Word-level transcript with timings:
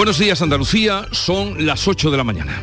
Buenos 0.00 0.18
días 0.18 0.40
Andalucía, 0.40 1.06
son 1.12 1.66
las 1.66 1.86
8 1.86 2.10
de 2.10 2.16
la 2.16 2.24
mañana. 2.24 2.58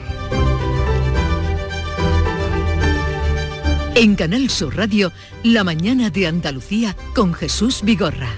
En 3.94 4.16
Canal 4.16 4.50
Sur 4.50 4.76
Radio, 4.76 5.12
La 5.44 5.64
mañana 5.64 6.10
de 6.10 6.26
Andalucía 6.26 6.96
con 7.14 7.36
Jesús 7.36 7.82
Vigorra. 7.84 8.32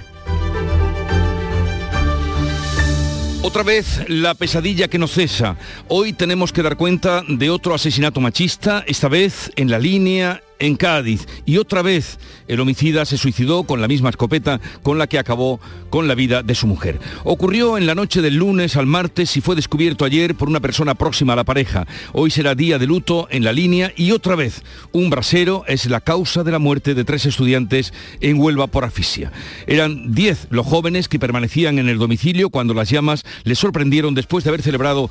Otra 3.42 3.64
vez 3.64 4.04
la 4.10 4.34
pesadilla 4.34 4.90
que 4.90 5.00
no 5.00 5.08
cesa. 5.08 5.56
Hoy 5.88 6.12
tenemos 6.12 6.52
que 6.52 6.62
dar 6.62 6.76
cuenta 6.76 7.24
de 7.26 7.50
otro 7.50 7.74
asesinato 7.74 8.20
machista, 8.20 8.84
esta 8.86 9.08
vez 9.08 9.50
en 9.56 9.72
la 9.72 9.80
línea 9.80 10.44
en 10.60 10.76
Cádiz 10.76 11.26
y 11.46 11.58
otra 11.58 11.82
vez 11.82 12.20
el 12.48 12.60
homicida 12.60 13.06
se 13.06 13.18
suicidó 13.18 13.64
con 13.64 13.82
la 13.82 13.88
misma 13.88 14.10
escopeta 14.10 14.60
con 14.84 14.98
la 14.98 15.08
que 15.08 15.20
acabó 15.20 15.60
con 15.90 16.08
la 16.08 16.16
vida 16.16 16.44
de 16.44 16.56
su 16.56 16.68
mujer. 16.68 17.00
Ocurrió 17.24 17.78
en 17.78 17.86
la 17.86 17.96
noche 17.96 18.22
del 18.22 18.36
lunes 18.36 18.76
al 18.76 18.86
martes 18.86 19.36
y 19.38 19.42
fue 19.42 19.56
descubierto 19.56 20.06
ayer 20.06 20.36
por 20.36 20.50
una 20.50 20.60
persona 20.60 20.96
próxima 20.96 21.34
a 21.34 21.36
la 21.36 21.44
pareja. 21.44 21.88
Hoy 22.14 22.32
será 22.32 22.56
día 22.56 22.78
de 22.78 22.88
luto 22.88 23.28
en 23.32 23.44
la 23.44 23.54
línea 23.54 23.92
y 23.96 24.12
otra 24.12 24.36
vez 24.36 24.64
un 24.92 25.10
brasero 25.10 25.64
es 25.68 25.86
la 25.88 26.02
causa 26.02 26.44
de 26.44 26.52
la 26.52 26.60
muerte 26.60 26.94
de 26.94 27.06
tres 27.06 27.26
estudiantes 27.26 27.94
en 28.22 28.40
Huelva 28.40 28.68
por 28.68 28.84
asfixia. 28.84 29.32
Eran 29.68 30.14
diez 30.14 30.48
los 30.50 30.66
jóvenes 30.66 31.08
que 31.08 31.20
permanecían 31.20 31.80
en 31.80 31.90
el 31.90 31.98
domicilio 31.98 32.50
cuando 32.50 32.74
las 32.74 32.90
llamas 32.90 33.24
les 33.44 33.60
sorprendieron 33.60 34.16
después 34.16 34.44
de 34.44 34.50
haber 34.50 34.62
celebrado 34.62 35.10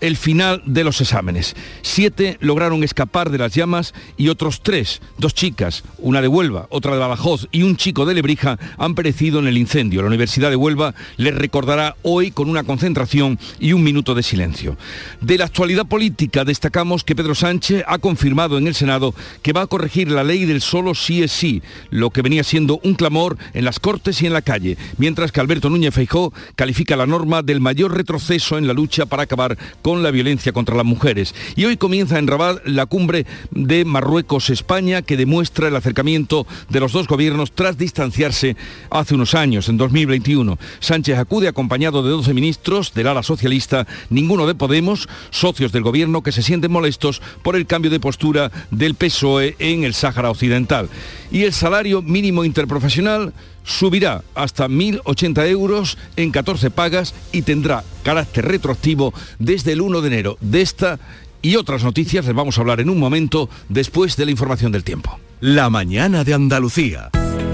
el 0.00 0.16
final 0.16 0.62
de 0.66 0.84
los 0.84 1.00
exámenes. 1.00 1.54
Siete 1.82 2.36
lograron 2.40 2.84
escapar 2.84 3.30
de 3.30 3.38
las 3.38 3.54
llamas 3.54 3.94
y 4.16 4.28
otros 4.28 4.62
tres, 4.62 5.00
dos 5.18 5.34
chicas, 5.34 5.84
una 5.98 6.20
de 6.20 6.28
Huelva, 6.28 6.66
otra 6.70 6.92
de 6.92 6.98
Badajoz 6.98 7.48
y 7.52 7.62
un 7.62 7.76
chico 7.76 8.06
de 8.06 8.14
Lebrija, 8.14 8.58
han 8.78 8.94
perecido 8.94 9.38
en 9.38 9.46
el 9.46 9.58
incendio. 9.58 10.02
La 10.02 10.08
Universidad 10.08 10.50
de 10.50 10.56
Huelva 10.56 10.94
les 11.16 11.34
recordará 11.34 11.96
hoy 12.02 12.30
con 12.30 12.48
una 12.48 12.64
concentración 12.64 13.38
y 13.58 13.72
un 13.72 13.82
minuto 13.82 14.14
de 14.14 14.22
silencio. 14.22 14.76
De 15.20 15.38
la 15.38 15.44
actualidad 15.44 15.86
política 15.86 16.44
destacamos 16.44 17.04
que 17.04 17.16
Pedro 17.16 17.34
Sánchez 17.34 17.84
ha 17.86 17.98
confirmado 17.98 18.58
en 18.58 18.66
el 18.66 18.74
Senado 18.74 19.14
que 19.42 19.52
va 19.52 19.62
a 19.62 19.66
corregir 19.66 20.10
la 20.10 20.24
ley 20.24 20.44
del 20.44 20.60
solo 20.60 20.94
sí 20.94 21.22
es 21.22 21.32
sí, 21.32 21.62
lo 21.90 22.10
que 22.10 22.22
venía 22.22 22.44
siendo 22.44 22.80
un 22.82 22.94
clamor 22.94 23.38
en 23.54 23.64
las 23.64 23.80
Cortes 23.80 24.22
y 24.22 24.26
en 24.26 24.32
la 24.32 24.42
calle, 24.42 24.76
mientras 24.98 25.32
que 25.32 25.40
Alberto 25.40 25.70
Núñez 25.70 25.94
Feijó 25.94 26.32
califica 26.54 26.96
la 26.96 27.06
norma 27.06 27.42
del 27.42 27.60
mayor 27.60 27.94
retroceso 27.94 28.58
en 28.58 28.66
la 28.66 28.72
lucha 28.72 29.06
para 29.06 29.22
acabar 29.22 29.56
con 29.82 29.85
la 29.94 30.10
violencia 30.10 30.52
contra 30.52 30.74
las 30.74 30.84
mujeres. 30.84 31.34
Y 31.54 31.64
hoy 31.64 31.76
comienza 31.76 32.18
en 32.18 32.26
Rabat 32.26 32.66
la 32.66 32.86
cumbre 32.86 33.24
de 33.52 33.84
Marruecos-España 33.84 35.02
que 35.02 35.16
demuestra 35.16 35.68
el 35.68 35.76
acercamiento 35.76 36.44
de 36.68 36.80
los 36.80 36.92
dos 36.92 37.06
gobiernos 37.06 37.52
tras 37.52 37.78
distanciarse 37.78 38.56
hace 38.90 39.14
unos 39.14 39.34
años, 39.34 39.68
en 39.68 39.76
2021. 39.76 40.58
Sánchez 40.80 41.18
acude 41.18 41.46
acompañado 41.46 42.02
de 42.02 42.10
12 42.10 42.34
ministros 42.34 42.94
del 42.94 43.06
ala 43.06 43.22
socialista, 43.22 43.86
ninguno 44.10 44.48
de 44.48 44.56
Podemos, 44.56 45.08
socios 45.30 45.70
del 45.70 45.84
gobierno 45.84 46.22
que 46.22 46.32
se 46.32 46.42
sienten 46.42 46.72
molestos 46.72 47.22
por 47.42 47.54
el 47.54 47.66
cambio 47.66 47.90
de 47.90 48.00
postura 48.00 48.50
del 48.72 48.96
PSOE 48.96 49.54
en 49.60 49.84
el 49.84 49.94
Sáhara 49.94 50.30
Occidental. 50.30 50.88
Y 51.30 51.44
el 51.44 51.52
salario 51.52 52.02
mínimo 52.02 52.44
interprofesional 52.44 53.32
subirá 53.66 54.22
hasta 54.34 54.68
1.080 54.68 55.46
euros 55.48 55.98
en 56.16 56.30
14 56.30 56.70
pagas 56.70 57.14
y 57.32 57.42
tendrá 57.42 57.84
carácter 58.02 58.46
retroactivo 58.46 59.12
desde 59.38 59.72
el 59.72 59.82
1 59.82 60.00
de 60.00 60.06
enero. 60.06 60.38
De 60.40 60.62
esta 60.62 60.98
y 61.42 61.56
otras 61.56 61.84
noticias 61.84 62.24
les 62.24 62.34
vamos 62.34 62.56
a 62.56 62.62
hablar 62.62 62.80
en 62.80 62.88
un 62.88 62.98
momento 62.98 63.50
después 63.68 64.16
de 64.16 64.24
la 64.24 64.30
información 64.30 64.72
del 64.72 64.84
tiempo. 64.84 65.18
La 65.40 65.68
mañana 65.68 66.24
de 66.24 66.34
Andalucía. 66.34 67.10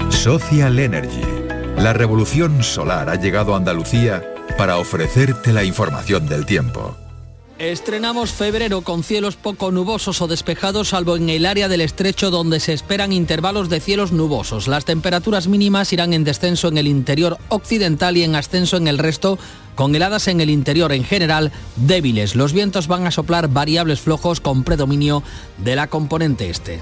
Social 0.09 0.79
Energy. 0.79 1.21
La 1.77 1.91
revolución 1.91 2.63
solar 2.63 3.09
ha 3.09 3.15
llegado 3.15 3.53
a 3.53 3.57
Andalucía 3.57 4.23
para 4.57 4.77
ofrecerte 4.77 5.51
la 5.51 5.63
información 5.63 6.27
del 6.27 6.45
tiempo. 6.45 6.95
Estrenamos 7.59 8.31
febrero 8.31 8.81
con 8.81 9.03
cielos 9.03 9.35
poco 9.35 9.71
nubosos 9.71 10.21
o 10.21 10.27
despejados, 10.27 10.89
salvo 10.89 11.15
en 11.15 11.29
el 11.29 11.45
área 11.45 11.67
del 11.67 11.81
estrecho 11.81 12.31
donde 12.31 12.59
se 12.59 12.73
esperan 12.73 13.13
intervalos 13.13 13.69
de 13.69 13.79
cielos 13.79 14.11
nubosos. 14.11 14.67
Las 14.67 14.85
temperaturas 14.85 15.47
mínimas 15.47 15.93
irán 15.93 16.13
en 16.13 16.23
descenso 16.23 16.67
en 16.67 16.79
el 16.79 16.87
interior 16.87 17.37
occidental 17.49 18.17
y 18.17 18.23
en 18.23 18.35
ascenso 18.35 18.77
en 18.77 18.87
el 18.87 18.97
resto, 18.97 19.37
con 19.75 19.93
heladas 19.93 20.27
en 20.27 20.41
el 20.41 20.49
interior 20.49 20.91
en 20.93 21.03
general 21.03 21.51
débiles. 21.75 22.35
Los 22.35 22.53
vientos 22.53 22.87
van 22.87 23.05
a 23.05 23.11
soplar 23.11 23.47
variables 23.47 24.01
flojos 24.01 24.39
con 24.39 24.63
predominio 24.63 25.21
de 25.59 25.75
la 25.75 25.87
componente 25.87 26.49
este. 26.49 26.81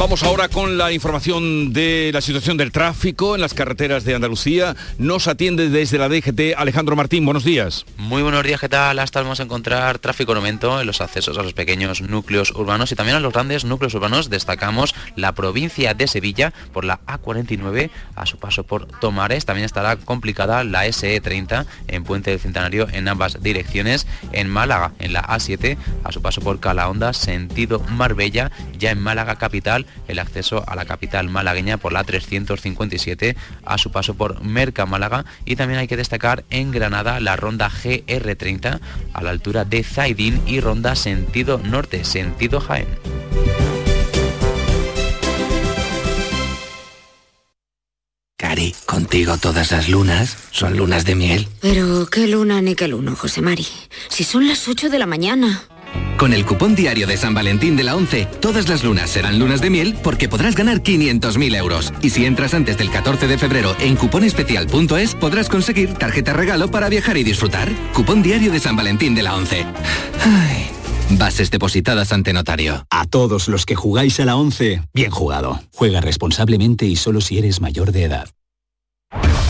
Vamos 0.00 0.22
ahora 0.22 0.48
con 0.48 0.78
la 0.78 0.92
información 0.92 1.74
de 1.74 2.08
la 2.14 2.22
situación 2.22 2.56
del 2.56 2.72
tráfico 2.72 3.34
en 3.34 3.42
las 3.42 3.52
carreteras 3.52 4.02
de 4.02 4.14
Andalucía. 4.14 4.74
Nos 4.96 5.28
atiende 5.28 5.68
desde 5.68 5.98
la 5.98 6.08
DGT 6.08 6.56
Alejandro 6.56 6.96
Martín. 6.96 7.26
Buenos 7.26 7.44
días. 7.44 7.84
Muy 7.98 8.22
buenos 8.22 8.42
días, 8.42 8.58
¿qué 8.60 8.70
tal? 8.70 8.98
Hasta 8.98 9.20
vamos 9.20 9.40
a 9.40 9.42
encontrar 9.42 9.98
tráfico 9.98 10.32
en 10.32 10.38
aumento 10.38 10.80
en 10.80 10.86
los 10.86 11.02
accesos 11.02 11.36
a 11.36 11.42
los 11.42 11.52
pequeños 11.52 12.00
núcleos 12.00 12.50
urbanos 12.52 12.90
y 12.90 12.94
también 12.94 13.18
a 13.18 13.20
los 13.20 13.34
grandes 13.34 13.66
núcleos 13.66 13.92
urbanos. 13.92 14.30
Destacamos 14.30 14.94
la 15.16 15.34
provincia 15.34 15.92
de 15.92 16.06
Sevilla 16.06 16.54
por 16.72 16.86
la 16.86 17.00
A49 17.04 17.90
a 18.16 18.24
su 18.24 18.38
paso 18.38 18.64
por 18.64 18.86
Tomares. 18.86 19.44
También 19.44 19.66
estará 19.66 19.96
complicada 19.96 20.64
la 20.64 20.86
SE30 20.86 21.66
en 21.88 22.04
Puente 22.04 22.30
del 22.30 22.40
Centenario 22.40 22.88
en 22.90 23.06
ambas 23.06 23.42
direcciones. 23.42 24.06
En 24.32 24.48
Málaga, 24.48 24.92
en 24.98 25.12
la 25.12 25.22
A7 25.24 25.76
a 26.04 26.10
su 26.10 26.22
paso 26.22 26.40
por 26.40 26.58
Calahonda, 26.58 27.12
sentido 27.12 27.80
Marbella. 27.80 28.50
Ya 28.78 28.92
en 28.92 29.02
Málaga 29.02 29.36
capital 29.36 29.84
el 30.08 30.18
acceso 30.18 30.64
a 30.66 30.74
la 30.76 30.84
capital 30.84 31.28
malagueña 31.28 31.76
por 31.76 31.92
la 31.92 32.04
357 32.04 33.36
a 33.64 33.78
su 33.78 33.90
paso 33.90 34.14
por 34.14 34.42
Merca 34.42 34.86
Málaga 34.86 35.24
y 35.44 35.56
también 35.56 35.80
hay 35.80 35.88
que 35.88 35.96
destacar 35.96 36.44
en 36.50 36.70
Granada 36.70 37.20
la 37.20 37.36
ronda 37.36 37.70
GR30 37.70 38.80
a 39.12 39.22
la 39.22 39.30
altura 39.30 39.64
de 39.64 39.82
Zaidín 39.82 40.40
y 40.46 40.60
ronda 40.60 40.96
sentido 40.96 41.58
norte, 41.58 42.04
sentido 42.04 42.60
Jaén. 42.60 42.88
Cari, 48.36 48.74
contigo 48.86 49.36
todas 49.36 49.70
las 49.70 49.88
lunas 49.88 50.36
son 50.50 50.76
lunas 50.76 51.04
de 51.04 51.14
miel. 51.14 51.46
Pero 51.60 52.06
qué 52.06 52.26
luna 52.26 52.62
ni 52.62 52.74
qué 52.74 52.88
luno, 52.88 53.14
José 53.14 53.42
Mari. 53.42 53.66
Si 54.08 54.24
son 54.24 54.48
las 54.48 54.66
8 54.66 54.88
de 54.88 54.98
la 54.98 55.06
mañana. 55.06 55.62
Con 56.20 56.34
el 56.34 56.44
cupón 56.44 56.74
diario 56.74 57.06
de 57.06 57.16
San 57.16 57.32
Valentín 57.32 57.76
de 57.76 57.82
la 57.82 57.96
11, 57.96 58.26
todas 58.40 58.68
las 58.68 58.84
lunas 58.84 59.08
serán 59.08 59.38
lunas 59.38 59.62
de 59.62 59.70
miel 59.70 59.96
porque 60.02 60.28
podrás 60.28 60.54
ganar 60.54 60.82
500.000 60.82 61.56
euros. 61.56 61.94
Y 62.02 62.10
si 62.10 62.26
entras 62.26 62.52
antes 62.52 62.76
del 62.76 62.90
14 62.90 63.26
de 63.26 63.38
febrero 63.38 63.74
en 63.80 63.96
cuponespecial.es, 63.96 65.14
podrás 65.14 65.48
conseguir 65.48 65.94
tarjeta 65.94 66.34
regalo 66.34 66.70
para 66.70 66.90
viajar 66.90 67.16
y 67.16 67.24
disfrutar. 67.24 67.72
Cupón 67.94 68.22
diario 68.22 68.52
de 68.52 68.60
San 68.60 68.76
Valentín 68.76 69.14
de 69.14 69.22
la 69.22 69.34
11. 69.34 69.64
Ay, 70.22 70.66
bases 71.16 71.50
depositadas 71.50 72.12
ante 72.12 72.34
notario. 72.34 72.84
A 72.90 73.06
todos 73.06 73.48
los 73.48 73.64
que 73.64 73.74
jugáis 73.74 74.20
a 74.20 74.26
la 74.26 74.36
11, 74.36 74.82
bien 74.92 75.10
jugado. 75.10 75.62
Juega 75.74 76.02
responsablemente 76.02 76.84
y 76.84 76.96
solo 76.96 77.22
si 77.22 77.38
eres 77.38 77.62
mayor 77.62 77.92
de 77.92 78.04
edad. 78.04 78.28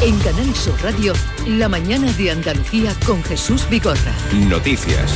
En 0.03 0.17
Canal 0.21 0.55
Sur 0.55 0.81
Radio, 0.83 1.13
La 1.47 1.69
mañana 1.69 2.11
de 2.13 2.31
Andalucía 2.31 2.95
con 3.05 3.23
Jesús 3.25 3.67
Vigorra. 3.69 4.15
Noticias. 4.49 5.13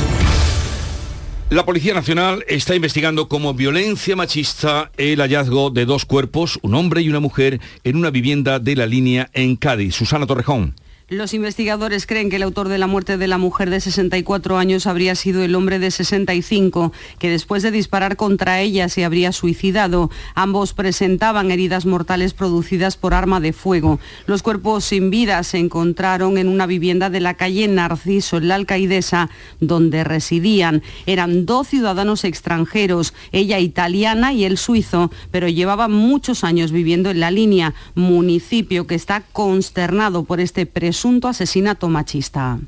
La 1.51 1.63
Policía 1.63 1.93
Nacional 1.93 2.43
está 2.47 2.73
investigando 2.73 3.29
como 3.29 3.53
violencia 3.53 4.15
machista 4.15 4.89
el 4.97 5.19
hallazgo 5.19 5.69
de 5.69 5.85
dos 5.85 6.03
cuerpos, 6.03 6.57
un 6.63 6.73
hombre 6.73 7.01
y 7.01 7.09
una 7.09 7.19
mujer, 7.19 7.61
en 7.83 7.97
una 7.97 8.09
vivienda 8.09 8.57
de 8.57 8.75
la 8.75 8.87
línea 8.87 9.29
en 9.31 9.55
Cádiz. 9.55 9.93
Susana 9.93 10.25
Torrejón. 10.25 10.73
Los 11.07 11.35
investigadores 11.35 12.07
creen 12.07 12.31
que 12.31 12.37
el 12.37 12.41
autor 12.41 12.67
de 12.67 12.79
la 12.79 12.87
muerte 12.87 13.19
de 13.19 13.27
la 13.27 13.37
mujer 13.37 13.69
de 13.69 13.79
64 13.79 14.57
años 14.57 14.87
habría 14.87 15.13
sido 15.13 15.43
el 15.43 15.53
hombre 15.53 15.77
de 15.77 15.91
65, 15.91 16.93
que 17.19 17.29
después 17.29 17.61
de 17.61 17.69
disparar 17.69 18.15
contra 18.15 18.59
ella 18.61 18.89
se 18.89 19.05
habría 19.05 19.31
suicidado. 19.31 20.09
Ambos 20.33 20.73
presentaban 20.73 21.51
heridas 21.51 21.85
mortales 21.85 22.33
producidas 22.33 22.97
por 22.97 23.13
arma 23.13 23.39
de 23.39 23.53
fuego. 23.53 23.99
Los 24.25 24.41
cuerpos 24.41 24.85
sin 24.85 25.11
vida 25.11 25.43
se 25.43 25.59
encontraron 25.59 26.39
en 26.39 26.47
una 26.47 26.65
vivienda 26.65 27.11
de 27.11 27.19
la 27.19 27.35
calle 27.35 27.67
Narciso, 27.67 28.37
en 28.37 28.47
la 28.47 28.55
Alcaidesa, 28.55 29.29
donde 29.59 30.03
residían. 30.03 30.81
Eran 31.05 31.45
dos 31.45 31.67
ciudadanos 31.67 32.23
extranjeros, 32.23 33.13
ella 33.31 33.59
italiana 33.59 34.33
y 34.33 34.43
él 34.43 34.57
suizo, 34.57 35.11
pero 35.29 35.49
llevaban 35.49 35.91
muchos 35.91 36.43
años 36.43 36.71
viviendo 36.71 37.11
en 37.11 37.19
la 37.19 37.29
línea, 37.29 37.75
municipio 37.93 38.87
que 38.87 38.95
está 38.95 39.21
consternado 39.33 40.23
por 40.23 40.39
este 40.39 40.65
presunto 40.65 40.94
asesinato 41.27 41.89
machista. 41.89 42.59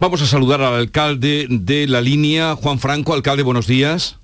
Vamos 0.00 0.22
a 0.22 0.26
saludar 0.26 0.60
al 0.60 0.74
alcalde 0.74 1.46
de 1.48 1.86
la 1.86 2.00
línea, 2.00 2.56
Juan 2.56 2.78
Franco. 2.78 3.14
Alcalde, 3.14 3.42
buenos 3.42 3.66
días. 3.66 4.18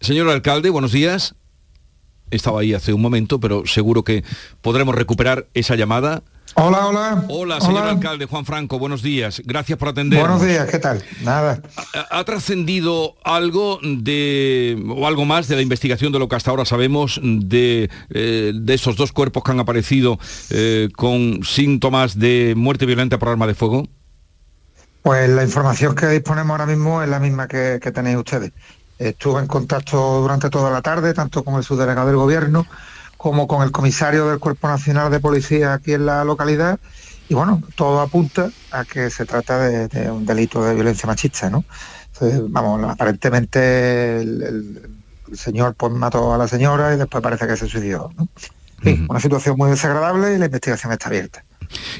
Señor 0.00 0.28
alcalde, 0.28 0.70
buenos 0.70 0.92
días. 0.92 1.34
Estaba 2.30 2.60
ahí 2.60 2.74
hace 2.74 2.92
un 2.92 3.00
momento, 3.00 3.40
pero 3.40 3.66
seguro 3.66 4.04
que 4.04 4.24
podremos 4.60 4.94
recuperar 4.94 5.46
esa 5.54 5.76
llamada. 5.76 6.22
Hola, 6.60 6.88
hola. 6.88 7.24
Hola, 7.28 7.60
señor 7.60 7.86
alcalde 7.86 8.26
Juan 8.26 8.44
Franco, 8.44 8.80
buenos 8.80 9.00
días. 9.00 9.40
Gracias 9.44 9.78
por 9.78 9.88
atender. 9.88 10.18
Buenos 10.18 10.42
días, 10.42 10.68
¿qué 10.68 10.80
tal? 10.80 11.04
Nada. 11.22 11.62
¿Ha, 12.10 12.24
trascendido 12.24 13.14
algo 13.22 13.78
de 13.82 14.76
o 14.88 15.06
algo 15.06 15.24
más 15.24 15.46
de 15.46 15.54
la 15.54 15.62
investigación 15.62 16.12
de 16.12 16.18
lo 16.18 16.28
que 16.28 16.34
hasta 16.34 16.50
ahora 16.50 16.64
sabemos 16.64 17.20
de, 17.22 17.88
eh, 18.10 18.52
de 18.52 18.74
esos 18.74 18.96
dos 18.96 19.12
cuerpos 19.12 19.44
que 19.44 19.52
han 19.52 19.60
aparecido 19.60 20.18
eh, 20.50 20.88
con 20.96 21.44
síntomas 21.44 22.18
de 22.18 22.54
muerte 22.56 22.86
violenta 22.86 23.20
por 23.20 23.28
arma 23.28 23.46
de 23.46 23.54
fuego? 23.54 23.84
Pues 25.02 25.30
la 25.30 25.44
información 25.44 25.94
que 25.94 26.08
disponemos 26.08 26.50
ahora 26.50 26.66
mismo 26.66 27.04
es 27.04 27.08
la 27.08 27.20
misma 27.20 27.46
que, 27.46 27.78
que 27.80 27.92
tenéis 27.92 28.16
ustedes. 28.16 28.50
Estuve 28.98 29.40
en 29.40 29.46
contacto 29.46 30.20
durante 30.20 30.50
toda 30.50 30.72
la 30.72 30.82
tarde, 30.82 31.14
tanto 31.14 31.44
con 31.44 31.54
el 31.54 31.62
subdelegado 31.62 32.08
del 32.08 32.16
gobierno 32.16 32.66
como 33.18 33.48
con 33.48 33.62
el 33.62 33.72
comisario 33.72 34.28
del 34.28 34.38
Cuerpo 34.38 34.68
Nacional 34.68 35.10
de 35.10 35.20
Policía 35.20 35.74
aquí 35.74 35.92
en 35.92 36.06
la 36.06 36.24
localidad. 36.24 36.78
Y 37.28 37.34
bueno, 37.34 37.62
todo 37.74 38.00
apunta 38.00 38.48
a 38.70 38.86
que 38.86 39.10
se 39.10 39.26
trata 39.26 39.58
de, 39.68 40.10
un 40.10 40.24
delito 40.24 40.64
de 40.64 40.74
violencia 40.74 41.06
machista, 41.06 41.50
¿no? 41.50 41.64
vamos, 42.48 42.82
aparentemente 42.90 44.20
el, 44.20 44.80
señor 45.34 45.74
pues 45.74 45.92
mató 45.92 46.32
a 46.32 46.38
la 46.38 46.48
señora 46.48 46.94
y 46.94 46.96
después 46.96 47.22
parece 47.22 47.46
que 47.46 47.56
se 47.56 47.68
suicidó, 47.68 48.10
¿no? 48.16 48.28
Una 49.08 49.20
situación 49.20 49.58
muy 49.58 49.68
desagradable 49.68 50.34
y 50.34 50.38
la 50.38 50.46
investigación 50.46 50.92
está 50.92 51.08
abierta. 51.08 51.44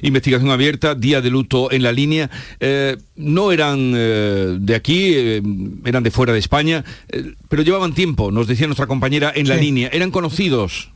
Investigación 0.01 0.51
abierta, 0.51 0.95
día 0.95 1.21
de 1.21 1.29
luto 1.29 1.71
en 1.71 1.83
la 1.83 1.93
línea. 1.93 2.31
Eh, 2.61 2.97
no 3.17 3.53
eran 3.53 3.93
eh, 3.95 4.57
de 4.59 4.75
aquí, 4.75 5.13
eh, 5.15 5.43
eran 5.85 6.03
de 6.05 6.11
fuera 6.11 6.33
de 6.33 6.39
España, 6.39 6.85
pero 7.49 7.63
llevaban 7.63 7.95
tiempo, 7.95 8.31
nos 8.31 8.47
decía 8.47 8.67
nuestra 8.67 8.87
compañera, 8.87 9.33
en 9.35 9.49
la 9.49 9.57
línea. 9.57 9.91
¿Eran 9.93 10.11
conocidos? 10.11 10.93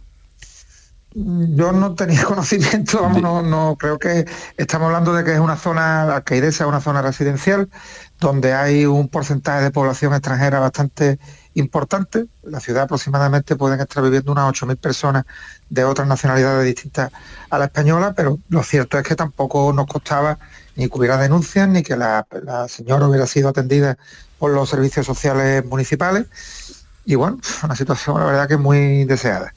Yo 1.14 1.72
no 1.72 1.94
tenía 1.94 2.24
conocimiento, 2.24 3.02
vamos, 3.02 3.20
no, 3.20 3.42
no, 3.42 3.76
creo 3.78 3.98
que 3.98 4.24
estamos 4.56 4.86
hablando 4.86 5.12
de 5.12 5.24
que 5.24 5.34
es 5.34 5.40
una 5.40 5.56
zona, 5.56 6.04
Alcaidesa 6.14 6.64
es 6.64 6.68
una 6.68 6.80
zona 6.80 7.02
residencial, 7.02 7.68
donde 8.18 8.54
hay 8.54 8.86
un 8.86 9.08
porcentaje 9.08 9.62
de 9.62 9.70
población 9.70 10.14
extranjera 10.14 10.58
bastante 10.60 11.18
importante. 11.54 12.26
La 12.42 12.60
ciudad 12.60 12.84
aproximadamente 12.84 13.56
pueden 13.56 13.80
estar 13.80 14.02
viviendo 14.02 14.32
unas 14.32 14.50
8.000 14.54 14.76
personas 14.78 15.24
de 15.68 15.84
otras 15.84 16.08
nacionalidades 16.08 16.64
distintas 16.64 17.12
a 17.50 17.58
la 17.58 17.66
española, 17.66 18.14
pero 18.16 18.38
lo 18.48 18.62
cierto 18.62 18.98
es 18.98 19.04
que 19.04 19.14
tampoco 19.14 19.72
nos 19.74 19.86
costaba 19.86 20.38
ni 20.76 20.88
que 20.88 20.98
hubiera 20.98 21.18
denuncias, 21.18 21.68
ni 21.68 21.82
que 21.82 21.96
la, 21.96 22.26
la 22.42 22.68
señora 22.68 23.06
hubiera 23.06 23.26
sido 23.26 23.50
atendida 23.50 23.98
por 24.38 24.52
los 24.52 24.70
servicios 24.70 25.04
sociales 25.04 25.62
municipales. 25.66 26.26
Y 27.04 27.16
bueno, 27.16 27.38
una 27.64 27.76
situación 27.76 28.18
la 28.18 28.24
verdad 28.24 28.48
que 28.48 28.56
muy 28.56 29.04
deseada 29.04 29.52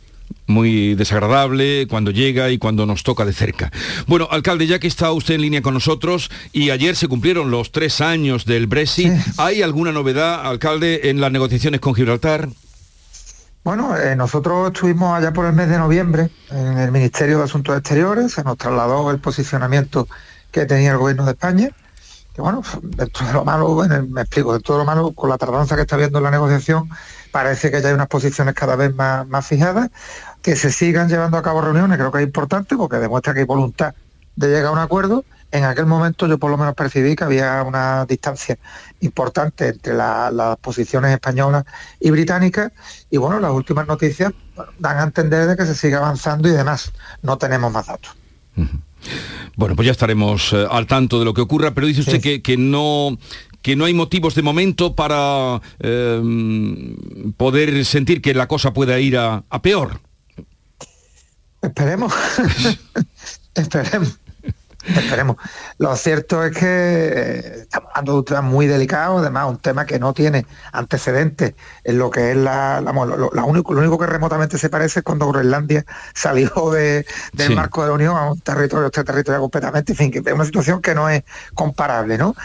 muy 0.48 0.95
desagradable 0.95 1.88
cuando 1.89 2.12
llega 2.12 2.50
y 2.50 2.57
cuando 2.57 2.86
nos 2.86 3.04
toca 3.04 3.25
de 3.25 3.33
cerca. 3.33 3.72
Bueno, 4.07 4.27
alcalde, 4.31 4.68
ya 4.68 4.80
que 4.80 4.88
está 4.88 5.12
usted 5.12 5.36
en 5.36 5.42
línea 5.42 5.62
con 5.62 5.74
nosotros 5.74 6.30
y 6.51 6.69
ayer 6.69 6.95
se 6.95 7.07
cumplieron 7.07 7.51
los 7.51 7.72
tres 7.72 8.01
años 8.01 8.45
del 8.45 8.68
Brexit, 8.68 9.12
¿hay 9.38 9.62
alguna 9.62 9.92
novedad, 9.92 10.45
alcalde, 10.45 11.10
en 11.10 11.19
las 11.19 11.31
negociaciones 11.31 11.80
con 11.80 11.95
Gibraltar? 11.95 12.50
Bueno, 13.63 13.98
eh, 13.98 14.16
nosotros 14.16 14.72
estuvimos 14.72 15.18
allá 15.18 15.33
por 15.33 15.48
el 15.48 15.54
mes 15.54 15.69
de 15.69 15.80
noviembre 15.80 16.30
en 16.51 16.77
el 16.77 16.92
Ministerio 16.92 17.39
de 17.39 17.45
Asuntos 17.45 17.75
Exteriores, 17.75 18.33
se 18.33 18.44
nos 18.44 18.57
trasladó 18.57 19.10
el 19.10 19.19
posicionamiento 19.19 20.07
que 20.51 20.68
tenía 20.68 20.92
el 20.92 20.98
Gobierno 20.98 21.25
de 21.25 21.31
España, 21.31 21.69
que 22.36 22.42
bueno, 22.42 22.62
dentro 22.83 23.25
de 23.25 23.33
lo 23.33 23.44
malo, 23.44 23.75
me 24.07 24.22
explico, 24.22 24.54
dentro 24.54 24.75
de 24.75 24.80
lo 24.81 24.86
malo, 24.86 25.12
con 25.13 25.31
la 25.31 25.39
tardanza 25.39 25.75
que 25.75 25.81
está 25.81 25.98
viendo 25.98 26.19
en 26.19 26.25
la 26.25 26.31
negociación, 26.31 26.89
parece 27.36 27.70
que 27.70 27.82
ya 27.82 27.90
hay 27.90 27.94
unas 27.94 28.08
posiciones 28.08 28.56
cada 28.56 28.78
vez 28.78 28.96
más, 28.96 29.28
más 29.28 29.46
fijadas, 29.46 29.90
que 30.42 30.56
se 30.56 30.72
sigan 30.72 31.10
llevando 31.10 31.36
a 31.36 31.42
cabo 31.42 31.60
reuniones, 31.60 31.98
creo 31.98 32.10
que 32.10 32.20
es 32.20 32.24
importante 32.24 32.78
porque 32.78 32.96
demuestra 32.96 33.34
que 33.34 33.42
hay 33.42 33.46
voluntad 33.46 33.94
de 34.38 34.48
llegar 34.48 34.68
a 34.68 34.72
un 34.72 34.80
acuerdo. 34.80 35.26
En 35.52 35.66
aquel 35.66 35.86
momento 35.86 36.28
yo 36.28 36.38
por 36.38 36.50
lo 36.50 36.56
menos 36.58 36.76
percibí 36.76 37.14
que 37.14 37.26
había 37.26 37.62
una 37.64 38.06
distancia 38.06 38.58
importante 39.02 39.68
entre 39.68 39.96
las 39.96 40.58
posiciones 40.62 41.12
españolas 41.12 41.66
y 42.00 42.10
británicas 42.10 42.72
y 43.10 43.18
bueno, 43.18 43.38
las 43.42 43.52
últimas 43.52 43.86
noticias 43.86 44.32
dan 44.80 44.98
a 45.00 45.04
entender 45.04 45.46
de 45.46 45.58
que 45.58 45.66
se 45.66 45.76
sigue 45.76 45.96
avanzando 45.96 46.48
y 46.48 46.52
demás. 46.52 46.94
No 47.22 47.38
tenemos 47.38 47.70
más 47.70 47.88
datos. 47.88 48.16
Bueno, 49.58 49.76
pues 49.76 49.88
ya 49.88 49.92
estaremos 49.92 50.54
eh, 50.54 50.66
al 50.72 50.88
tanto 50.88 51.20
de 51.20 51.26
lo 51.26 51.34
que 51.34 51.42
ocurra, 51.42 51.72
pero 51.72 51.86
dice 51.86 52.00
usted 52.00 52.22
que, 52.22 52.42
que, 52.42 52.56
no 52.56 53.18
que 53.66 53.76
no 53.76 53.86
hay 53.86 53.96
motivos 53.96 54.36
de 54.36 54.44
momento 54.44 54.94
para 54.94 55.60
em, 55.80 56.96
poder 57.36 57.84
sentir 57.84 58.22
que 58.22 58.36
la 58.36 58.48
cosa 58.48 58.74
pueda 58.74 59.00
ir 59.00 59.18
a, 59.18 59.44
a 59.50 59.62
peor. 59.64 60.02
Esperemos. 61.64 62.14
Esperemos. 63.56 64.20
Esperemos. 64.88 65.38
Lo 65.78 65.96
cierto 65.96 66.44
es 66.44 66.56
que 66.56 66.66
eh, 66.66 67.60
estamos 67.62 67.90
hablando 67.90 68.12
de 68.14 68.18
un 68.20 68.26
tema 68.26 68.42
muy 68.42 68.68
delicado, 68.68 69.18
además 69.18 69.50
un 69.50 69.58
tema 69.58 69.86
que 69.86 70.00
no 70.00 70.14
tiene 70.14 70.46
antecedentes 70.72 71.54
en 71.84 71.98
lo 71.98 72.12
que 72.12 72.32
es 72.32 72.38
la, 72.38 72.82
lo, 72.82 73.46
único, 73.46 73.74
lo 73.74 73.80
único 73.80 73.98
que 73.98 74.06
remotamente 74.06 74.58
se 74.58 74.70
parece 74.70 75.00
es 75.00 75.04
cuando 75.04 75.28
Groenlandia 75.28 75.86
salió 76.14 76.50
de, 76.72 77.06
del 77.34 77.56
marco 77.56 77.82
de 77.82 77.88
la 77.88 77.94
Unión 77.94 78.16
a 78.16 78.32
un 78.32 78.40
territorio 78.40 78.88
extraterritorial 78.88 79.42
completamente, 79.42 79.94
en 79.94 79.98
fin, 79.98 80.12
que 80.12 80.20
es 80.20 80.34
una 80.34 80.46
situación 80.46 80.82
que 80.82 80.94
no 80.94 81.10
es 81.10 81.24
comparable, 81.54 82.18
¿no? 82.18 82.36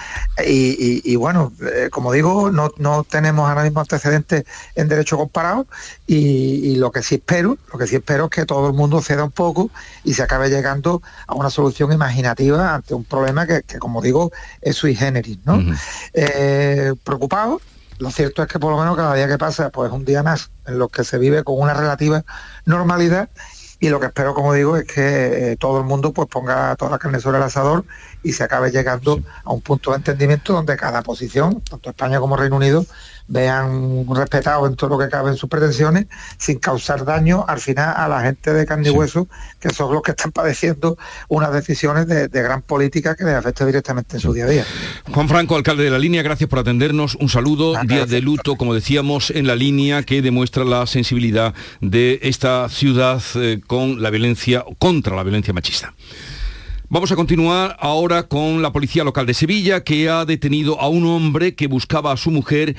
Y, 0.44 1.16
bueno, 1.16 1.52
eh, 1.60 1.88
como 1.90 2.12
digo, 2.12 2.50
no, 2.50 2.70
no 2.78 3.04
tenemos 3.04 3.48
ahora 3.48 3.64
mismo 3.64 3.80
antecedentes 3.80 4.44
en 4.74 4.88
derecho 4.88 5.18
comparado 5.18 5.66
y, 6.06 6.76
lo 6.76 6.90
que 6.90 7.02
sí 7.02 7.16
espero, 7.16 7.58
lo 7.72 7.78
que 7.78 7.86
sí 7.86 7.96
espero 7.96 8.24
es 8.24 8.30
que 8.30 8.46
todo 8.46 8.68
el 8.68 8.74
mundo 8.74 9.02
ceda 9.02 9.24
un 9.24 9.30
poco 9.30 9.70
y 10.04 10.14
se 10.14 10.22
acabe 10.22 10.48
llegando 10.48 11.02
a 11.26 11.34
una 11.34 11.50
solución 11.50 11.92
imaginaria 11.92 12.29
ante 12.30 12.94
un 12.94 13.04
problema 13.04 13.46
que, 13.46 13.62
como 13.78 14.00
digo, 14.02 14.32
es 14.60 14.76
sui 14.76 14.94
generis. 14.94 15.38
¿no? 15.44 15.60
Eh, 16.12 16.94
preocupado, 17.04 17.60
lo 17.98 18.10
cierto 18.10 18.42
es 18.42 18.48
que 18.48 18.58
por 18.58 18.72
lo 18.72 18.78
menos 18.78 18.96
cada 18.96 19.14
día 19.14 19.28
que 19.28 19.38
pasa, 19.38 19.70
pues 19.70 19.92
un 19.92 20.04
día 20.04 20.22
más 20.22 20.50
en 20.66 20.78
los 20.78 20.90
que 20.90 21.04
se 21.04 21.18
vive 21.18 21.44
con 21.44 21.58
una 21.58 21.74
relativa 21.74 22.24
normalidad 22.64 23.28
y 23.82 23.88
lo 23.88 23.98
que 23.98 24.06
espero, 24.06 24.34
como 24.34 24.52
digo, 24.52 24.76
es 24.76 24.84
que 24.84 25.52
eh, 25.52 25.56
todo 25.56 25.78
el 25.78 25.84
mundo 25.84 26.12
pues 26.12 26.28
ponga 26.28 26.76
toda 26.76 26.90
la 26.90 26.98
carne 26.98 27.18
sobre 27.18 27.38
el 27.38 27.44
asador 27.44 27.86
y 28.22 28.32
se 28.32 28.44
acabe 28.44 28.70
llegando 28.70 29.20
a 29.44 29.52
un 29.52 29.60
punto 29.60 29.90
de 29.90 29.98
entendimiento 29.98 30.52
donde 30.52 30.76
cada 30.76 31.02
posición, 31.02 31.60
tanto 31.60 31.90
España 31.90 32.20
como 32.20 32.36
Reino 32.36 32.56
Unido, 32.56 32.84
vean 33.30 34.04
respetado 34.12 34.66
en 34.66 34.74
todo 34.74 34.90
lo 34.90 34.98
que 34.98 35.08
cabe 35.08 35.30
en 35.30 35.36
sus 35.36 35.48
pretensiones, 35.48 36.06
sin 36.36 36.58
causar 36.58 37.04
daño 37.04 37.44
al 37.46 37.60
final 37.60 37.94
a 37.96 38.08
la 38.08 38.22
gente 38.22 38.52
de 38.52 38.66
carne 38.66 38.88
y 38.88 38.90
hueso, 38.90 39.28
que 39.60 39.70
son 39.70 39.94
los 39.94 40.02
que 40.02 40.10
están 40.10 40.32
padeciendo 40.32 40.98
unas 41.28 41.52
decisiones 41.52 42.06
de, 42.08 42.28
gran 42.28 42.62
política 42.62 43.14
que 43.14 43.24
les 43.24 43.34
afecta 43.34 43.64
directamente 43.64 44.16
en 44.16 44.20
su 44.20 44.32
día 44.32 44.46
a 44.46 44.48
día. 44.48 44.64
Juan 45.12 45.28
Franco, 45.28 45.54
alcalde 45.54 45.84
de 45.84 45.90
la 45.90 45.98
línea, 45.98 46.22
gracias 46.22 46.50
por 46.50 46.58
atendernos. 46.58 47.14
Un 47.20 47.28
saludo, 47.28 47.74
día 47.84 48.06
de 48.06 48.20
luto, 48.20 48.56
como 48.56 48.74
decíamos, 48.74 49.30
en 49.30 49.46
la 49.46 49.54
línea 49.54 50.02
que 50.02 50.22
demuestra 50.22 50.64
la 50.64 50.86
sensibilidad 50.86 51.54
de 51.80 52.18
esta 52.22 52.68
ciudad 52.68 53.22
eh, 53.36 53.60
con 53.64 54.02
la 54.02 54.10
violencia, 54.10 54.64
contra 54.78 55.14
la 55.14 55.22
violencia 55.22 55.52
machista. 55.52 55.94
Vamos 56.92 57.12
a 57.12 57.14
continuar 57.14 57.76
ahora 57.78 58.24
con 58.24 58.62
la 58.62 58.72
policía 58.72 59.04
local 59.04 59.24
de 59.24 59.32
Sevilla 59.32 59.84
que 59.84 60.08
ha 60.08 60.24
detenido 60.24 60.80
a 60.80 60.88
un 60.88 61.06
hombre 61.06 61.54
que 61.54 61.68
buscaba 61.68 62.10
a 62.10 62.16
su 62.16 62.32
mujer 62.32 62.74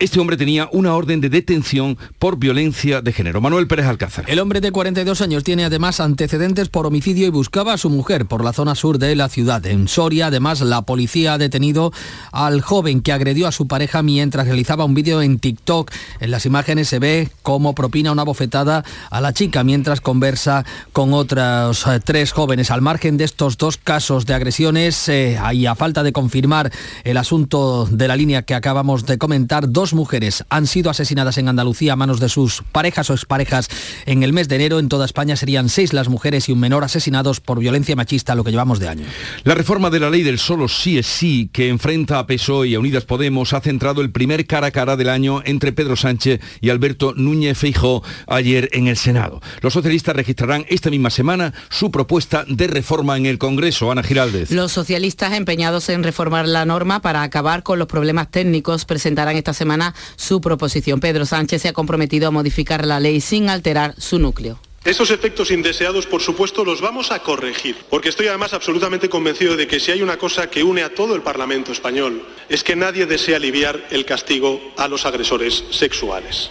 este 0.00 0.18
hombre 0.18 0.38
tenía 0.38 0.68
una 0.72 0.94
orden 0.94 1.20
de 1.20 1.28
detención 1.28 1.98
por 2.18 2.38
violencia 2.38 3.02
de 3.02 3.12
género. 3.12 3.42
Manuel 3.42 3.66
Pérez 3.66 3.84
Alcázar. 3.84 4.24
El 4.28 4.38
hombre 4.38 4.62
de 4.62 4.72
42 4.72 5.20
años 5.20 5.44
tiene 5.44 5.66
además 5.66 6.00
antecedentes 6.00 6.70
por 6.70 6.86
homicidio 6.86 7.26
y 7.26 7.30
buscaba 7.30 7.74
a 7.74 7.78
su 7.78 7.90
mujer 7.90 8.24
por 8.24 8.42
la 8.42 8.54
zona 8.54 8.74
sur 8.74 8.98
de 8.98 9.14
la 9.14 9.28
ciudad. 9.28 9.64
En 9.66 9.88
Soria, 9.88 10.28
además, 10.28 10.62
la 10.62 10.82
policía 10.82 11.34
ha 11.34 11.38
detenido 11.38 11.92
al 12.32 12.62
joven 12.62 13.02
que 13.02 13.12
agredió 13.12 13.46
a 13.46 13.52
su 13.52 13.68
pareja 13.68 14.02
mientras 14.02 14.46
realizaba 14.46 14.86
un 14.86 14.94
vídeo 14.94 15.20
en 15.20 15.38
TikTok. 15.38 15.90
En 16.20 16.30
las 16.30 16.46
imágenes 16.46 16.88
se 16.88 16.98
ve 16.98 17.28
cómo 17.42 17.74
propina 17.74 18.10
una 18.10 18.24
bofetada 18.24 18.84
a 19.10 19.20
la 19.20 19.34
chica 19.34 19.64
mientras 19.64 20.00
conversa 20.00 20.64
con 20.94 21.12
otros 21.12 21.86
eh, 21.86 22.00
tres 22.02 22.32
jóvenes. 22.32 22.70
Al 22.70 22.80
margen 22.80 23.18
de 23.18 23.24
estos 23.24 23.58
dos 23.58 23.76
casos 23.76 24.24
de 24.24 24.32
agresiones, 24.32 25.10
eh, 25.10 25.38
y 25.52 25.66
a 25.66 25.74
falta 25.74 26.02
de 26.02 26.12
confirmar 26.12 26.72
el 27.04 27.18
asunto 27.18 27.86
de 27.90 28.08
la 28.08 28.16
línea 28.16 28.42
que 28.42 28.54
acabamos 28.54 29.04
de 29.04 29.18
comentar, 29.18 29.70
dos 29.70 29.89
dos 29.90 29.94
mujeres 29.94 30.44
han 30.50 30.66
sido 30.66 30.90
asesinadas 30.90 31.36
en 31.38 31.48
Andalucía 31.48 31.94
a 31.94 31.96
manos 31.96 32.20
de 32.20 32.28
sus 32.28 32.62
parejas 32.70 33.10
o 33.10 33.14
exparejas 33.14 33.68
en 34.06 34.22
el 34.22 34.32
mes 34.32 34.48
de 34.48 34.56
enero. 34.56 34.78
En 34.78 34.88
toda 34.88 35.04
España 35.04 35.36
serían 35.36 35.68
seis 35.68 35.92
las 35.92 36.08
mujeres 36.08 36.48
y 36.48 36.52
un 36.52 36.60
menor 36.60 36.84
asesinados 36.84 37.40
por 37.40 37.58
violencia 37.58 37.96
machista, 37.96 38.34
lo 38.34 38.44
que 38.44 38.50
llevamos 38.50 38.78
de 38.78 38.88
año. 38.88 39.04
La 39.44 39.54
reforma 39.54 39.90
de 39.90 40.00
la 40.00 40.10
ley 40.10 40.22
del 40.22 40.38
solo 40.38 40.68
sí 40.68 40.98
es 40.98 41.06
sí, 41.06 41.50
que 41.52 41.68
enfrenta 41.68 42.18
a 42.18 42.26
PSOE 42.26 42.68
y 42.68 42.74
a 42.74 42.80
Unidas 42.80 43.04
Podemos, 43.04 43.52
ha 43.52 43.60
centrado 43.60 44.00
el 44.00 44.12
primer 44.12 44.46
cara 44.46 44.68
a 44.68 44.70
cara 44.70 44.96
del 44.96 45.08
año 45.08 45.42
entre 45.44 45.72
Pedro 45.72 45.96
Sánchez 45.96 46.40
y 46.60 46.70
Alberto 46.70 47.12
Núñez 47.16 47.58
Feijó 47.58 48.04
ayer 48.28 48.68
en 48.72 48.86
el 48.86 48.96
Senado. 48.96 49.40
Los 49.60 49.72
socialistas 49.72 50.14
registrarán 50.14 50.66
esta 50.68 50.90
misma 50.90 51.10
semana 51.10 51.52
su 51.68 51.90
propuesta 51.90 52.44
de 52.46 52.68
reforma 52.68 53.16
en 53.16 53.26
el 53.26 53.38
Congreso. 53.38 53.90
Ana 53.90 54.02
Giraldez. 54.02 54.50
Los 54.52 54.72
socialistas 54.72 55.32
empeñados 55.32 55.88
en 55.88 56.04
reformar 56.04 56.46
la 56.46 56.64
norma 56.64 57.00
para 57.00 57.22
acabar 57.22 57.62
con 57.62 57.78
los 57.78 57.88
problemas 57.88 58.30
técnicos 58.30 58.84
presentarán 58.84 59.36
esta 59.36 59.52
semana 59.54 59.79
su 60.16 60.40
proposición. 60.40 61.00
Pedro 61.00 61.26
Sánchez 61.26 61.62
se 61.62 61.68
ha 61.68 61.72
comprometido 61.72 62.28
a 62.28 62.30
modificar 62.30 62.86
la 62.86 63.00
ley 63.00 63.20
sin 63.20 63.48
alterar 63.48 63.94
su 63.98 64.18
núcleo. 64.18 64.58
Esos 64.84 65.10
efectos 65.10 65.50
indeseados, 65.50 66.06
por 66.06 66.22
supuesto, 66.22 66.64
los 66.64 66.80
vamos 66.80 67.10
a 67.10 67.18
corregir, 67.18 67.76
porque 67.90 68.08
estoy 68.08 68.28
además 68.28 68.54
absolutamente 68.54 69.10
convencido 69.10 69.54
de 69.54 69.66
que 69.66 69.78
si 69.78 69.90
hay 69.90 70.00
una 70.00 70.16
cosa 70.16 70.48
que 70.48 70.62
une 70.62 70.82
a 70.82 70.94
todo 70.94 71.14
el 71.14 71.20
Parlamento 71.20 71.70
español, 71.70 72.22
es 72.48 72.64
que 72.64 72.76
nadie 72.76 73.04
desea 73.04 73.36
aliviar 73.36 73.86
el 73.90 74.06
castigo 74.06 74.58
a 74.78 74.88
los 74.88 75.04
agresores 75.04 75.64
sexuales. 75.70 76.50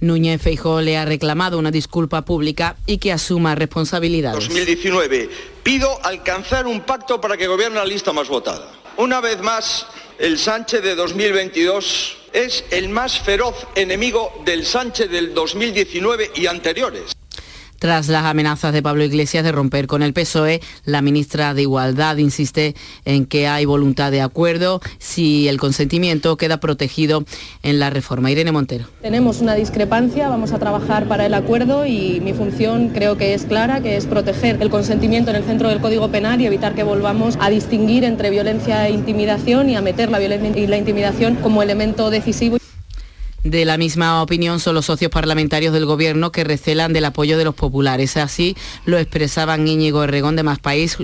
Núñez 0.00 0.40
Feijó 0.40 0.80
le 0.80 0.96
ha 0.96 1.04
reclamado 1.04 1.58
una 1.58 1.70
disculpa 1.70 2.24
pública 2.24 2.76
y 2.86 2.96
que 2.96 3.12
asuma 3.12 3.54
responsabilidades. 3.54 4.48
2019. 4.48 5.28
Pido 5.62 6.02
alcanzar 6.02 6.66
un 6.66 6.80
pacto 6.80 7.20
para 7.20 7.36
que 7.36 7.46
gobierne 7.46 7.76
la 7.76 7.84
lista 7.84 8.14
más 8.14 8.28
votada. 8.28 8.72
Una 8.96 9.20
vez 9.20 9.42
más, 9.42 9.86
el 10.20 10.38
Sánchez 10.38 10.82
de 10.82 10.94
2022 10.94 12.18
es 12.34 12.64
el 12.70 12.90
más 12.90 13.18
feroz 13.18 13.66
enemigo 13.74 14.42
del 14.44 14.66
Sánchez 14.66 15.10
del 15.10 15.32
2019 15.32 16.32
y 16.34 16.46
anteriores. 16.46 17.16
Tras 17.80 18.08
las 18.08 18.26
amenazas 18.26 18.74
de 18.74 18.82
Pablo 18.82 19.04
Iglesias 19.04 19.42
de 19.42 19.52
romper 19.52 19.86
con 19.86 20.02
el 20.02 20.12
PSOE, 20.12 20.60
la 20.84 21.00
ministra 21.00 21.54
de 21.54 21.62
Igualdad 21.62 22.18
insiste 22.18 22.74
en 23.06 23.24
que 23.24 23.48
hay 23.48 23.64
voluntad 23.64 24.10
de 24.10 24.20
acuerdo 24.20 24.82
si 24.98 25.48
el 25.48 25.58
consentimiento 25.58 26.36
queda 26.36 26.60
protegido 26.60 27.24
en 27.62 27.78
la 27.78 27.88
reforma. 27.88 28.30
Irene 28.30 28.52
Montero. 28.52 28.84
Tenemos 29.00 29.40
una 29.40 29.54
discrepancia, 29.54 30.28
vamos 30.28 30.52
a 30.52 30.58
trabajar 30.58 31.08
para 31.08 31.24
el 31.24 31.32
acuerdo 31.32 31.86
y 31.86 32.20
mi 32.20 32.34
función 32.34 32.90
creo 32.90 33.16
que 33.16 33.32
es 33.32 33.46
clara, 33.46 33.80
que 33.80 33.96
es 33.96 34.04
proteger 34.04 34.58
el 34.60 34.68
consentimiento 34.68 35.30
en 35.30 35.36
el 35.36 35.44
centro 35.44 35.70
del 35.70 35.80
Código 35.80 36.10
Penal 36.10 36.42
y 36.42 36.46
evitar 36.46 36.74
que 36.74 36.82
volvamos 36.82 37.38
a 37.40 37.48
distinguir 37.48 38.04
entre 38.04 38.28
violencia 38.28 38.86
e 38.88 38.90
intimidación 38.90 39.70
y 39.70 39.76
a 39.76 39.80
meter 39.80 40.10
la 40.10 40.18
violencia 40.18 40.62
y 40.62 40.66
la 40.66 40.76
intimidación 40.76 41.36
como 41.36 41.62
elemento 41.62 42.10
decisivo. 42.10 42.58
De 43.44 43.64
la 43.64 43.78
misma 43.78 44.22
opinión 44.22 44.60
son 44.60 44.74
los 44.74 44.86
socios 44.86 45.10
parlamentarios 45.10 45.72
del 45.72 45.86
Gobierno 45.86 46.30
que 46.30 46.44
recelan 46.44 46.92
del 46.92 47.06
apoyo 47.06 47.38
de 47.38 47.44
los 47.44 47.54
populares. 47.54 48.18
Así 48.18 48.54
lo 48.84 48.98
expresaban 48.98 49.66
Íñigo 49.66 50.04
Erregón 50.04 50.36
de 50.36 50.42
Más 50.42 50.58
País, 50.58 50.98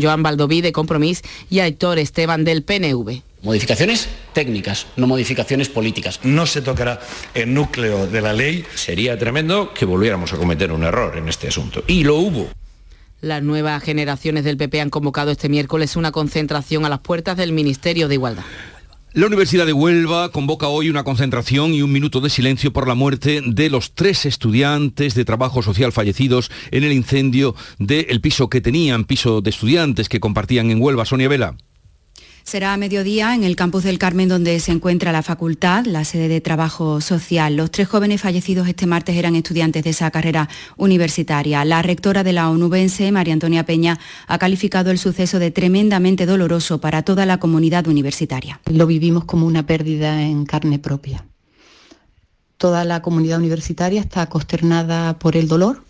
Joan 0.00 0.22
Baldoví 0.22 0.60
de 0.60 0.70
Compromís 0.70 1.22
y 1.50 1.58
Aitor 1.58 1.98
Esteban 1.98 2.44
del 2.44 2.62
PNV. 2.62 3.22
Modificaciones 3.42 4.08
técnicas, 4.34 4.86
no 4.96 5.06
modificaciones 5.06 5.68
políticas. 5.68 6.20
No 6.22 6.46
se 6.46 6.60
tocará 6.60 7.00
el 7.34 7.52
núcleo 7.52 8.06
de 8.06 8.20
la 8.20 8.34
ley. 8.34 8.64
Sería 8.74 9.18
tremendo 9.18 9.72
que 9.74 9.84
volviéramos 9.84 10.32
a 10.32 10.36
cometer 10.36 10.70
un 10.70 10.84
error 10.84 11.16
en 11.16 11.28
este 11.28 11.48
asunto. 11.48 11.82
Y 11.86 12.04
lo 12.04 12.16
hubo. 12.16 12.48
Las 13.22 13.42
nuevas 13.42 13.82
generaciones 13.82 14.44
del 14.44 14.56
PP 14.56 14.80
han 14.80 14.90
convocado 14.90 15.30
este 15.30 15.48
miércoles 15.48 15.96
una 15.96 16.12
concentración 16.12 16.84
a 16.84 16.88
las 16.88 17.00
puertas 17.00 17.36
del 17.36 17.52
Ministerio 17.52 18.08
de 18.08 18.14
Igualdad. 18.14 18.44
La 19.12 19.26
Universidad 19.26 19.66
de 19.66 19.72
Huelva 19.72 20.30
convoca 20.30 20.68
hoy 20.68 20.88
una 20.88 21.02
concentración 21.02 21.74
y 21.74 21.82
un 21.82 21.90
minuto 21.90 22.20
de 22.20 22.30
silencio 22.30 22.72
por 22.72 22.86
la 22.86 22.94
muerte 22.94 23.42
de 23.44 23.68
los 23.68 23.92
tres 23.96 24.24
estudiantes 24.24 25.16
de 25.16 25.24
trabajo 25.24 25.62
social 25.62 25.90
fallecidos 25.90 26.48
en 26.70 26.84
el 26.84 26.92
incendio 26.92 27.56
del 27.80 28.20
piso 28.20 28.48
que 28.48 28.60
tenían, 28.60 29.02
piso 29.02 29.40
de 29.40 29.50
estudiantes 29.50 30.08
que 30.08 30.20
compartían 30.20 30.70
en 30.70 30.80
Huelva. 30.80 31.06
Sonia 31.06 31.28
Vela. 31.28 31.56
Será 32.50 32.72
a 32.72 32.76
mediodía 32.76 33.36
en 33.36 33.44
el 33.44 33.54
campus 33.54 33.84
del 33.84 34.00
Carmen 34.00 34.28
donde 34.28 34.58
se 34.58 34.72
encuentra 34.72 35.12
la 35.12 35.22
facultad, 35.22 35.84
la 35.86 36.04
sede 36.04 36.26
de 36.26 36.40
trabajo 36.40 37.00
social. 37.00 37.54
Los 37.54 37.70
tres 37.70 37.86
jóvenes 37.86 38.22
fallecidos 38.22 38.66
este 38.66 38.88
martes 38.88 39.16
eran 39.16 39.36
estudiantes 39.36 39.84
de 39.84 39.90
esa 39.90 40.10
carrera 40.10 40.48
universitaria. 40.76 41.64
La 41.64 41.80
rectora 41.80 42.24
de 42.24 42.32
la 42.32 42.50
onubense, 42.50 43.12
María 43.12 43.34
Antonia 43.34 43.64
Peña, 43.64 44.00
ha 44.26 44.38
calificado 44.38 44.90
el 44.90 44.98
suceso 44.98 45.38
de 45.38 45.52
tremendamente 45.52 46.26
doloroso 46.26 46.80
para 46.80 47.02
toda 47.02 47.24
la 47.24 47.38
comunidad 47.38 47.86
universitaria. 47.86 48.60
Lo 48.68 48.88
vivimos 48.88 49.26
como 49.26 49.46
una 49.46 49.64
pérdida 49.64 50.20
en 50.20 50.44
carne 50.44 50.80
propia. 50.80 51.24
Toda 52.56 52.84
la 52.84 53.00
comunidad 53.00 53.38
universitaria 53.38 54.00
está 54.00 54.26
consternada 54.28 55.20
por 55.20 55.36
el 55.36 55.46
dolor, 55.46 55.84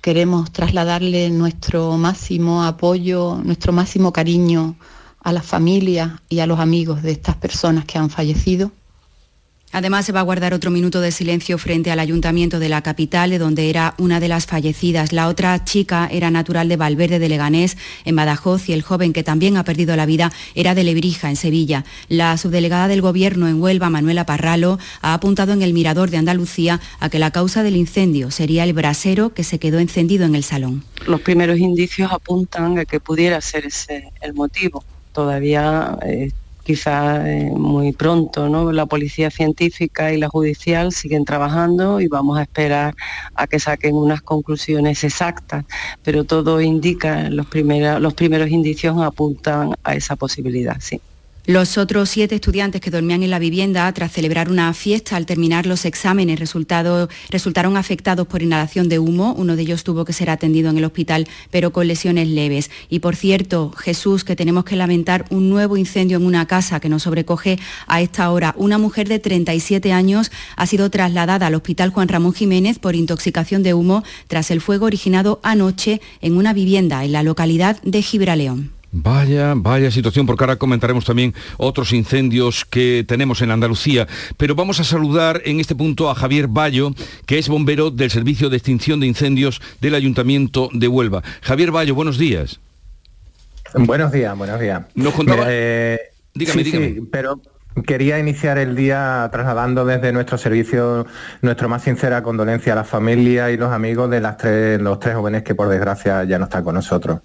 queremos 0.00 0.50
trasladarle 0.52 1.30
nuestro 1.30 1.96
máximo 1.96 2.64
apoyo, 2.64 3.40
nuestro 3.44 3.72
máximo 3.72 4.12
cariño 4.12 4.76
a 5.22 5.32
las 5.32 5.44
familias 5.44 6.20
y 6.28 6.40
a 6.40 6.46
los 6.46 6.58
amigos 6.58 7.02
de 7.02 7.12
estas 7.12 7.36
personas 7.36 7.84
que 7.84 7.98
han 7.98 8.10
fallecido 8.10 8.72
Además, 9.72 10.04
se 10.04 10.12
va 10.12 10.20
a 10.20 10.24
guardar 10.24 10.52
otro 10.52 10.72
minuto 10.72 11.00
de 11.00 11.12
silencio 11.12 11.56
frente 11.56 11.92
al 11.92 12.00
ayuntamiento 12.00 12.58
de 12.58 12.68
la 12.68 12.82
capital, 12.82 13.30
de 13.30 13.38
donde 13.38 13.70
era 13.70 13.94
una 13.98 14.18
de 14.18 14.26
las 14.26 14.46
fallecidas. 14.46 15.12
La 15.12 15.28
otra 15.28 15.64
chica 15.64 16.08
era 16.10 16.30
natural 16.30 16.68
de 16.68 16.76
Valverde 16.76 17.20
de 17.20 17.28
Leganés, 17.28 17.76
en 18.04 18.16
Badajoz, 18.16 18.68
y 18.68 18.72
el 18.72 18.82
joven 18.82 19.12
que 19.12 19.22
también 19.22 19.56
ha 19.56 19.64
perdido 19.64 19.94
la 19.94 20.06
vida 20.06 20.32
era 20.56 20.74
de 20.74 20.82
Lebrija, 20.82 21.30
en 21.30 21.36
Sevilla. 21.36 21.84
La 22.08 22.36
subdelegada 22.36 22.88
del 22.88 23.00
Gobierno 23.00 23.46
en 23.46 23.62
Huelva, 23.62 23.90
Manuela 23.90 24.26
Parralo, 24.26 24.78
ha 25.02 25.14
apuntado 25.14 25.52
en 25.52 25.62
el 25.62 25.72
Mirador 25.72 26.10
de 26.10 26.16
Andalucía 26.16 26.80
a 26.98 27.08
que 27.08 27.20
la 27.20 27.30
causa 27.30 27.62
del 27.62 27.76
incendio 27.76 28.32
sería 28.32 28.64
el 28.64 28.72
brasero 28.72 29.34
que 29.34 29.44
se 29.44 29.60
quedó 29.60 29.78
encendido 29.78 30.24
en 30.24 30.34
el 30.34 30.42
salón. 30.42 30.82
Los 31.06 31.20
primeros 31.20 31.58
indicios 31.58 32.10
apuntan 32.10 32.78
a 32.78 32.84
que 32.84 32.98
pudiera 32.98 33.40
ser 33.40 33.66
ese 33.66 34.10
el 34.20 34.34
motivo. 34.34 34.84
Todavía 35.12 35.96
eh, 36.04 36.30
quizás 36.70 37.26
eh, 37.26 37.50
muy 37.52 37.90
pronto, 37.92 38.48
¿no? 38.48 38.70
La 38.70 38.86
policía 38.86 39.28
científica 39.32 40.12
y 40.12 40.18
la 40.18 40.28
judicial 40.28 40.92
siguen 40.92 41.24
trabajando 41.24 42.00
y 42.00 42.06
vamos 42.06 42.38
a 42.38 42.42
esperar 42.42 42.94
a 43.34 43.48
que 43.48 43.58
saquen 43.58 43.96
unas 43.96 44.22
conclusiones 44.22 45.02
exactas, 45.02 45.64
pero 46.04 46.22
todo 46.22 46.60
indica, 46.60 47.28
los, 47.28 47.46
los 48.00 48.14
primeros 48.14 48.50
indicios 48.50 48.96
apuntan 49.02 49.74
a 49.82 49.96
esa 49.96 50.14
posibilidad, 50.14 50.76
sí. 50.78 51.00
Los 51.46 51.78
otros 51.78 52.10
siete 52.10 52.34
estudiantes 52.34 52.82
que 52.82 52.90
dormían 52.90 53.22
en 53.22 53.30
la 53.30 53.38
vivienda 53.38 53.90
tras 53.94 54.12
celebrar 54.12 54.50
una 54.50 54.72
fiesta 54.74 55.16
al 55.16 55.24
terminar 55.24 55.64
los 55.64 55.86
exámenes 55.86 56.38
resultaron 56.38 57.76
afectados 57.78 58.26
por 58.26 58.42
inhalación 58.42 58.90
de 58.90 58.98
humo. 58.98 59.34
Uno 59.36 59.56
de 59.56 59.62
ellos 59.62 59.82
tuvo 59.82 60.04
que 60.04 60.12
ser 60.12 60.28
atendido 60.28 60.68
en 60.68 60.76
el 60.76 60.84
hospital, 60.84 61.26
pero 61.50 61.72
con 61.72 61.88
lesiones 61.88 62.28
leves. 62.28 62.70
Y 62.90 62.98
por 62.98 63.16
cierto, 63.16 63.72
Jesús, 63.72 64.22
que 64.22 64.36
tenemos 64.36 64.64
que 64.64 64.76
lamentar 64.76 65.24
un 65.30 65.48
nuevo 65.48 65.78
incendio 65.78 66.18
en 66.18 66.26
una 66.26 66.46
casa 66.46 66.78
que 66.78 66.90
nos 66.90 67.04
sobrecoge 67.04 67.58
a 67.86 68.02
esta 68.02 68.30
hora. 68.30 68.54
Una 68.58 68.76
mujer 68.76 69.08
de 69.08 69.18
37 69.18 69.92
años 69.92 70.30
ha 70.56 70.66
sido 70.66 70.90
trasladada 70.90 71.46
al 71.46 71.54
hospital 71.54 71.88
Juan 71.90 72.08
Ramón 72.08 72.34
Jiménez 72.34 72.78
por 72.78 72.94
intoxicación 72.94 73.62
de 73.62 73.72
humo 73.72 74.04
tras 74.28 74.50
el 74.50 74.60
fuego 74.60 74.84
originado 74.84 75.40
anoche 75.42 76.02
en 76.20 76.36
una 76.36 76.52
vivienda 76.52 77.02
en 77.02 77.12
la 77.12 77.22
localidad 77.22 77.80
de 77.82 78.02
Gibraleón. 78.02 78.79
Vaya, 78.92 79.54
vaya 79.56 79.90
situación, 79.90 80.26
porque 80.26 80.42
ahora 80.44 80.56
comentaremos 80.56 81.04
también 81.04 81.32
otros 81.58 81.92
incendios 81.92 82.64
que 82.64 83.04
tenemos 83.06 83.40
en 83.40 83.52
Andalucía. 83.52 84.08
Pero 84.36 84.54
vamos 84.54 84.80
a 84.80 84.84
saludar 84.84 85.42
en 85.44 85.60
este 85.60 85.76
punto 85.76 86.10
a 86.10 86.14
Javier 86.14 86.48
Bayo, 86.48 86.92
que 87.26 87.38
es 87.38 87.48
bombero 87.48 87.90
del 87.90 88.10
Servicio 88.10 88.50
de 88.50 88.56
Extinción 88.56 88.98
de 88.98 89.06
Incendios 89.06 89.60
del 89.80 89.94
Ayuntamiento 89.94 90.68
de 90.72 90.88
Huelva. 90.88 91.22
Javier 91.42 91.70
Bayo, 91.70 91.94
buenos 91.94 92.18
días. 92.18 92.58
Buenos 93.74 94.10
días, 94.10 94.36
buenos 94.36 94.58
días. 94.58 94.82
Nos 94.96 95.14
contaba... 95.14 95.44
Eh, 95.48 95.98
dígame, 96.34 96.64
dígame. 96.64 97.02
pero 97.12 97.40
Quería 97.86 98.18
iniciar 98.18 98.58
el 98.58 98.74
día 98.74 99.28
trasladando 99.30 99.84
desde 99.84 100.12
nuestro 100.12 100.36
servicio 100.38 101.06
nuestra 101.40 101.68
más 101.68 101.82
sincera 101.82 102.20
condolencia 102.20 102.72
a 102.72 102.76
la 102.76 102.84
familia 102.84 103.50
y 103.52 103.56
los 103.56 103.72
amigos 103.72 104.10
de 104.10 104.20
las 104.20 104.38
tres, 104.38 104.80
los 104.80 104.98
tres 104.98 105.14
jóvenes 105.14 105.44
que 105.44 105.54
por 105.54 105.68
desgracia 105.68 106.24
ya 106.24 106.38
no 106.40 106.46
están 106.46 106.64
con 106.64 106.74
nosotros. 106.74 107.20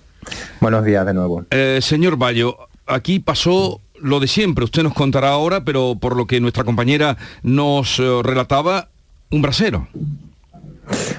Buenos 0.60 0.84
días 0.86 1.06
de 1.06 1.14
nuevo. 1.14 1.46
Eh, 1.52 1.80
señor 1.82 2.18
Bayo, 2.18 2.58
aquí 2.86 3.20
pasó 3.20 3.82
lo 4.00 4.20
de 4.20 4.28
siempre, 4.28 4.66
usted 4.66 4.84
nos 4.84 4.94
contará 4.94 5.30
ahora, 5.30 5.64
pero 5.64 5.96
por 6.00 6.16
lo 6.16 6.28
que 6.28 6.40
nuestra 6.40 6.64
compañera 6.64 7.18
nos 7.44 8.00
eh, 8.00 8.22
relataba, 8.24 8.90
un 9.32 9.42
brasero. 9.42 9.88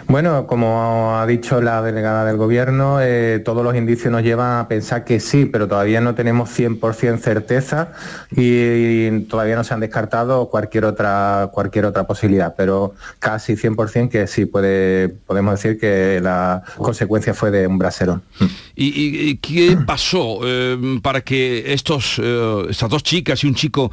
Bueno, 0.08 0.46
como 0.46 1.18
ha 1.18 1.26
dicho 1.26 1.60
la 1.60 1.82
delegada 1.82 2.24
del 2.24 2.36
Gobierno, 2.36 3.00
eh, 3.00 3.42
todos 3.44 3.64
los 3.64 3.74
indicios 3.74 4.12
nos 4.12 4.22
llevan 4.22 4.60
a 4.60 4.68
pensar 4.68 5.04
que 5.04 5.18
sí, 5.18 5.46
pero 5.46 5.66
todavía 5.66 6.00
no 6.00 6.14
tenemos 6.14 6.48
100% 6.56 7.18
certeza 7.18 7.92
y, 8.30 9.22
todavía 9.22 9.56
no 9.56 9.64
se 9.64 9.74
han 9.74 9.80
descartado 9.80 10.48
cualquier 10.48 10.84
otra, 10.84 11.50
cualquier 11.52 11.86
otra 11.86 12.06
posibilidad, 12.06 12.54
pero 12.56 12.94
casi 13.18 13.54
100% 13.54 14.08
que 14.08 14.26
sí 14.28 14.46
puede, 14.46 15.08
podemos 15.08 15.60
decir 15.60 15.78
que 15.78 16.20
la 16.22 16.62
consecuencia 16.76 17.34
fue 17.34 17.50
de 17.50 17.66
un 17.66 17.78
brasero. 17.78 18.20
¿Y, 18.76 19.36
qué 19.38 19.76
pasó 19.84 20.38
eh, 20.44 21.00
para 21.02 21.20
que 21.22 21.72
estos, 21.72 22.20
eh, 22.22 22.66
estas 22.70 22.88
dos 22.88 23.02
chicas 23.02 23.42
y 23.42 23.48
un 23.48 23.54
chico, 23.54 23.90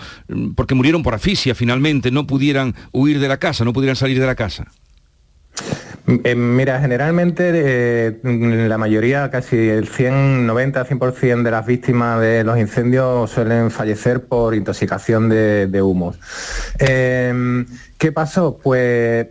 porque 0.56 0.76
murieron 0.76 1.02
por 1.02 1.16
asfixia 1.16 1.56
finalmente, 1.56 2.12
no 2.12 2.28
pudieran 2.28 2.76
huir 2.92 3.20
de 3.20 3.28
la 3.28 3.38
casa, 3.38 3.66
no 3.66 3.74
pudieran 3.74 3.96
salir 3.96 4.20
de 4.20 4.28
la 4.28 4.36
casa? 4.36 4.68
Eh, 6.06 6.36
mira, 6.36 6.82
generalmente 6.82 7.52
eh, 7.54 8.20
la 8.24 8.78
mayoría, 8.78 9.32
casi 9.32 9.70
el 9.70 9.88
100, 9.88 10.46
90, 10.46 10.86
100% 10.86 11.44
de 11.44 11.52
las 11.52 11.66
víctimas 11.66 12.20
de 12.20 12.44
los 12.44 12.58
incendios 12.58 13.32
suelen 13.32 13.72
fallecer 13.72 14.26
por 14.26 14.54
intoxicación 14.54 15.30
de, 15.30 15.82
humos. 15.82 16.20
Em, 16.80 17.66
¿Qué 17.98 18.12
pasó? 18.12 18.60
Pues 18.62 19.28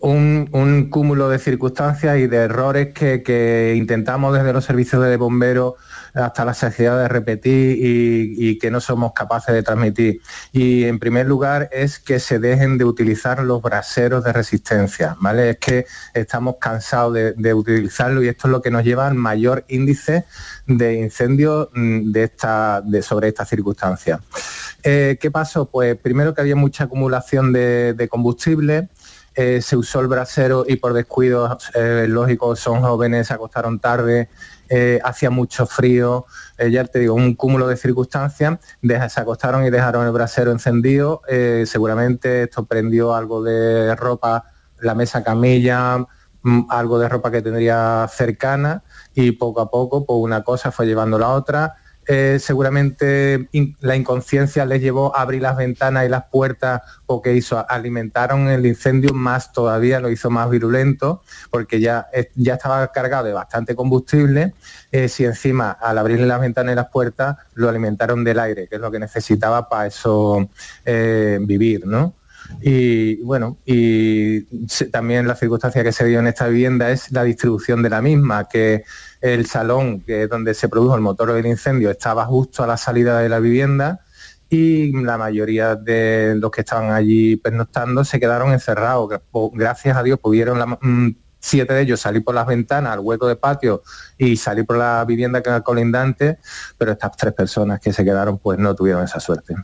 un, 0.00 0.88
cúmulo 0.90 1.28
de 1.28 1.38
circunstancias 1.38 2.18
y 2.18 2.26
de 2.26 2.36
errores 2.36 2.94
que 2.94 3.74
intentamos 3.76 4.34
desde 4.34 4.52
los 4.52 4.64
servicios 4.64 5.02
de 5.04 5.16
bomberos 5.16 5.74
hasta 6.14 6.44
la 6.44 6.54
saciedad 6.54 6.98
de 6.98 7.08
repetir 7.08 7.76
y, 7.80 8.58
que 8.58 8.70
no 8.70 8.80
somos 8.80 9.12
capaces 9.12 9.54
de 9.54 9.62
transmitir. 9.62 10.20
Y 10.52 10.84
en 10.84 10.98
primer 10.98 11.26
lugar 11.26 11.68
es 11.72 11.98
que 11.98 12.18
se 12.18 12.38
dejen 12.38 12.78
de 12.78 12.84
utilizar 12.84 13.42
los 13.42 13.62
braseros 13.62 14.24
de 14.24 14.32
resistencia, 14.32 15.16
¿vale? 15.20 15.50
Es 15.50 15.58
que 15.58 15.86
estamos 16.14 16.56
cansados 16.60 17.14
de, 17.14 17.54
utilizarlo 17.54 18.22
y 18.22 18.28
esto 18.28 18.48
es 18.48 18.52
lo 18.52 18.62
que 18.62 18.70
nos 18.70 18.84
lleva 18.84 19.06
al 19.06 19.14
mayor 19.14 19.64
índice 19.68 20.24
de 20.66 20.94
incendios 20.94 21.68
mm, 21.74 22.12
de 22.12 22.24
esta, 22.24 22.82
de, 22.82 23.02
sobre 23.02 23.28
estas 23.28 23.48
circunstancias. 23.48 24.20
Eh, 24.82 25.18
¿Qué 25.20 25.30
pasó? 25.30 25.66
Pues 25.70 25.96
primero 25.96 26.34
que 26.34 26.40
había 26.40 26.56
mucha 26.56 26.84
acumulación 26.84 27.52
de, 27.52 28.08
combustible, 28.10 28.88
eh, 29.38 29.62
se 29.62 29.76
usó 29.76 30.00
el 30.00 30.08
brasero 30.08 30.64
y 30.66 30.76
por 30.76 30.92
descuido, 30.94 31.56
eh, 31.74 32.06
lógico, 32.08 32.56
son 32.56 32.82
jóvenes, 32.82 33.28
se 33.28 33.34
acostaron 33.34 33.78
tarde, 33.78 34.28
eh, 34.68 34.98
hacía 35.04 35.30
mucho 35.30 35.64
frío, 35.64 36.26
eh, 36.58 36.72
ya 36.72 36.82
te 36.82 36.98
digo, 36.98 37.14
un 37.14 37.36
cúmulo 37.36 37.68
de 37.68 37.76
circunstancias, 37.76 38.58
se 38.82 39.20
acostaron 39.20 39.64
y 39.64 39.70
dejaron 39.70 40.04
el 40.06 40.10
brasero 40.10 40.50
encendido, 40.50 41.22
seguramente 41.66 42.42
esto 42.42 42.64
prendió 42.64 43.14
algo 43.14 43.40
de 43.44 43.94
ropa, 43.94 44.42
la 44.80 44.96
mesa 44.96 45.22
camilla, 45.22 45.98
mm, 46.42 46.62
algo 46.68 46.98
de 46.98 47.08
ropa 47.08 47.30
que 47.30 47.40
tendría 47.40 48.08
cercana 48.12 48.82
y 49.14 49.30
poco 49.30 49.60
a 49.60 49.70
poco 49.70 50.04
pues 50.04 50.18
una 50.20 50.42
cosa 50.42 50.72
fue 50.72 50.86
llevando 50.86 51.16
la 51.16 51.28
otra 51.28 51.76
eh, 52.10 52.38
seguramente 52.40 53.50
la 53.80 53.94
inconsciencia 53.94 54.64
les 54.64 54.80
llevó 54.80 55.14
a 55.14 55.20
abrir 55.20 55.42
las 55.42 55.58
ventanas 55.58 56.06
y 56.06 56.08
las 56.08 56.24
puertas 56.24 56.80
o 57.04 57.20
que 57.20 57.34
hizo, 57.34 57.62
alimentaron 57.68 58.48
el 58.48 58.64
incendio 58.64 59.12
más 59.12 59.52
todavía, 59.52 60.00
lo 60.00 60.08
hizo 60.08 60.30
más 60.30 60.48
virulento, 60.48 61.22
porque 61.50 61.80
ya, 61.80 62.06
ya 62.34 62.54
estaba 62.54 62.90
cargado 62.92 63.26
de 63.26 63.34
bastante 63.34 63.74
combustible, 63.74 64.54
eh, 64.90 65.08
si 65.08 65.26
encima 65.26 65.70
al 65.70 65.98
abrirle 65.98 66.26
las 66.26 66.40
ventanas 66.40 66.72
y 66.72 66.76
las 66.76 66.88
puertas 66.88 67.36
lo 67.52 67.68
alimentaron 67.68 68.24
del 68.24 68.38
aire, 68.38 68.68
que 68.68 68.76
es 68.76 68.80
lo 68.80 68.90
que 68.90 68.98
necesitaba 68.98 69.68
para 69.68 69.88
eso 69.88 70.48
eh, 70.86 71.38
vivir, 71.42 71.86
¿no? 71.86 72.14
Y 72.62 73.16
bueno, 73.22 73.58
y 73.66 74.42
también 74.90 75.28
la 75.28 75.34
circunstancia 75.34 75.84
que 75.84 75.92
se 75.92 76.06
dio 76.06 76.20
en 76.20 76.26
esta 76.26 76.48
vivienda 76.48 76.90
es 76.90 77.12
la 77.12 77.24
distribución 77.24 77.82
de 77.82 77.90
la 77.90 78.00
misma, 78.00 78.48
que 78.48 78.84
el 79.20 79.46
salón 79.46 80.00
que 80.00 80.24
es 80.24 80.28
donde 80.28 80.54
se 80.54 80.68
produjo 80.68 80.94
el 80.94 81.00
motor 81.00 81.32
del 81.32 81.46
incendio 81.46 81.90
estaba 81.90 82.24
justo 82.26 82.62
a 82.62 82.66
la 82.66 82.76
salida 82.76 83.18
de 83.20 83.28
la 83.28 83.40
vivienda 83.40 84.00
y 84.50 84.92
la 85.02 85.18
mayoría 85.18 85.76
de 85.76 86.34
los 86.36 86.50
que 86.50 86.62
estaban 86.62 86.90
allí 86.90 87.36
pernoctando 87.36 88.04
se 88.04 88.18
quedaron 88.18 88.52
encerrados. 88.52 89.20
Gracias 89.52 89.96
a 89.96 90.02
Dios 90.02 90.18
pudieron 90.18 90.78
mm, 90.80 91.10
siete 91.38 91.74
de 91.74 91.82
ellos 91.82 92.00
salir 92.00 92.24
por 92.24 92.34
las 92.34 92.46
ventanas 92.46 92.92
al 92.92 93.00
hueco 93.00 93.26
de 93.26 93.36
patio 93.36 93.82
y 94.16 94.36
salir 94.36 94.64
por 94.64 94.78
la 94.78 95.04
vivienda 95.04 95.42
que 95.42 95.50
era 95.50 95.60
colindante, 95.60 96.38
pero 96.76 96.92
estas 96.92 97.16
tres 97.16 97.34
personas 97.34 97.80
que 97.80 97.92
se 97.92 98.04
quedaron 98.04 98.38
pues 98.38 98.58
no 98.58 98.74
tuvieron 98.74 99.04
esa 99.04 99.20
suerte. 99.20 99.54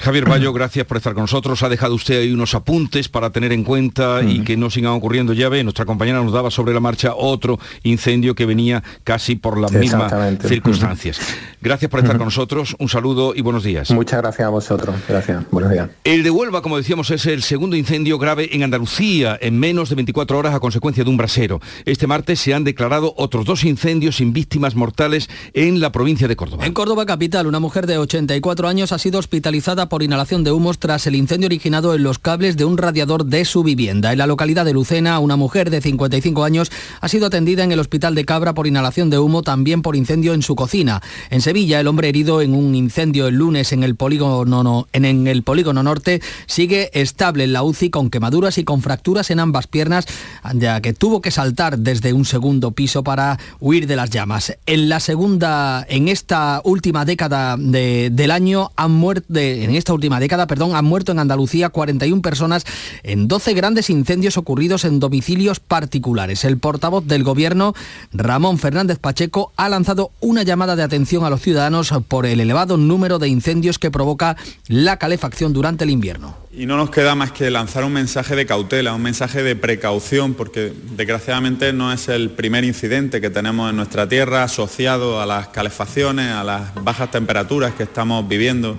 Javier 0.00 0.26
Bayo, 0.26 0.52
gracias 0.52 0.86
por 0.86 0.96
estar 0.96 1.12
con 1.12 1.24
nosotros. 1.24 1.60
Ha 1.64 1.68
dejado 1.68 1.94
usted 1.96 2.20
ahí 2.20 2.32
unos 2.32 2.54
apuntes 2.54 3.08
para 3.08 3.30
tener 3.30 3.52
en 3.52 3.64
cuenta 3.64 4.22
y 4.22 4.44
que 4.44 4.56
no 4.56 4.70
sigan 4.70 4.92
ocurriendo. 4.92 5.32
Ya 5.32 5.48
ve, 5.48 5.64
nuestra 5.64 5.86
compañera 5.86 6.22
nos 6.22 6.32
daba 6.32 6.52
sobre 6.52 6.72
la 6.72 6.78
marcha 6.78 7.14
otro 7.16 7.58
incendio 7.82 8.36
que 8.36 8.46
venía 8.46 8.84
casi 9.02 9.34
por 9.34 9.58
las 9.58 9.72
mismas 9.72 10.12
circunstancias. 10.46 11.18
Gracias 11.60 11.90
por 11.90 11.98
estar 11.98 12.16
con 12.16 12.26
nosotros. 12.26 12.76
Un 12.78 12.88
saludo 12.88 13.32
y 13.34 13.40
buenos 13.40 13.64
días. 13.64 13.90
Muchas 13.90 14.20
gracias 14.22 14.46
a 14.46 14.50
vosotros. 14.50 14.94
Gracias. 15.08 15.44
Buenos 15.50 15.72
días. 15.72 15.90
El 16.04 16.22
de 16.22 16.30
Huelva, 16.30 16.62
como 16.62 16.76
decíamos, 16.76 17.10
es 17.10 17.26
el 17.26 17.42
segundo 17.42 17.74
incendio 17.74 18.18
grave 18.18 18.50
en 18.52 18.62
Andalucía 18.62 19.36
en 19.40 19.58
menos 19.58 19.88
de 19.88 19.96
24 19.96 20.38
horas 20.38 20.54
a 20.54 20.60
consecuencia 20.60 21.02
de 21.02 21.10
un 21.10 21.16
brasero. 21.16 21.60
Este 21.84 22.06
martes 22.06 22.38
se 22.38 22.54
han 22.54 22.62
declarado 22.62 23.14
otros 23.16 23.44
dos 23.44 23.64
incendios 23.64 24.16
sin 24.16 24.32
víctimas 24.32 24.76
mortales 24.76 25.28
en 25.54 25.80
la 25.80 25.90
provincia 25.90 26.28
de 26.28 26.36
Córdoba. 26.36 26.64
En 26.64 26.72
Córdoba 26.72 27.04
capital, 27.04 27.48
una 27.48 27.58
mujer 27.58 27.88
de 27.88 27.98
84 27.98 28.68
años 28.68 28.92
ha 28.92 28.98
sido 28.98 29.18
hospitalizada 29.18 29.87
por 29.88 30.02
inhalación 30.02 30.44
de 30.44 30.52
humos 30.52 30.78
tras 30.78 31.06
el 31.06 31.16
incendio 31.16 31.46
originado 31.46 31.94
en 31.94 32.02
los 32.02 32.18
cables 32.18 32.56
de 32.56 32.64
un 32.64 32.78
radiador 32.78 33.24
de 33.24 33.44
su 33.44 33.62
vivienda. 33.62 34.12
En 34.12 34.18
la 34.18 34.26
localidad 34.26 34.64
de 34.64 34.72
Lucena, 34.72 35.18
una 35.18 35.36
mujer 35.36 35.70
de 35.70 35.80
55 35.80 36.44
años 36.44 36.70
ha 37.00 37.08
sido 37.08 37.26
atendida 37.26 37.64
en 37.64 37.72
el 37.72 37.80
hospital 37.80 38.14
de 38.14 38.24
Cabra 38.24 38.54
por 38.54 38.66
inhalación 38.66 39.10
de 39.10 39.18
humo, 39.18 39.42
también 39.42 39.82
por 39.82 39.96
incendio 39.96 40.34
en 40.34 40.42
su 40.42 40.54
cocina. 40.54 41.02
En 41.30 41.40
Sevilla, 41.40 41.80
el 41.80 41.86
hombre 41.86 42.08
herido 42.08 42.40
en 42.42 42.54
un 42.54 42.74
incendio 42.74 43.26
el 43.26 43.36
lunes 43.36 43.72
en 43.72 43.82
el 43.82 43.96
polígono, 43.96 44.86
en 44.92 45.26
el 45.26 45.42
polígono 45.42 45.82
norte 45.82 46.20
sigue 46.46 46.90
estable 46.92 47.44
en 47.44 47.52
la 47.52 47.62
UCI 47.62 47.90
con 47.90 48.10
quemaduras 48.10 48.58
y 48.58 48.64
con 48.64 48.82
fracturas 48.82 49.30
en 49.30 49.40
ambas 49.40 49.66
piernas, 49.66 50.06
ya 50.54 50.80
que 50.80 50.92
tuvo 50.92 51.20
que 51.20 51.30
saltar 51.30 51.78
desde 51.78 52.12
un 52.12 52.24
segundo 52.24 52.72
piso 52.72 53.02
para 53.02 53.38
huir 53.60 53.86
de 53.86 53.96
las 53.96 54.10
llamas. 54.10 54.56
En 54.66 54.88
la 54.88 55.00
segunda, 55.00 55.86
en 55.88 56.08
esta 56.08 56.60
última 56.64 57.04
década 57.04 57.56
del 57.58 58.30
año 58.30 58.70
han 58.76 58.92
muerto, 58.92 59.26
en 59.38 59.74
esta 59.78 59.94
última 59.94 60.20
década, 60.20 60.46
perdón, 60.46 60.74
han 60.74 60.84
muerto 60.84 61.12
en 61.12 61.18
Andalucía 61.18 61.70
41 61.70 62.22
personas 62.22 62.64
en 63.02 63.28
12 63.28 63.54
grandes 63.54 63.90
incendios 63.90 64.36
ocurridos 64.36 64.84
en 64.84 65.00
domicilios 65.00 65.60
particulares. 65.60 66.44
El 66.44 66.58
portavoz 66.58 67.06
del 67.06 67.24
gobierno, 67.24 67.74
Ramón 68.12 68.58
Fernández 68.58 68.98
Pacheco, 68.98 69.52
ha 69.56 69.68
lanzado 69.68 70.10
una 70.20 70.42
llamada 70.42 70.76
de 70.76 70.82
atención 70.82 71.24
a 71.24 71.30
los 71.30 71.40
ciudadanos 71.40 71.92
por 72.08 72.26
el 72.26 72.40
elevado 72.40 72.76
número 72.76 73.18
de 73.18 73.28
incendios 73.28 73.78
que 73.78 73.90
provoca 73.90 74.36
la 74.66 74.98
calefacción 74.98 75.52
durante 75.52 75.84
el 75.84 75.90
invierno. 75.90 76.36
Y 76.50 76.66
no 76.66 76.76
nos 76.76 76.90
queda 76.90 77.14
más 77.14 77.30
que 77.30 77.50
lanzar 77.50 77.84
un 77.84 77.92
mensaje 77.92 78.34
de 78.34 78.46
cautela, 78.46 78.94
un 78.94 79.02
mensaje 79.02 79.42
de 79.42 79.54
precaución, 79.54 80.34
porque 80.34 80.72
desgraciadamente 80.96 81.72
no 81.72 81.92
es 81.92 82.08
el 82.08 82.30
primer 82.30 82.64
incidente 82.64 83.20
que 83.20 83.30
tenemos 83.30 83.70
en 83.70 83.76
nuestra 83.76 84.08
tierra 84.08 84.42
asociado 84.42 85.20
a 85.20 85.26
las 85.26 85.48
calefacciones, 85.48 86.32
a 86.32 86.42
las 86.42 86.74
bajas 86.82 87.10
temperaturas 87.10 87.74
que 87.74 87.84
estamos 87.84 88.26
viviendo 88.26 88.76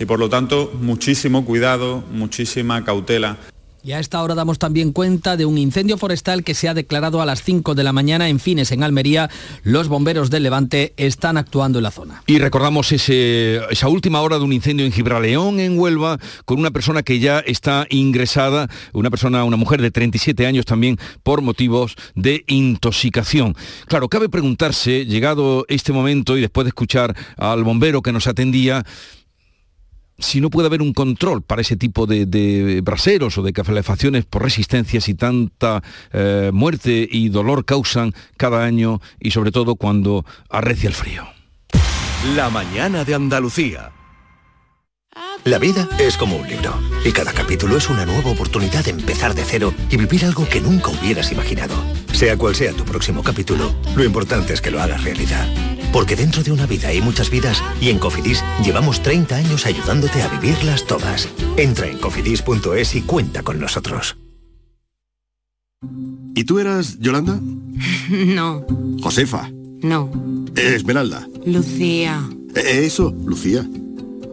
y 0.00 0.06
por 0.06 0.18
lo 0.18 0.28
tanto 0.28 0.72
muchísimo 0.80 1.44
cuidado, 1.44 2.02
muchísima 2.10 2.84
cautela. 2.84 3.36
Y 3.82 3.92
a 3.92 3.98
esta 3.98 4.22
hora 4.22 4.34
damos 4.34 4.58
también 4.58 4.92
cuenta 4.92 5.38
de 5.38 5.46
un 5.46 5.56
incendio 5.56 5.96
forestal 5.96 6.44
que 6.44 6.52
se 6.52 6.68
ha 6.68 6.74
declarado 6.74 7.22
a 7.22 7.26
las 7.26 7.42
5 7.42 7.74
de 7.74 7.82
la 7.82 7.94
mañana 7.94 8.28
en 8.28 8.38
Fines, 8.38 8.72
en 8.72 8.82
Almería. 8.82 9.30
Los 9.62 9.88
bomberos 9.88 10.28
del 10.28 10.42
Levante 10.42 10.92
están 10.98 11.38
actuando 11.38 11.78
en 11.78 11.84
la 11.84 11.90
zona. 11.90 12.22
Y 12.26 12.38
recordamos 12.38 12.92
esa 12.92 13.88
última 13.88 14.20
hora 14.20 14.36
de 14.36 14.44
un 14.44 14.52
incendio 14.52 14.84
en 14.84 14.92
Gibraleón, 14.92 15.60
en 15.60 15.78
Huelva, 15.78 16.18
con 16.44 16.58
una 16.58 16.70
persona 16.70 17.02
que 17.02 17.20
ya 17.20 17.38
está 17.38 17.86
ingresada, 17.88 18.68
una 18.92 19.08
persona, 19.08 19.44
una 19.44 19.56
mujer 19.56 19.80
de 19.80 19.90
37 19.90 20.46
años 20.46 20.66
también, 20.66 20.98
por 21.22 21.40
motivos 21.40 21.94
de 22.14 22.44
intoxicación. 22.48 23.56
Claro, 23.86 24.10
cabe 24.10 24.28
preguntarse, 24.28 25.06
llegado 25.06 25.64
este 25.68 25.94
momento 25.94 26.36
y 26.36 26.42
después 26.42 26.66
de 26.66 26.70
escuchar 26.70 27.16
al 27.38 27.64
bombero 27.64 28.02
que 28.02 28.12
nos 28.12 28.26
atendía, 28.26 28.84
si 30.20 30.40
no 30.40 30.50
puede 30.50 30.66
haber 30.66 30.82
un 30.82 30.92
control 30.92 31.42
para 31.42 31.62
ese 31.62 31.76
tipo 31.76 32.06
de, 32.06 32.80
braseros 32.82 33.38
o 33.38 33.42
de 33.42 33.52
calefacciones 33.52 34.24
por 34.24 34.42
resistencia 34.42 35.00
si 35.00 35.14
tanta 35.14 35.82
eh, 36.12 36.50
muerte 36.52 37.08
y 37.10 37.28
dolor 37.28 37.64
causan 37.64 38.14
cada 38.36 38.64
año 38.64 39.00
y 39.18 39.30
sobre 39.30 39.52
todo 39.52 39.76
cuando 39.76 40.24
arrecia 40.48 40.88
el 40.88 40.94
frío. 40.94 41.26
La 42.34 42.50
mañana 42.50 43.04
de 43.04 43.14
Andalucía. 43.14 43.92
La 45.44 45.58
vida 45.58 45.88
es 45.98 46.16
como 46.16 46.36
un 46.36 46.46
libro 46.46 46.78
y 47.04 47.12
cada 47.12 47.32
capítulo 47.32 47.76
es 47.76 47.88
una 47.88 48.04
nueva 48.04 48.30
oportunidad 48.30 48.84
de 48.84 48.90
empezar 48.90 49.34
de 49.34 49.44
cero 49.44 49.72
y 49.90 49.96
vivir 49.96 50.24
algo 50.24 50.46
que 50.46 50.60
nunca 50.60 50.90
hubieras 50.90 51.32
imaginado. 51.32 51.74
Sea 52.12 52.36
cual 52.36 52.54
sea 52.54 52.72
tu 52.72 52.84
próximo 52.84 53.22
capítulo, 53.22 53.74
lo 53.96 54.04
importante 54.04 54.52
es 54.52 54.60
que 54.60 54.70
lo 54.70 54.82
hagas 54.82 55.02
realidad. 55.02 55.69
Porque 55.92 56.16
dentro 56.16 56.42
de 56.42 56.52
una 56.52 56.66
vida 56.66 56.88
hay 56.88 57.00
muchas 57.00 57.30
vidas 57.30 57.62
y 57.80 57.88
en 57.90 57.98
Cofidis 57.98 58.42
llevamos 58.64 59.02
30 59.02 59.36
años 59.36 59.66
ayudándote 59.66 60.22
a 60.22 60.28
vivirlas 60.28 60.86
todas. 60.86 61.28
Entra 61.56 61.88
en 61.88 61.98
cofidis.es 61.98 62.94
y 62.94 63.02
cuenta 63.02 63.42
con 63.42 63.58
nosotros. 63.58 64.16
¿Y 66.34 66.44
tú 66.44 66.58
eras 66.58 66.98
Yolanda? 66.98 67.40
No. 68.10 68.66
Josefa. 69.02 69.48
No. 69.82 70.10
Esmeralda. 70.56 71.26
Lucía. 71.46 72.28
Eh, 72.54 72.82
eso, 72.84 73.14
Lucía. 73.24 73.66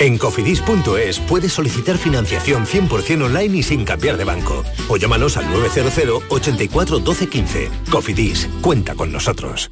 En 0.00 0.16
cofidis.es 0.16 1.18
puedes 1.20 1.52
solicitar 1.52 1.98
financiación 1.98 2.66
100% 2.66 3.24
online 3.24 3.58
y 3.58 3.62
sin 3.62 3.84
cambiar 3.84 4.16
de 4.16 4.24
banco. 4.24 4.64
O 4.88 4.96
llámanos 4.96 5.36
al 5.36 5.50
900 5.50 6.22
84 6.28 6.98
12 7.00 7.28
15. 7.28 7.70
Cofidis, 7.90 8.48
cuenta 8.60 8.94
con 8.94 9.10
nosotros. 9.10 9.70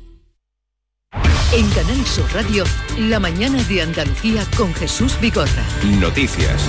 En 1.52 1.68
Canal 1.70 2.04
Sur 2.04 2.26
Radio, 2.34 2.64
la 2.98 3.20
mañana 3.20 3.62
de 3.64 3.82
Andalucía 3.82 4.44
con 4.56 4.74
Jesús 4.74 5.18
Bigorra. 5.20 5.64
Noticias. 6.00 6.60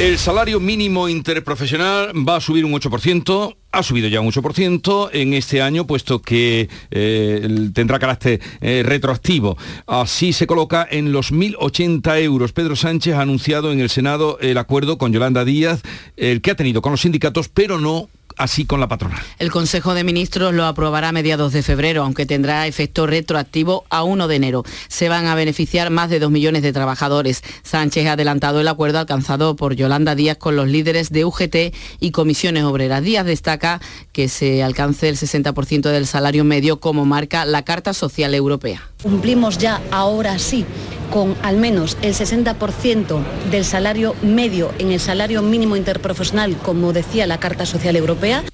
El 0.00 0.18
salario 0.18 0.58
mínimo 0.58 1.08
interprofesional 1.08 2.10
va 2.28 2.36
a 2.36 2.40
subir 2.40 2.64
un 2.64 2.72
8%, 2.72 3.56
ha 3.70 3.82
subido 3.84 4.08
ya 4.08 4.20
un 4.20 4.32
8% 4.32 5.10
en 5.12 5.34
este 5.34 5.62
año, 5.62 5.86
puesto 5.86 6.20
que 6.20 6.68
eh, 6.90 7.68
tendrá 7.72 8.00
carácter 8.00 8.40
eh, 8.60 8.82
retroactivo. 8.84 9.56
Así 9.86 10.32
se 10.32 10.48
coloca 10.48 10.84
en 10.90 11.12
los 11.12 11.32
1.080 11.32 12.20
euros. 12.22 12.52
Pedro 12.52 12.74
Sánchez 12.74 13.14
ha 13.14 13.20
anunciado 13.20 13.70
en 13.70 13.78
el 13.78 13.88
Senado 13.88 14.36
el 14.40 14.58
acuerdo 14.58 14.98
con 14.98 15.12
Yolanda 15.12 15.44
Díaz, 15.44 15.82
el 16.16 16.42
que 16.42 16.50
ha 16.50 16.56
tenido 16.56 16.82
con 16.82 16.90
los 16.90 17.02
sindicatos, 17.02 17.48
pero 17.48 17.78
no 17.78 18.08
así 18.36 18.64
con 18.64 18.80
la 18.80 18.88
patronal. 18.88 19.20
El 19.38 19.50
Consejo 19.50 19.94
de 19.94 20.04
Ministros 20.04 20.54
lo 20.54 20.64
aprobará 20.64 21.08
a 21.08 21.12
mediados 21.12 21.52
de 21.52 21.62
febrero, 21.62 22.02
aunque 22.02 22.26
tendrá 22.26 22.66
efecto 22.66 23.06
retroactivo 23.06 23.84
a 23.90 24.02
1 24.02 24.28
de 24.28 24.36
enero. 24.36 24.64
Se 24.88 25.08
van 25.08 25.26
a 25.26 25.34
beneficiar 25.34 25.90
más 25.90 26.10
de 26.10 26.18
2 26.18 26.30
millones 26.30 26.62
de 26.62 26.72
trabajadores. 26.72 27.42
Sánchez 27.62 28.06
ha 28.06 28.12
adelantado 28.12 28.60
el 28.60 28.68
acuerdo 28.68 28.98
alcanzado 28.98 29.56
por 29.56 29.74
Yolanda 29.74 30.14
Díaz 30.14 30.38
con 30.38 30.56
los 30.56 30.68
líderes 30.68 31.10
de 31.10 31.24
UGT 31.24 31.74
y 32.00 32.10
comisiones 32.10 32.64
obreras. 32.64 33.02
Díaz 33.02 33.26
destaca 33.26 33.80
que 34.12 34.28
se 34.28 34.62
alcance 34.62 35.08
el 35.08 35.16
60% 35.16 35.90
del 35.90 36.06
salario 36.06 36.44
medio 36.44 36.80
como 36.80 37.04
marca 37.04 37.44
la 37.44 37.62
Carta 37.62 37.92
Social 37.94 38.34
Europea. 38.34 38.88
Cumplimos 39.02 39.58
ya 39.58 39.82
ahora 39.90 40.38
sí 40.38 40.64
con 41.10 41.36
al 41.42 41.56
menos 41.56 41.96
el 42.02 42.14
60% 42.14 43.22
del 43.50 43.64
salario 43.64 44.14
medio 44.22 44.72
en 44.78 44.92
el 44.92 45.00
salario 45.00 45.42
mínimo 45.42 45.76
interprofesional, 45.76 46.56
como 46.56 46.92
decía 46.92 47.26
la 47.26 47.38
Carta 47.38 47.66
Social 47.66 47.96
Europea. 47.96 48.44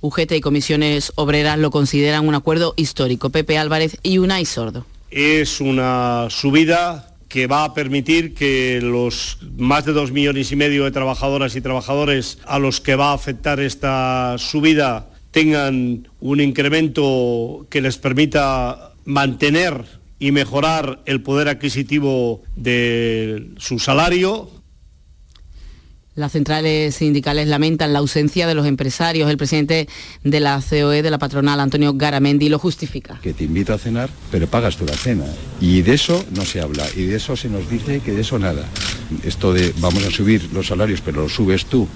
UGT 0.00 0.32
y 0.32 0.40
comisiones 0.40 1.12
obreras 1.16 1.58
lo 1.58 1.70
consideran 1.70 2.28
un 2.28 2.34
acuerdo 2.34 2.74
histórico. 2.76 3.30
Pepe 3.30 3.58
Álvarez 3.58 3.98
y 4.02 4.18
Unai 4.18 4.44
Sordo. 4.44 4.84
Es 5.10 5.60
una 5.60 6.26
subida 6.30 7.14
que 7.28 7.46
va 7.46 7.64
a 7.64 7.74
permitir 7.74 8.34
que 8.34 8.80
los 8.82 9.38
más 9.56 9.84
de 9.84 9.92
dos 9.92 10.12
millones 10.12 10.52
y 10.52 10.56
medio 10.56 10.84
de 10.84 10.90
trabajadoras 10.90 11.56
y 11.56 11.60
trabajadores 11.60 12.38
a 12.46 12.58
los 12.58 12.80
que 12.80 12.94
va 12.94 13.10
a 13.10 13.14
afectar 13.14 13.60
esta 13.60 14.36
subida 14.38 15.10
tengan 15.32 16.08
un 16.20 16.40
incremento 16.40 17.66
que 17.68 17.80
les 17.80 17.98
permita 17.98 18.92
mantener 19.04 19.84
y 20.18 20.32
mejorar 20.32 21.02
el 21.06 21.22
poder 21.22 21.48
adquisitivo 21.48 22.42
de 22.56 23.50
su 23.58 23.78
salario. 23.78 24.50
Las 26.14 26.32
centrales 26.32 26.94
sindicales 26.94 27.46
lamentan 27.46 27.92
la 27.92 27.98
ausencia 27.98 28.46
de 28.46 28.54
los 28.54 28.66
empresarios. 28.66 29.28
El 29.28 29.36
presidente 29.36 29.86
de 30.24 30.40
la 30.40 30.62
COE, 30.66 31.02
de 31.02 31.10
la 31.10 31.18
patronal, 31.18 31.60
Antonio 31.60 31.92
Garamendi, 31.92 32.48
lo 32.48 32.58
justifica. 32.58 33.20
Que 33.22 33.34
te 33.34 33.44
invito 33.44 33.74
a 33.74 33.78
cenar, 33.78 34.08
pero 34.30 34.46
pagas 34.46 34.78
tú 34.78 34.86
la 34.86 34.94
cena. 34.94 35.26
Y 35.60 35.82
de 35.82 35.92
eso 35.92 36.24
no 36.34 36.46
se 36.46 36.62
habla. 36.62 36.86
Y 36.96 37.02
de 37.02 37.16
eso 37.16 37.36
se 37.36 37.50
nos 37.50 37.68
dice 37.68 38.00
que 38.00 38.12
de 38.12 38.22
eso 38.22 38.38
nada. 38.38 38.64
Esto 39.24 39.52
de 39.52 39.74
vamos 39.78 40.06
a 40.06 40.10
subir 40.10 40.48
los 40.54 40.68
salarios, 40.68 41.02
pero 41.02 41.20
lo 41.20 41.28
subes 41.28 41.66
tú, 41.66 41.86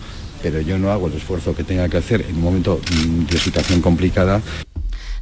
pero 0.43 0.61
yo 0.61 0.79
no 0.79 0.91
hago 0.91 1.07
el 1.07 1.15
esfuerzo 1.15 1.55
que 1.55 1.65
tenga 1.65 1.89
que 1.89 1.97
hacer 1.97 2.21
en 2.29 2.37
un 2.37 2.43
momento 2.43 2.79
de 3.31 3.39
situación 3.39 3.81
complicada. 3.81 4.43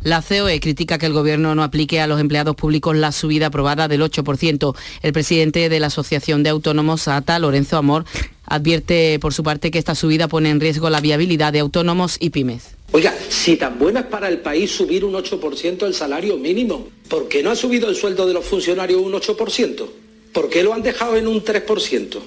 La 0.02 0.22
COE 0.22 0.60
critica 0.60 0.96
que 0.96 1.06
el 1.06 1.12
Gobierno 1.12 1.54
no 1.54 1.64
aplique 1.64 2.00
a 2.00 2.06
los 2.06 2.20
empleados 2.20 2.54
públicos 2.54 2.96
la 2.96 3.10
subida 3.10 3.46
aprobada 3.46 3.88
del 3.88 4.02
8%. 4.02 4.76
El 5.02 5.12
presidente 5.12 5.68
de 5.68 5.80
la 5.80 5.88
Asociación 5.88 6.42
de 6.42 6.50
Autónomos, 6.50 7.08
ATA, 7.08 7.38
Lorenzo 7.40 7.76
Amor, 7.76 8.04
advierte 8.46 9.18
por 9.20 9.34
su 9.34 9.42
parte 9.42 9.70
que 9.70 9.78
esta 9.78 9.96
subida 9.96 10.28
pone 10.28 10.50
en 10.50 10.60
riesgo 10.60 10.88
la 10.88 11.00
viabilidad 11.00 11.52
de 11.52 11.58
autónomos 11.58 12.16
y 12.20 12.30
pymes. 12.30 12.76
Oiga, 12.92 13.12
si 13.28 13.56
tan 13.56 13.78
bueno 13.78 13.98
es 13.98 14.06
para 14.06 14.28
el 14.28 14.38
país 14.38 14.70
subir 14.70 15.04
un 15.04 15.14
8% 15.14 15.84
el 15.84 15.94
salario 15.94 16.36
mínimo, 16.38 16.88
¿por 17.08 17.28
qué 17.28 17.42
no 17.42 17.50
ha 17.50 17.56
subido 17.56 17.88
el 17.88 17.96
sueldo 17.96 18.26
de 18.26 18.34
los 18.34 18.44
funcionarios 18.44 19.02
un 19.02 19.12
8%? 19.12 19.86
¿Por 20.32 20.48
qué 20.48 20.62
lo 20.62 20.72
han 20.72 20.82
dejado 20.82 21.16
en 21.16 21.26
un 21.26 21.44
3%? 21.44 22.18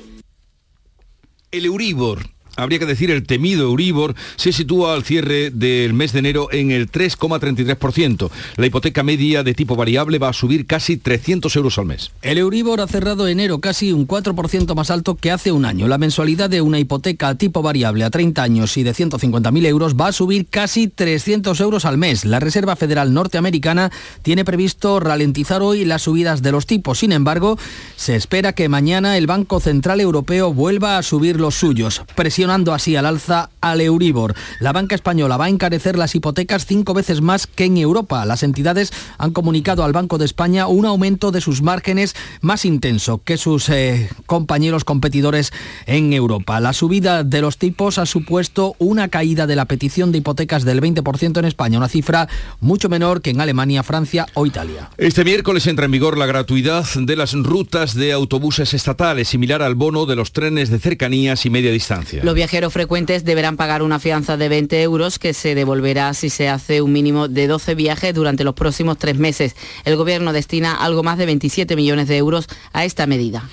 El 1.51 1.65
Euribor 1.65 2.29
habría 2.55 2.79
que 2.79 2.85
decir 2.85 3.11
el 3.11 3.23
temido 3.23 3.63
Euribor, 3.63 4.15
se 4.35 4.51
sitúa 4.51 4.93
al 4.93 5.03
cierre 5.03 5.51
del 5.51 5.93
mes 5.93 6.13
de 6.13 6.19
enero 6.19 6.49
en 6.51 6.71
el 6.71 6.91
3,33%. 6.91 8.29
La 8.57 8.65
hipoteca 8.65 9.03
media 9.03 9.43
de 9.43 9.53
tipo 9.53 9.75
variable 9.75 10.19
va 10.19 10.29
a 10.29 10.33
subir 10.33 10.65
casi 10.65 10.97
300 10.97 11.55
euros 11.55 11.77
al 11.77 11.85
mes. 11.85 12.11
El 12.21 12.37
Euribor 12.37 12.81
ha 12.81 12.87
cerrado 12.87 13.27
enero 13.27 13.59
casi 13.59 13.91
un 13.91 14.07
4% 14.07 14.75
más 14.75 14.91
alto 14.91 15.15
que 15.15 15.31
hace 15.31 15.51
un 15.51 15.65
año. 15.65 15.87
La 15.87 15.97
mensualidad 15.97 16.49
de 16.49 16.61
una 16.61 16.79
hipoteca 16.79 17.29
a 17.29 17.35
tipo 17.35 17.61
variable 17.61 18.03
a 18.03 18.09
30 18.09 18.43
años 18.43 18.77
y 18.77 18.83
de 18.83 18.93
150.000 18.93 19.65
euros 19.65 19.95
va 19.95 20.07
a 20.07 20.11
subir 20.11 20.47
casi 20.47 20.87
300 20.87 21.59
euros 21.61 21.85
al 21.85 21.97
mes. 21.97 22.25
La 22.25 22.39
Reserva 22.39 22.75
Federal 22.75 23.13
Norteamericana 23.13 23.91
tiene 24.21 24.45
previsto 24.45 24.99
ralentizar 24.99 25.61
hoy 25.61 25.85
las 25.85 26.03
subidas 26.03 26.41
de 26.41 26.51
los 26.51 26.65
tipos. 26.65 26.99
Sin 26.99 27.11
embargo, 27.11 27.57
se 27.95 28.15
espera 28.15 28.53
que 28.53 28.69
mañana 28.69 29.17
el 29.17 29.27
Banco 29.27 29.59
Central 29.59 30.01
Europeo 30.01 30.53
vuelva 30.53 30.97
a 30.97 31.03
subir 31.03 31.39
los 31.39 31.55
suyos 31.55 32.01
así 32.49 32.95
al 32.95 33.05
alza 33.05 33.49
al 33.61 33.81
Euribor. 33.81 34.33
La 34.59 34.73
banca 34.73 34.95
española 34.95 35.37
va 35.37 35.45
a 35.45 35.49
encarecer 35.49 35.97
las 35.97 36.15
hipotecas 36.15 36.65
cinco 36.65 36.93
veces 36.93 37.21
más 37.21 37.45
que 37.45 37.65
en 37.65 37.77
Europa. 37.77 38.25
Las 38.25 38.41
entidades 38.41 38.91
han 39.17 39.31
comunicado 39.31 39.83
al 39.83 39.93
Banco 39.93 40.17
de 40.17 40.25
España 40.25 40.67
un 40.67 40.85
aumento 40.85 41.31
de 41.31 41.41
sus 41.41 41.61
márgenes 41.61 42.15
más 42.41 42.65
intenso 42.65 43.21
que 43.23 43.37
sus 43.37 43.69
eh, 43.69 44.09
compañeros 44.25 44.83
competidores 44.83 45.51
en 45.85 46.13
Europa. 46.13 46.59
La 46.59 46.73
subida 46.73 47.23
de 47.23 47.41
los 47.41 47.57
tipos 47.57 47.99
ha 47.99 48.05
supuesto 48.05 48.75
una 48.79 49.09
caída 49.09 49.45
de 49.45 49.55
la 49.55 49.65
petición 49.65 50.11
de 50.11 50.17
hipotecas 50.17 50.63
del 50.63 50.81
20% 50.81 51.37
en 51.37 51.45
España, 51.45 51.77
una 51.77 51.89
cifra 51.89 52.27
mucho 52.59 52.89
menor 52.89 53.21
que 53.21 53.29
en 53.29 53.41
Alemania, 53.41 53.83
Francia 53.83 54.25
o 54.33 54.45
Italia. 54.45 54.89
Este 54.97 55.23
miércoles 55.23 55.67
entra 55.67 55.85
en 55.85 55.91
vigor 55.91 56.17
la 56.17 56.25
gratuidad 56.25 56.85
de 56.95 57.15
las 57.15 57.33
rutas 57.33 57.93
de 57.93 58.11
autobuses 58.11 58.73
estatales, 58.73 59.27
similar 59.27 59.61
al 59.61 59.75
bono 59.75 60.07
de 60.07 60.15
los 60.15 60.31
trenes 60.31 60.69
de 60.69 60.79
cercanías 60.79 61.45
y 61.45 61.51
media 61.51 61.71
distancia. 61.71 62.23
Viajeros 62.33 62.73
frecuentes 62.73 63.25
deberán 63.25 63.57
pagar 63.57 63.81
una 63.83 63.99
fianza 63.99 64.37
de 64.37 64.49
20 64.49 64.81
euros 64.81 65.19
que 65.19 65.33
se 65.33 65.55
devolverá 65.55 66.13
si 66.13 66.29
se 66.29 66.49
hace 66.49 66.81
un 66.81 66.91
mínimo 66.91 67.27
de 67.27 67.47
12 67.47 67.75
viajes 67.75 68.13
durante 68.13 68.43
los 68.43 68.53
próximos 68.53 68.97
tres 68.97 69.17
meses. 69.17 69.55
El 69.85 69.95
Gobierno 69.95 70.33
destina 70.33 70.73
algo 70.75 71.03
más 71.03 71.17
de 71.17 71.25
27 71.25 71.75
millones 71.75 72.07
de 72.07 72.17
euros 72.17 72.47
a 72.73 72.85
esta 72.85 73.07
medida. 73.07 73.43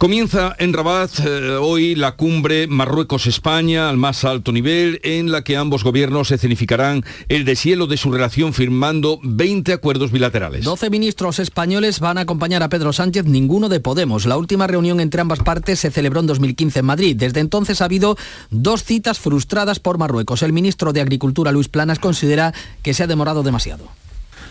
Comienza 0.00 0.56
en 0.58 0.72
Rabat 0.72 1.10
eh, 1.18 1.56
hoy 1.56 1.94
la 1.94 2.12
cumbre 2.12 2.66
Marruecos-España 2.66 3.90
al 3.90 3.98
más 3.98 4.24
alto 4.24 4.50
nivel 4.50 4.98
en 5.02 5.30
la 5.30 5.44
que 5.44 5.58
ambos 5.58 5.84
gobiernos 5.84 6.30
escenificarán 6.30 7.04
el 7.28 7.44
deshielo 7.44 7.86
de 7.86 7.98
su 7.98 8.10
relación 8.10 8.54
firmando 8.54 9.20
20 9.22 9.74
acuerdos 9.74 10.10
bilaterales. 10.10 10.64
12 10.64 10.88
ministros 10.88 11.38
españoles 11.38 12.00
van 12.00 12.16
a 12.16 12.22
acompañar 12.22 12.62
a 12.62 12.70
Pedro 12.70 12.94
Sánchez, 12.94 13.26
ninguno 13.26 13.68
de 13.68 13.80
Podemos. 13.80 14.24
La 14.24 14.38
última 14.38 14.66
reunión 14.66 15.00
entre 15.00 15.20
ambas 15.20 15.40
partes 15.40 15.80
se 15.80 15.90
celebró 15.90 16.20
en 16.20 16.28
2015 16.28 16.78
en 16.78 16.86
Madrid. 16.86 17.16
Desde 17.18 17.40
entonces 17.40 17.82
ha 17.82 17.84
habido 17.84 18.16
dos 18.48 18.84
citas 18.84 19.18
frustradas 19.18 19.80
por 19.80 19.98
Marruecos. 19.98 20.42
El 20.42 20.54
ministro 20.54 20.94
de 20.94 21.02
Agricultura, 21.02 21.52
Luis 21.52 21.68
Planas, 21.68 21.98
considera 21.98 22.54
que 22.82 22.94
se 22.94 23.02
ha 23.02 23.06
demorado 23.06 23.42
demasiado. 23.42 23.86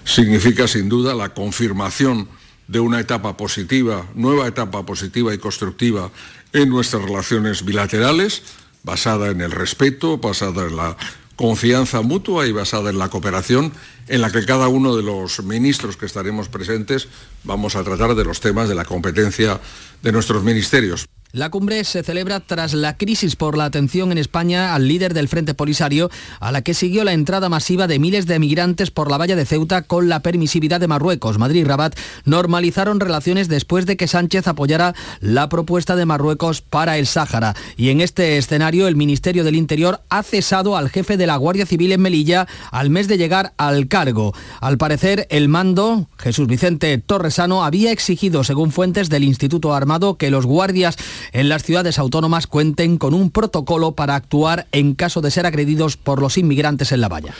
Significa 0.03 0.67
sin 0.67 0.89
duda 0.89 1.15
la 1.15 1.29
confirmación 1.29 2.27
de 2.69 2.79
una 2.79 2.99
etapa 2.99 3.35
positiva, 3.35 4.05
nueva 4.13 4.47
etapa 4.47 4.85
positiva 4.85 5.33
y 5.33 5.39
constructiva 5.39 6.11
en 6.53 6.69
nuestras 6.69 7.01
relaciones 7.01 7.65
bilaterales, 7.65 8.43
basada 8.83 9.31
en 9.31 9.41
el 9.41 9.49
respeto, 9.49 10.19
basada 10.19 10.67
en 10.67 10.77
la 10.77 10.95
confianza 11.35 12.01
mutua 12.01 12.45
y 12.45 12.51
basada 12.51 12.91
en 12.91 12.99
la 12.99 13.09
cooperación, 13.09 13.73
en 14.07 14.21
la 14.21 14.31
que 14.31 14.45
cada 14.45 14.67
uno 14.67 14.95
de 14.95 15.01
los 15.01 15.43
ministros 15.43 15.97
que 15.97 16.05
estaremos 16.05 16.47
presentes 16.47 17.07
vamos 17.43 17.75
a 17.75 17.83
tratar 17.83 18.13
de 18.13 18.23
los 18.23 18.39
temas 18.39 18.69
de 18.69 18.75
la 18.75 18.85
competencia 18.85 19.59
de 20.03 20.11
nuestros 20.11 20.43
ministerios. 20.43 21.07
La 21.31 21.51
cumbre 21.51 21.83
se 21.83 22.01
celebra 22.01 22.39
tras 22.39 22.73
la 22.73 22.97
crisis 22.97 23.35
por 23.35 23.55
la 23.55 23.65
atención 23.65 24.11
en 24.11 24.17
España 24.17 24.73
al 24.73 24.87
líder 24.87 25.13
del 25.13 25.27
Frente 25.27 25.53
Polisario, 25.53 26.09
a 26.39 26.51
la 26.51 26.63
que 26.63 26.73
siguió 26.73 27.03
la 27.03 27.13
entrada 27.13 27.49
masiva 27.49 27.85
de 27.85 27.99
miles 27.99 28.25
de 28.25 28.39
migrantes 28.39 28.89
por 28.89 29.11
la 29.11 29.19
valla 29.19 29.35
de 29.35 29.45
Ceuta 29.45 29.83
con 29.83 30.09
la 30.09 30.21
permisividad 30.21 30.79
de 30.79 30.87
Marruecos. 30.87 31.37
Madrid 31.37 31.61
y 31.61 31.63
Rabat 31.65 31.95
normalizaron 32.25 32.99
relaciones 32.99 33.47
después 33.47 33.85
de 33.85 33.95
que 33.95 34.07
Sánchez 34.07 34.47
apoyara 34.47 34.95
la 35.19 35.49
propuesta 35.49 35.95
de 35.95 36.07
Marruecos 36.07 36.63
para 36.63 36.97
el 36.97 37.05
Sáhara. 37.05 37.55
Y 37.77 37.89
en 37.89 38.01
este 38.01 38.39
escenario, 38.39 38.87
el 38.87 38.95
Ministerio 38.95 39.43
del 39.43 39.55
Interior 39.55 40.01
ha 40.09 40.23
cesado 40.23 40.77
al 40.77 40.89
jefe 40.89 41.15
de 41.15 41.27
la 41.27 41.37
Guardia 41.37 41.67
Civil 41.67 41.91
en 41.91 42.01
Melilla 42.01 42.47
al 42.71 42.89
mes 42.89 43.07
de 43.07 43.19
llegar 43.19 43.53
al 43.57 43.87
cargo. 43.87 44.33
Al 44.61 44.79
parecer, 44.79 45.27
el 45.29 45.47
mando, 45.47 46.07
Jesús 46.17 46.47
Vicente 46.47 46.97
Torresano, 46.97 47.63
había 47.63 47.91
exigido, 47.91 48.43
según 48.43 48.71
fuentes 48.71 49.09
del 49.09 49.23
Instituto 49.23 49.75
Armado, 49.75 50.17
que 50.17 50.31
los 50.31 50.47
guardias 50.47 50.97
en 51.31 51.49
las 51.49 51.63
ciudades 51.63 51.99
autónomas 51.99 52.47
cuenten 52.47 52.97
con 52.97 53.13
un 53.13 53.31
protocolo 53.31 53.93
para 53.93 54.15
actuar 54.15 54.67
en 54.71 54.95
caso 54.95 55.21
de 55.21 55.31
ser 55.31 55.45
agredidos 55.45 55.97
por 55.97 56.21
los 56.21 56.37
inmigrantes 56.37 56.91
en 56.91 57.01
la 57.01 57.09
valla. 57.09 57.33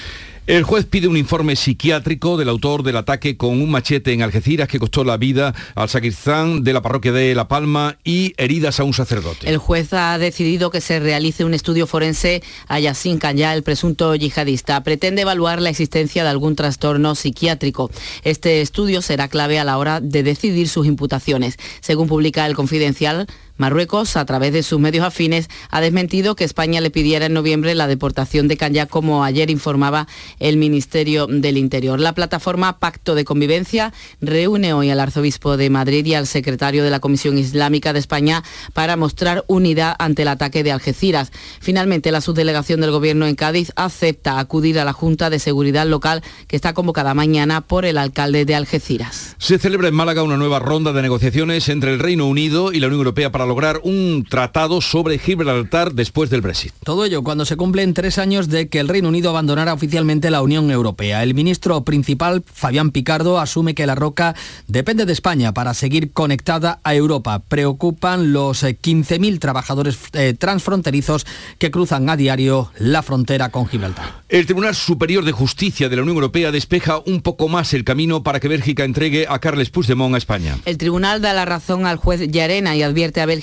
El 0.50 0.64
juez 0.64 0.86
pide 0.86 1.08
un 1.08 1.16
informe 1.16 1.56
psiquiátrico 1.56 2.36
del 2.36 2.50
autor 2.50 2.82
del 2.82 2.98
ataque 2.98 3.38
con 3.38 3.62
un 3.62 3.70
machete 3.70 4.14
en 4.14 4.24
Algeciras 4.24 4.68
que 4.68 4.80
costó 4.80 5.04
la 5.04 5.16
vida 5.18 5.54
al 5.76 5.90
sacristán 5.90 6.64
de 6.64 6.74
la 6.74 6.82
parroquia 6.82 7.12
de 7.12 7.36
La 7.36 7.48
Palma 7.48 8.00
y 8.04 8.34
heridas 8.36 8.80
a 8.80 8.84
un 8.84 8.96
sacerdote. 8.96 9.48
El 9.48 9.60
juez 9.60 9.94
ha 9.94 10.18
decidido 10.18 10.72
que 10.72 10.82
se 10.82 11.00
realice 11.00 11.46
un 11.46 11.54
estudio 11.54 11.86
forense 11.86 12.42
a 12.68 12.80
Yassin 12.80 13.20
Kanya, 13.20 13.54
el 13.54 13.62
presunto 13.62 14.16
yihadista. 14.16 14.82
Pretende 14.84 15.22
evaluar 15.22 15.62
la 15.62 15.70
existencia 15.70 16.24
de 16.24 16.30
algún 16.30 16.56
trastorno 16.56 17.14
psiquiátrico. 17.14 17.92
Este 18.24 18.62
estudio 18.62 19.04
será 19.04 19.28
clave 19.28 19.60
a 19.60 19.64
la 19.64 19.78
hora 19.78 20.02
de 20.02 20.24
decidir 20.24 20.68
sus 20.68 20.88
imputaciones. 20.88 21.58
Según 21.80 22.08
publica 22.08 22.48
el 22.48 22.56
Confidencial, 22.56 23.28
Marruecos, 23.60 24.16
a 24.16 24.26
través 24.26 24.54
de 24.54 24.64
sus 24.64 24.80
medios 24.80 25.06
afines, 25.06 25.50
ha 25.70 25.82
desmentido 25.82 26.38
que 26.38 26.46
España 26.46 26.80
le 26.80 26.92
pidiera 26.92 27.26
en 27.26 27.34
noviembre 27.34 27.76
la 27.76 27.88
deportación 27.88 28.48
de 28.48 28.56
Kanya, 28.56 28.86
como 28.86 29.26
ayer 29.26 29.50
informaba 29.50 30.08
el 30.40 30.56
Ministerio 30.56 31.28
del 31.28 31.58
Interior. 31.58 32.00
La 32.00 32.14
plataforma 32.14 32.80
Pacto 32.80 33.16
de 33.16 33.26
Convivencia 33.26 33.92
reúne 34.22 34.72
hoy 34.72 34.90
al 34.92 35.02
arzobispo 35.02 35.58
de 35.58 35.70
Madrid 35.70 36.06
y 36.06 36.14
al 36.14 36.26
secretario 36.26 36.86
de 36.86 36.90
la 36.90 37.02
Comisión 37.02 37.38
Islámica 37.38 37.92
de 37.92 38.00
España 38.00 38.46
para 38.72 38.96
mostrar 38.96 39.44
unidad 39.48 39.94
ante 40.00 40.22
el 40.22 40.30
ataque 40.30 40.64
de 40.64 40.72
Algeciras. 40.72 41.34
Finalmente, 41.60 42.14
la 42.14 42.22
subdelegación 42.22 42.80
del 42.80 42.92
Gobierno 42.92 43.28
en 43.28 43.36
Cádiz 43.36 43.74
acepta 43.76 44.40
acudir 44.40 44.80
a 44.80 44.86
la 44.86 44.94
Junta 44.94 45.30
de 45.30 45.38
Seguridad 45.38 45.86
Local 45.86 46.24
que 46.48 46.56
está 46.56 46.74
convocada 46.74 47.14
mañana 47.14 47.60
por 47.60 47.84
el 47.84 47.98
alcalde 47.98 48.46
de 48.46 48.56
Algeciras. 48.56 49.36
Se 49.38 49.60
celebra 49.60 49.90
en 49.90 49.96
Málaga 49.96 50.24
una 50.24 50.38
nueva 50.38 50.60
ronda 50.60 50.94
de 50.94 51.02
negociaciones 51.02 51.68
entre 51.68 51.92
el 51.92 52.00
Reino 52.00 52.26
Unido 52.26 52.72
y 52.72 52.80
la 52.80 52.88
Unión 52.88 53.00
Europea 53.00 53.34
para 53.34 53.49
lograr 53.50 53.82
un 53.84 54.26
tratado 54.30 54.80
sobre 54.80 55.18
Gibraltar 55.18 55.94
después 55.94 56.30
del 56.30 56.42
Brexit. 56.42 56.72
Todo 56.84 57.04
ello 57.04 57.24
cuando 57.24 57.46
se 57.46 57.58
cumplen 57.58 57.94
tres 57.94 58.20
años 58.20 58.48
de 58.48 58.70
que 58.70 58.80
el 58.80 58.88
Reino 58.88 59.10
Unido 59.10 59.32
abandonara 59.32 59.74
oficialmente 59.74 60.30
la 60.30 60.42
Unión 60.44 60.70
Europea. 60.72 61.24
El 61.24 61.34
ministro 61.34 61.84
principal, 61.84 62.44
Fabián 62.46 62.92
Picardo, 62.92 63.40
asume 63.40 63.74
que 63.74 63.88
la 63.88 63.96
roca 63.96 64.36
depende 64.68 65.06
de 65.06 65.14
España 65.14 65.52
para 65.52 65.74
seguir 65.74 66.12
conectada 66.12 66.80
a 66.84 66.94
Europa. 66.94 67.40
Preocupan 67.40 68.34
los 68.34 68.64
15.000 68.64 69.40
trabajadores 69.40 69.98
eh, 70.14 70.36
transfronterizos 70.38 71.26
que 71.58 71.72
cruzan 71.72 72.08
a 72.10 72.16
diario 72.16 72.72
la 72.78 73.02
frontera 73.02 73.50
con 73.50 73.68
Gibraltar. 73.68 74.22
El 74.30 74.46
Tribunal 74.46 74.76
Superior 74.76 75.26
de 75.26 75.32
Justicia 75.32 75.90
de 75.90 75.96
la 75.96 76.04
Unión 76.04 76.18
Europea 76.18 76.52
despeja 76.52 77.00
un 77.08 77.22
poco 77.22 77.48
más 77.48 77.74
el 77.74 77.84
camino 77.84 78.22
para 78.22 78.40
que 78.40 78.48
Bélgica 78.48 78.84
entregue 78.84 79.26
a 79.28 79.40
Carles 79.40 79.72
Puigdemont 79.72 80.14
a 80.14 80.20
España. 80.20 80.56
El 80.66 80.78
tribunal 80.78 81.20
da 81.20 81.34
la 81.34 81.46
razón 81.46 81.88
al 81.88 81.98
juez 81.98 82.22
Yarena 82.30 82.76
y 82.76 82.84
advierte 82.84 83.22
a 83.22 83.26
Bélgica 83.26 83.39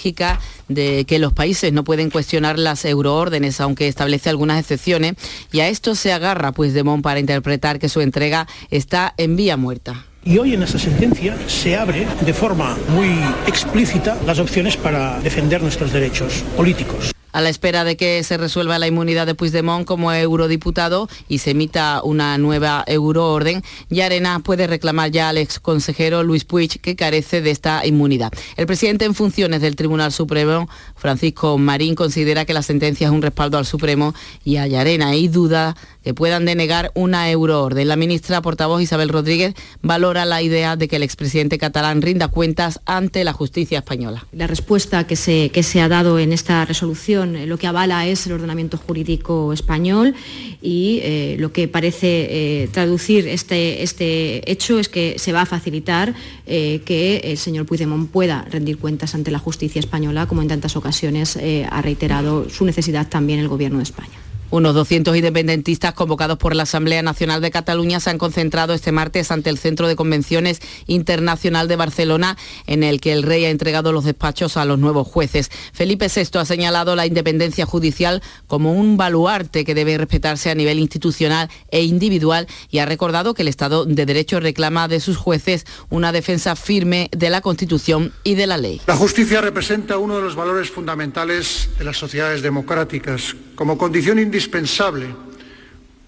de 0.68 1.04
que 1.06 1.18
los 1.18 1.32
países 1.32 1.72
no 1.72 1.85
pueden 1.85 2.11
cuestionar 2.11 2.59
las 2.59 2.85
euroórdenes, 2.85 3.61
aunque 3.61 3.88
establece 3.88 4.30
algunas 4.30 4.61
excepciones, 4.61 5.14
y 5.52 5.61
a 5.61 5.68
esto 5.68 5.94
se 5.94 6.12
agarra 6.12 6.52
Puigdemont 6.52 7.02
para 7.02 7.20
interpretar 7.20 7.78
que 7.78 7.88
su 7.88 8.00
entrega 8.00 8.46
está 8.70 9.14
en 9.16 9.37
vía 9.37 9.56
muerta. 9.56 10.06
Y 10.24 10.38
hoy 10.38 10.54
en 10.54 10.62
esta 10.64 10.78
sentencia 10.78 11.37
se 11.46 11.76
abre 11.76 12.06
de 12.20 12.35
forma 12.35 12.76
muy 12.88 13.11
explícita 13.46 14.18
las 14.26 14.40
opciones 14.40 14.76
para 14.76 15.20
defender 15.20 15.62
nuestros 15.62 15.92
derechos 15.92 16.42
políticos. 16.56 17.15
A 17.37 17.42
la 17.42 17.51
espera 17.51 17.85
de 17.85 17.99
que 17.99 18.22
se 18.22 18.38
resuelva 18.38 18.79
la 18.79 18.87
inmunidad 18.87 19.27
de 19.27 19.35
Puigdemont 19.35 19.85
como 19.85 20.11
eurodiputado 20.11 21.07
y 21.29 21.37
se 21.37 21.51
emita 21.51 22.01
una 22.03 22.38
nueva 22.38 22.83
euroorden, 22.87 23.62
Yarena 23.90 24.38
puede 24.38 24.66
reclamar 24.66 25.11
ya 25.11 25.29
al 25.29 25.37
ex 25.37 25.61
consejero 25.61 26.22
Luis 26.22 26.46
Puig 26.46 26.81
que 26.81 26.96
carece 26.96 27.42
de 27.42 27.51
esta 27.51 27.85
inmunidad. 27.85 28.33
El 28.57 28.66
presidente 28.66 29.05
en 29.05 29.14
funciones 29.14 29.61
del 29.61 29.77
Tribunal 29.77 30.12
Supremo, 30.12 30.66
Francisco 30.94 31.59
Marín, 31.59 31.94
considera 31.94 32.46
que 32.46 32.55
la 32.55 32.62
sentencia 32.62 33.09
es 33.09 33.12
un 33.12 33.20
respaldo 33.20 33.59
al 33.59 33.66
Supremo 33.66 34.14
y 34.42 34.57
a 34.57 34.66
Yarena 34.66 35.14
y 35.14 35.29
duda 35.29 35.77
que 36.07 36.14
puedan 36.14 36.45
denegar 36.45 36.92
una 36.95 37.29
euroorden. 37.33 37.88
La 37.88 37.97
ministra 37.97 38.40
portavoz 38.40 38.81
Isabel 38.81 39.09
Rodríguez 39.09 39.55
valora 39.83 40.25
la 40.25 40.40
idea 40.40 40.77
de 40.77 40.87
que 40.87 40.95
el 40.95 41.03
expresidente 41.03 41.59
catalán 41.59 42.01
rinda 42.01 42.29
cuentas 42.29 42.81
ante 42.87 43.25
la 43.25 43.33
justicia 43.33 43.79
española. 43.79 44.25
La 44.31 44.47
respuesta 44.47 45.05
que 45.09 45.16
se, 45.16 45.51
que 45.51 45.64
se 45.64 45.81
ha 45.81 45.88
dado 45.88 46.21
en 46.21 46.33
esta 46.33 46.64
resolución 46.64 47.35
eh, 47.35 47.47
lo 47.47 47.59
que 47.59 47.66
avala 47.66 48.07
es 48.07 48.25
el 48.29 48.35
ordenamiento 48.35 48.79
jurídico 48.79 49.53
español 49.53 50.14
y 50.62 51.01
eh, 51.03 51.37
lo 51.40 51.51
que 51.51 51.66
parece 51.66 52.29
eh, 52.31 52.69
traducir 52.71 53.27
este, 53.27 53.83
este 53.83 54.49
hecho 54.49 54.79
es 54.79 54.88
que 54.88 55.19
se 55.19 55.33
va 55.33 55.40
a 55.40 55.47
facilitar 55.47 56.14
que 56.47 57.21
el 57.25 57.38
señor 57.38 57.66
Puigdemont 57.66 58.09
pueda 58.09 58.47
rendir 58.49 58.79
cuentas 58.79 59.16
ante 59.16 59.33
la 59.33 59.40
justicia 59.40 59.81
española, 59.81 60.29
como 60.29 60.42
en 60.42 60.47
tantas 60.47 60.77
ocasiones 60.77 61.37
ha 61.69 61.83
reiterado 61.83 62.49
su 62.49 62.64
necesidad 62.64 63.09
también 63.09 63.40
el 63.40 63.49
Gobierno 63.49 63.79
de 63.79 63.83
España. 63.83 64.26
Unos 64.50 64.74
200 64.74 65.16
independentistas 65.16 65.92
convocados 65.94 66.38
por 66.38 66.54
la 66.54 66.62
Asamblea 66.62 67.02
Nacional 67.02 67.40
de 67.40 67.50
Cataluña 67.50 67.98
se 67.98 68.11
han 68.11 68.18
concentrado 68.18 68.74
este 68.74 68.92
martes 68.92 69.32
ante 69.32 69.50
el 69.50 69.59
Centro 69.59 69.88
de 69.88 69.96
Convenciones 69.96 70.61
Internacional 70.87 71.66
de 71.66 71.74
Barcelona, 71.74 72.37
en 72.66 72.85
el 72.85 73.00
que 73.00 73.12
el 73.12 73.24
rey 73.24 73.44
ha 73.44 73.50
entregado 73.50 73.92
los 73.92 74.04
despachos 74.04 74.56
a 74.56 74.64
los 74.64 74.78
nuevos 74.78 75.09
jueces. 75.09 75.50
Felipe 75.72 76.06
VI 76.14 76.38
ha 76.38 76.44
señalado 76.44 76.94
la 76.94 77.06
independencia 77.06 77.66
judicial 77.66 78.22
como 78.46 78.72
un 78.72 78.96
baluarte 78.96 79.64
que 79.64 79.74
debe 79.74 79.98
respetarse 79.98 80.50
a 80.50 80.54
nivel 80.54 80.78
institucional 80.78 81.50
e 81.70 81.82
individual 81.82 82.46
y 82.70 82.78
ha 82.78 82.87
recordado 82.87 83.35
que 83.35 83.42
el 83.42 83.48
Estado 83.48 83.85
de 83.85 84.06
Derecho 84.06 84.38
reclama 84.38 84.87
de 84.87 85.00
sus 85.00 85.16
jueces 85.16 85.66
una 85.90 86.12
defensa 86.12 86.54
firme 86.54 87.11
de 87.11 87.30
la 87.30 87.40
Constitución 87.40 88.12
y 88.22 88.37
de 88.37 88.46
la 88.46 88.59
ley. 88.59 88.80
La 88.87 88.96
justicia 88.96 89.40
representa 89.40 89.98
uno 89.98 90.16
de 90.16 90.22
los 90.22 90.37
valores 90.37 90.70
fundamentales 90.70 91.68
de 91.78 91.85
las 91.85 91.96
sociedades 91.96 92.42
democráticas 92.42 93.35
como 93.56 93.78
condición 93.78 94.18
indispensable 94.37 95.07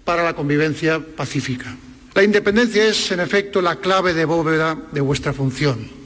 para 0.05 0.23
la 0.23 0.35
convivencia 0.35 0.99
pacífica. 0.99 1.75
La 2.13 2.23
independencia 2.23 2.85
es, 2.85 3.11
en 3.11 3.19
efecto, 3.19 3.59
la 3.59 3.77
clave 3.77 4.13
de 4.13 4.25
bóveda 4.25 4.77
de 4.91 5.01
vuestra 5.01 5.33
función. 5.33 5.98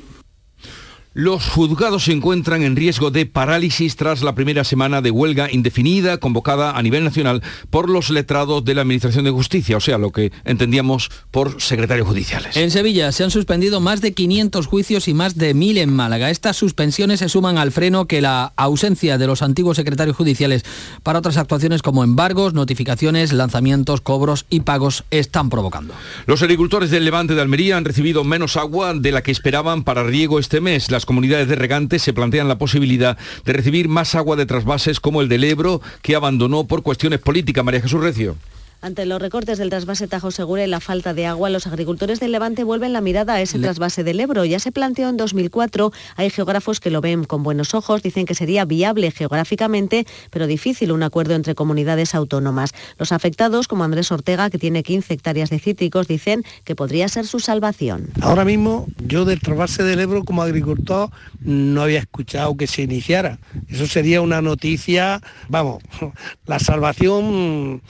Los 1.15 1.47
juzgados 1.47 2.05
se 2.05 2.11
encuentran 2.11 2.63
en 2.63 2.75
riesgo 2.75 3.11
de 3.11 3.27
parálisis 3.27 3.95
tras 3.95 4.23
la 4.23 4.33
primera 4.33 4.63
semana 4.63 4.99
de 4.99 5.11
huelga 5.11 5.47
indefinida 5.51 6.17
convocada 6.17 6.71
a 6.71 6.81
nivel 6.81 7.03
nacional 7.03 7.43
por 7.69 7.87
los 7.87 8.09
letrados 8.09 8.65
de 8.65 8.73
la 8.73 8.81
Administración 8.81 9.23
de 9.23 9.29
Justicia, 9.29 9.77
o 9.77 9.79
sea, 9.79 9.99
lo 9.99 10.09
que 10.09 10.31
entendíamos 10.43 11.11
por 11.29 11.61
secretarios 11.61 12.07
judiciales. 12.07 12.57
En 12.57 12.71
Sevilla 12.71 13.11
se 13.11 13.23
han 13.23 13.29
suspendido 13.29 13.79
más 13.79 14.01
de 14.01 14.15
500 14.15 14.65
juicios 14.65 15.07
y 15.07 15.13
más 15.13 15.37
de 15.37 15.55
1.000 15.55 15.81
en 15.81 15.93
Málaga. 15.93 16.31
Estas 16.31 16.57
suspensiones 16.57 17.19
se 17.19 17.29
suman 17.29 17.59
al 17.59 17.71
freno 17.71 18.07
que 18.07 18.19
la 18.19 18.51
ausencia 18.55 19.19
de 19.19 19.27
los 19.27 19.43
antiguos 19.43 19.77
secretarios 19.77 20.17
judiciales 20.17 20.65
para 21.03 21.19
otras 21.19 21.37
actuaciones 21.37 21.83
como 21.83 22.03
embargos, 22.03 22.55
notificaciones, 22.55 23.33
lanzamientos, 23.33 24.01
cobros 24.01 24.47
y 24.49 24.61
pagos 24.61 25.03
están 25.11 25.51
provocando. 25.51 25.93
Los 26.25 26.41
agricultores 26.41 26.89
del 26.89 27.05
Levante 27.05 27.35
de 27.35 27.41
Almería 27.41 27.77
han 27.77 27.85
recibido 27.85 28.23
menos 28.23 28.57
agua 28.57 28.95
de 28.95 29.11
la 29.11 29.21
que 29.21 29.31
esperaban 29.31 29.83
para 29.83 30.03
riego 30.03 30.39
este 30.39 30.59
mes. 30.59 30.89
Las 30.89 31.02
comunidades 31.05 31.47
de 31.47 31.55
regantes 31.55 32.01
se 32.01 32.13
plantean 32.13 32.47
la 32.47 32.57
posibilidad 32.57 33.17
de 33.45 33.53
recibir 33.53 33.87
más 33.87 34.15
agua 34.15 34.35
de 34.35 34.45
trasvases 34.45 34.99
como 34.99 35.21
el 35.21 35.29
del 35.29 35.43
Ebro, 35.43 35.81
que 36.01 36.15
abandonó 36.15 36.65
por 36.65 36.83
cuestiones 36.83 37.19
políticas. 37.19 37.63
María 37.63 37.81
Jesús 37.81 38.01
Recio. 38.01 38.35
Ante 38.83 39.05
los 39.05 39.21
recortes 39.21 39.57
del 39.57 39.69
trasvase 39.69 40.09
Tajo 40.09 40.29
Segura 40.29 40.61
y 40.65 40.67
la 40.67 40.81
falta 40.81 41.13
de 41.13 41.25
agua, 41.25 41.49
los 41.49 41.67
agricultores 41.67 42.19
del 42.19 42.33
Levante 42.33 42.65
vuelven 42.65 42.91
la 42.91 42.99
mirada 42.99 43.35
a 43.35 43.41
ese 43.41 43.57
trasvase 43.57 44.03
del 44.03 44.19
Ebro. 44.19 44.43
Ya 44.43 44.59
se 44.59 44.73
planteó 44.73 45.07
en 45.07 45.15
2004, 45.15 45.93
hay 46.17 46.29
geógrafos 46.29 46.81
que 46.81 46.89
lo 46.89 46.99
ven 46.99 47.23
con 47.23 47.43
buenos 47.43 47.75
ojos, 47.75 48.03
dicen 48.03 48.25
que 48.25 48.35
sería 48.35 48.65
viable 48.65 49.09
geográficamente, 49.11 50.05
pero 50.31 50.47
difícil 50.47 50.91
un 50.91 51.01
acuerdo 51.01 51.33
entre 51.33 51.55
comunidades 51.55 52.13
autónomas. 52.13 52.73
Los 52.97 53.13
afectados, 53.13 53.69
como 53.69 53.85
Andrés 53.85 54.11
Ortega, 54.11 54.49
que 54.49 54.57
tiene 54.57 54.83
15 54.83 55.13
hectáreas 55.13 55.49
de 55.49 55.59
cítricos, 55.59 56.09
dicen 56.09 56.43
que 56.65 56.75
podría 56.75 57.07
ser 57.07 57.25
su 57.25 57.39
salvación. 57.39 58.09
Ahora 58.19 58.43
mismo 58.43 58.87
yo 59.07 59.23
del 59.23 59.39
trasvase 59.39 59.83
del 59.83 60.01
Ebro 60.01 60.25
como 60.25 60.41
agricultor 60.41 61.09
no 61.39 61.83
había 61.83 61.99
escuchado 61.99 62.57
que 62.57 62.67
se 62.67 62.81
iniciara. 62.81 63.39
Eso 63.69 63.87
sería 63.87 64.19
una 64.19 64.41
noticia, 64.41 65.21
vamos, 65.47 65.81
la 66.47 66.59
salvación 66.59 67.81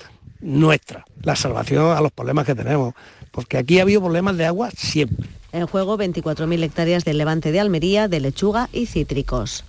nuestra, 0.44 1.06
la 1.24 1.36
salvación 1.36 1.96
a 1.96 2.02
los 2.02 2.12
problemas 2.12 2.46
que 2.46 2.54
tenemos, 2.54 2.94
porque 3.32 3.58
aquí 3.58 3.80
ha 3.80 3.84
habido 3.84 4.02
problemas 4.02 4.38
de 4.38 4.46
agua 4.46 4.70
siempre. 4.76 5.28
En 5.52 5.68
juego 5.68 5.98
24.000 5.98 6.64
hectáreas 6.64 7.06
del 7.06 7.18
levante 7.18 7.52
de 7.52 7.60
Almería, 7.60 8.08
de 8.08 8.20
lechuga 8.20 8.70
y 8.74 8.88
cítricos. 8.88 9.64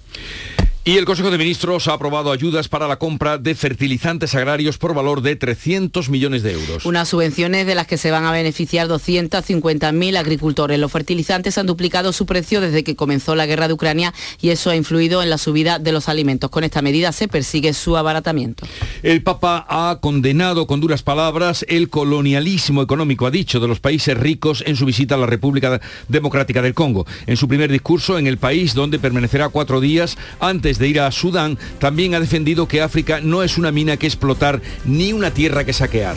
Y 0.87 0.99
el 0.99 1.07
Consejo 1.07 1.31
de 1.31 1.38
Ministros 1.38 1.88
ha 1.88 1.94
aprobado 1.94 2.31
ayudas 2.31 2.68
para 2.68 2.87
la 2.87 2.99
compra 2.99 3.38
de 3.38 3.55
fertilizantes 3.55 4.35
agrarios 4.35 4.77
por 4.77 4.92
valor 4.92 5.23
de 5.23 5.35
300 5.35 6.11
millones 6.11 6.42
de 6.42 6.53
euros. 6.53 6.85
Unas 6.85 7.09
subvenciones 7.09 7.66
de 7.66 7.75
las 7.75 7.87
que 7.87 7.97
se 7.97 8.11
van 8.11 8.27
a 8.27 8.33
beneficiar 8.33 8.87
250.000 8.88 10.18
agricultores. 10.18 10.79
Los 10.79 10.92
fertilizantes 10.92 11.57
han 11.57 11.64
duplicado 11.64 12.12
su 12.12 12.27
precio 12.27 12.61
desde 12.61 12.85
que 12.85 12.97
comenzó 12.97 13.35
la 13.35 13.47
guerra 13.47 13.66
de 13.66 13.73
Ucrania 13.73 14.12
y 14.42 14.51
eso 14.51 14.68
ha 14.68 14.77
influido 14.77 15.23
en 15.23 15.31
la 15.31 15.38
subida 15.38 15.79
de 15.79 15.90
los 15.90 16.11
alimentos. 16.11 16.51
Con 16.51 16.64
esta 16.64 16.83
medida 16.83 17.12
se 17.12 17.29
persigue 17.29 17.73
su 17.73 17.97
abaratamiento. 17.97 18.66
El 19.03 19.23
Papa 19.23 19.64
ha 19.66 20.01
condenado 20.03 20.66
con 20.66 20.81
duras 20.81 21.03
palabras 21.03 21.64
el 21.70 21.88
colonialismo 21.88 22.83
económico, 22.83 23.25
ha 23.25 23.31
dicho, 23.31 23.59
de 23.59 23.68
los 23.68 23.81
países 23.81 24.18
ricos 24.18 24.62
en 24.66 24.77
su 24.77 24.85
visita 24.85 25.14
a 25.14 25.18
la 25.18 25.27
República 25.27 25.81
Democrática 26.09 26.61
del 26.61 26.75
Congo. 26.75 27.07
En 27.27 27.38
su 27.38 27.49
primer 27.49 27.73
discurso 27.73 28.18
en 28.18 28.27
el 28.27 28.37
país, 28.37 28.75
donde 28.75 28.99
permanecerá 28.99 29.49
cuatro 29.49 29.81
días 29.81 30.18
antes 30.40 30.73
de 30.78 30.88
ir 30.88 31.00
a 31.00 31.10
Sudán, 31.10 31.58
también 31.78 32.14
ha 32.14 32.20
defendido 32.20 32.68
que 32.68 32.82
África 32.82 33.20
no 33.20 33.42
es 33.42 33.58
una 33.58 33.72
mina 33.72 33.96
que 33.96 34.06
explotar 34.06 34.60
ni 34.84 35.12
una 35.12 35.32
tierra 35.32 35.64
que 35.64 35.72
saquear. 35.72 36.16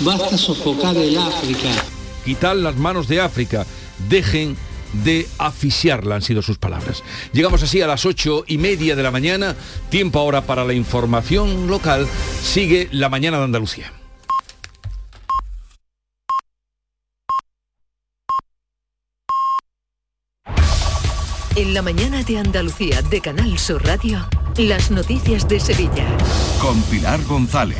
Basta 0.00 0.36
sofocar 0.36 0.96
el 0.96 1.16
África. 1.18 1.68
Quitar 2.24 2.56
las 2.56 2.76
manos 2.76 3.08
de 3.08 3.20
África. 3.20 3.66
Dejen 4.08 4.56
de 5.04 5.26
asfixiarla, 5.38 6.16
han 6.16 6.22
sido 6.22 6.42
sus 6.42 6.58
palabras. 6.58 7.02
Llegamos 7.32 7.62
así 7.62 7.80
a 7.80 7.86
las 7.86 8.06
ocho 8.06 8.44
y 8.46 8.58
media 8.58 8.96
de 8.96 9.02
la 9.02 9.10
mañana, 9.10 9.56
tiempo 9.90 10.18
ahora 10.18 10.42
para 10.42 10.64
la 10.64 10.74
información 10.74 11.66
local. 11.66 12.06
Sigue 12.42 12.88
la 12.92 13.08
mañana 13.08 13.38
de 13.38 13.44
Andalucía. 13.44 13.92
En 21.56 21.72
la 21.72 21.80
mañana 21.80 22.22
de 22.22 22.36
Andalucía 22.36 23.00
de 23.00 23.22
Canal 23.22 23.58
Sur 23.58 23.82
Radio, 23.82 24.28
las 24.58 24.90
noticias 24.90 25.48
de 25.48 25.58
Sevilla. 25.58 26.06
Con 26.60 26.82
Pilar 26.82 27.24
González. 27.24 27.78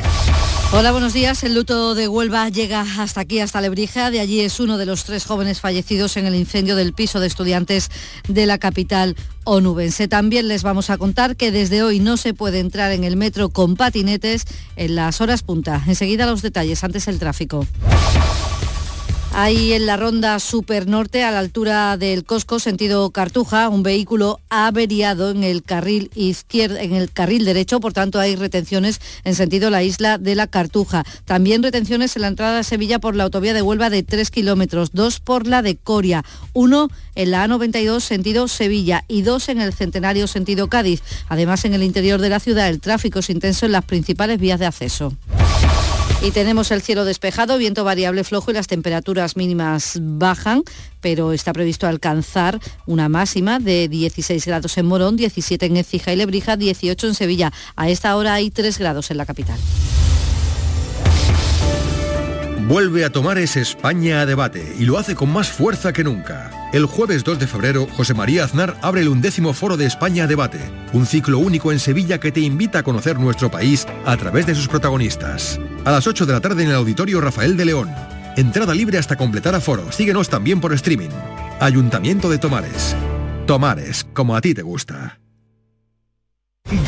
Hola, 0.71 0.91
buenos 0.91 1.13
días. 1.13 1.43
El 1.43 1.53
luto 1.53 1.93
de 1.93 2.07
Huelva 2.07 2.49
llega 2.49 2.83
hasta 2.97 3.21
aquí, 3.21 3.39
hasta 3.39 3.61
Lebrija. 3.61 4.09
De 4.09 4.19
allí 4.19 4.41
es 4.41 4.59
uno 4.59 4.79
de 4.79 4.87
los 4.87 5.03
tres 5.03 5.25
jóvenes 5.25 5.61
fallecidos 5.61 6.17
en 6.17 6.25
el 6.25 6.33
incendio 6.33 6.75
del 6.75 6.93
piso 6.93 7.19
de 7.19 7.27
estudiantes 7.27 7.91
de 8.27 8.47
la 8.47 8.57
capital 8.57 9.15
onubense. 9.43 10.07
También 10.07 10.47
les 10.47 10.63
vamos 10.63 10.89
a 10.89 10.97
contar 10.97 11.35
que 11.35 11.51
desde 11.51 11.83
hoy 11.83 11.99
no 11.99 12.17
se 12.17 12.33
puede 12.33 12.57
entrar 12.57 12.91
en 12.93 13.03
el 13.03 13.15
metro 13.15 13.49
con 13.49 13.75
patinetes 13.75 14.45
en 14.75 14.95
las 14.95 15.21
horas 15.21 15.43
punta. 15.43 15.83
Enseguida 15.85 16.25
los 16.25 16.41
detalles, 16.41 16.83
antes 16.83 17.07
el 17.07 17.19
tráfico. 17.19 17.67
Ahí 19.39 19.73
en 19.73 19.85
la 19.85 19.97
ronda 19.97 20.39
Super 20.39 20.87
Norte, 20.87 21.23
a 21.23 21.29
la 21.29 21.37
altura 21.37 21.95
del 21.95 22.23
Cosco, 22.23 22.57
sentido 22.57 23.11
Cartuja, 23.11 23.69
un 23.69 23.83
vehículo 23.83 24.39
averiado 24.49 25.29
en 25.29 25.43
el 25.43 25.61
carril 25.61 26.09
izquierdo, 26.15 26.77
en 26.77 26.95
el 26.95 27.11
carril 27.11 27.45
derecho, 27.45 27.79
por 27.79 27.93
tanto 27.93 28.19
hay 28.19 28.35
retenciones 28.35 28.99
en 29.25 29.35
sentido 29.35 29.69
la 29.69 29.83
isla 29.83 30.17
de 30.17 30.33
la 30.33 30.47
Cartuja. 30.47 31.03
También 31.25 31.61
retenciones 31.61 32.15
en 32.15 32.23
la 32.23 32.29
entrada 32.29 32.57
a 32.57 32.63
Sevilla 32.63 32.97
por 32.97 33.15
la 33.15 33.25
autovía 33.25 33.53
de 33.53 33.61
Huelva 33.61 33.91
de 33.91 34.01
3 34.01 34.31
kilómetros, 34.31 34.89
dos 34.93 35.19
por 35.19 35.45
la 35.45 35.61
de 35.61 35.75
Coria, 35.75 36.25
uno 36.53 36.87
en 37.13 37.29
la 37.29 37.45
A92 37.45 37.99
sentido 37.99 38.47
Sevilla 38.47 39.03
y 39.07 39.21
dos 39.21 39.49
en 39.49 39.61
el 39.61 39.71
Centenario 39.71 40.25
sentido 40.25 40.67
Cádiz. 40.67 41.03
Además, 41.29 41.63
en 41.63 41.75
el 41.75 41.83
interior 41.83 42.19
de 42.19 42.29
la 42.29 42.39
ciudad 42.39 42.69
el 42.69 42.81
tráfico 42.81 43.19
es 43.19 43.29
intenso 43.29 43.67
en 43.67 43.73
las 43.73 43.85
principales 43.85 44.39
vías 44.39 44.59
de 44.59 44.65
acceso. 44.65 45.15
Y 46.19 46.31
tenemos 46.31 46.71
el 46.71 46.81
cielo 46.81 47.05
despejado, 47.05 47.59
viento 47.59 47.83
variable 47.83 48.23
flojo 48.23 48.49
y 48.49 48.53
las 48.55 48.65
temperaturas 48.65 49.37
mínimas 49.37 49.99
bajan, 50.01 50.63
pero 50.99 51.31
está 51.31 51.53
previsto 51.53 51.85
alcanzar 51.87 52.59
una 52.87 53.07
máxima 53.07 53.59
de 53.59 53.87
16 53.87 54.43
grados 54.47 54.77
en 54.79 54.87
Morón, 54.87 55.15
17 55.15 55.67
en 55.67 55.77
Écija 55.77 56.11
y 56.11 56.15
Lebrija, 56.15 56.57
18 56.57 57.07
en 57.07 57.13
Sevilla. 57.13 57.53
A 57.75 57.89
esta 57.89 58.15
hora 58.15 58.33
hay 58.33 58.49
3 58.49 58.79
grados 58.79 59.11
en 59.11 59.17
la 59.17 59.27
capital. 59.27 59.59
Vuelve 62.67 63.05
a 63.05 63.11
tomar 63.11 63.37
ese 63.37 63.61
España 63.61 64.21
a 64.21 64.25
debate 64.25 64.75
y 64.79 64.85
lo 64.85 64.97
hace 64.97 65.13
con 65.13 65.31
más 65.31 65.49
fuerza 65.49 65.93
que 65.93 66.03
nunca. 66.03 66.56
El 66.73 66.85
jueves 66.85 67.23
2 67.23 67.39
de 67.39 67.47
febrero, 67.47 67.87
José 67.95 68.13
María 68.13 68.43
Aznar 68.43 68.75
abre 68.81 69.01
el 69.01 69.07
undécimo 69.07 69.53
Foro 69.53 69.77
de 69.77 69.85
España 69.85 70.27
debate, 70.27 70.59
un 70.91 71.05
ciclo 71.05 71.39
único 71.39 71.71
en 71.71 71.79
Sevilla 71.79 72.19
que 72.19 72.33
te 72.33 72.41
invita 72.41 72.79
a 72.79 72.83
conocer 72.83 73.17
nuestro 73.19 73.49
país 73.49 73.87
a 74.05 74.17
través 74.17 74.45
de 74.45 74.53
sus 74.53 74.67
protagonistas. 74.67 75.61
A 75.85 75.91
las 75.91 76.07
8 76.07 76.25
de 76.25 76.33
la 76.33 76.41
tarde 76.41 76.63
en 76.63 76.69
el 76.69 76.75
Auditorio 76.75 77.21
Rafael 77.21 77.55
de 77.55 77.65
León. 77.65 77.89
Entrada 78.35 78.73
libre 78.73 78.97
hasta 78.97 79.15
completar 79.15 79.55
aforo. 79.55 79.91
Síguenos 79.93 80.27
también 80.27 80.59
por 80.59 80.73
streaming. 80.73 81.09
Ayuntamiento 81.61 82.29
de 82.29 82.37
Tomares. 82.37 82.95
Tomares, 83.45 84.05
como 84.13 84.35
a 84.35 84.41
ti 84.41 84.53
te 84.53 84.61
gusta. 84.61 85.19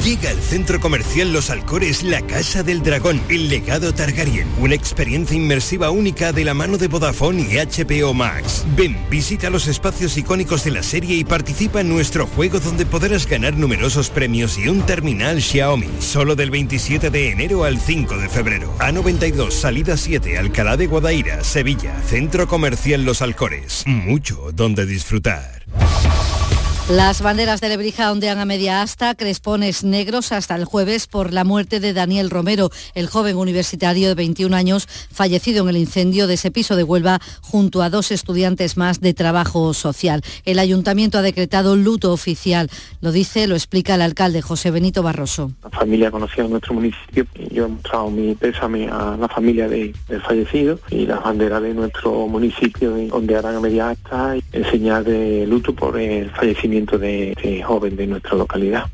Llega 0.04 0.30
al 0.30 0.42
centro 0.42 0.82
comercial 0.82 1.32
Los 1.32 1.50
Alcores 1.50 2.04
La 2.04 2.22
Casa 2.22 2.64
del 2.64 2.84
Dragón, 2.84 3.22
el 3.30 3.48
legado 3.48 3.94
Targaryen, 3.94 4.46
una 4.60 4.76
experiencia 4.76 5.38
inmersiva 5.38 5.90
única 5.90 6.34
de 6.34 6.44
la 6.44 6.54
mano 6.54 6.78
de 6.78 6.90
Vodafone 6.90 7.44
y 7.44 7.56
HBO 7.56 8.14
Max. 8.14 8.66
Ven, 8.76 8.98
visita 9.10 9.50
los 9.50 9.68
espacios 9.68 10.18
icónicos 10.18 10.66
de 10.66 10.72
la 10.72 10.84
serie 10.84 11.16
y 11.16 11.24
participa 11.24 11.80
en 11.80 11.88
nuestro 11.88 12.28
juego 12.28 12.60
donde 12.60 12.86
podrás 12.86 13.26
ganar 13.26 13.56
numerosos 13.56 14.10
premios 14.10 14.58
y 14.58 14.68
un 14.68 14.82
terminal 14.86 15.42
Xiaomi, 15.42 15.88
solo 16.02 16.36
del 16.36 16.52
27 16.52 17.10
de 17.10 17.32
enero 17.32 17.64
al 17.64 17.80
5 17.80 18.18
de 18.18 18.28
febrero. 18.28 18.76
A92, 18.80 19.52
salida 19.52 19.96
7, 19.96 20.38
Alcalá 20.38 20.76
de 20.76 20.88
Guadaira, 20.88 21.42
Sevilla, 21.46 22.02
Centro 22.06 22.50
Comercial 22.50 23.06
Los 23.06 23.22
Alcores. 23.22 23.84
Mucho 23.86 24.52
donde 24.54 24.86
disfrutar. 24.86 25.59
Las 26.90 27.22
banderas 27.22 27.62
de 27.62 27.70
Lebrija 27.70 28.12
ondean 28.12 28.40
a 28.40 28.46
media 28.46 28.82
asta, 28.82 29.14
crespones 29.14 29.84
negros 29.84 30.32
hasta 30.32 30.56
el 30.56 30.66
jueves 30.66 31.06
por 31.06 31.34
la 31.34 31.44
muerte 31.44 31.80
de 31.80 31.94
Daniel 31.94 32.32
Romero, 32.32 32.72
el 32.96 33.06
joven 33.06 33.38
universitario 33.38 34.08
de 34.08 34.16
21 34.16 34.56
años 34.56 34.88
fallecido 34.88 35.62
en 35.62 35.70
el 35.70 35.78
incendio 35.78 36.26
de 36.26 36.34
ese 36.34 36.50
piso 36.50 36.76
de 36.76 36.84
Huelva 36.84 37.20
junto 37.42 37.84
a 37.84 37.92
dos 37.92 38.10
estudiantes 38.12 38.76
más 38.76 39.02
de 39.02 39.14
trabajo 39.14 39.76
social. 39.76 40.24
El 40.46 40.58
ayuntamiento 40.58 41.20
ha 41.20 41.22
decretado 41.22 41.76
luto 41.76 42.12
oficial. 42.12 42.72
Lo 43.02 43.12
dice, 43.12 43.46
lo 43.46 43.54
explica 43.54 43.94
el 43.94 44.02
alcalde 44.02 44.42
José 44.42 44.72
Benito 44.72 45.04
Barroso. 45.04 45.52
La 45.64 45.70
familia 45.70 46.10
conocida 46.10 46.46
en 46.46 46.52
nuestro 46.52 46.74
municipio 46.74 47.28
yo 47.52 47.66
he 47.66 47.68
mostrado 47.68 48.10
mi 48.10 48.34
pésame 48.34 48.88
a 48.88 49.16
la 49.16 49.28
familia 49.28 49.68
del 49.68 49.94
fallecido 50.26 50.80
y 50.90 51.06
las 51.06 51.22
banderas 51.22 51.62
de 51.62 51.76
nuestro 51.76 52.26
municipio 52.26 52.96
ondearán 53.12 53.58
a 53.58 53.60
media 53.60 53.92
asta 53.92 54.36
en 54.52 54.72
señal 54.72 55.04
de 55.04 55.46
luto 55.46 55.76
por 55.76 56.00
el 56.00 56.32
fallecimiento 56.32 56.79
de 56.86 57.32
este 57.32 57.64
joven 57.64 57.96
de 57.96 58.08
nuestra 58.08 58.36
localidad. 58.36 58.86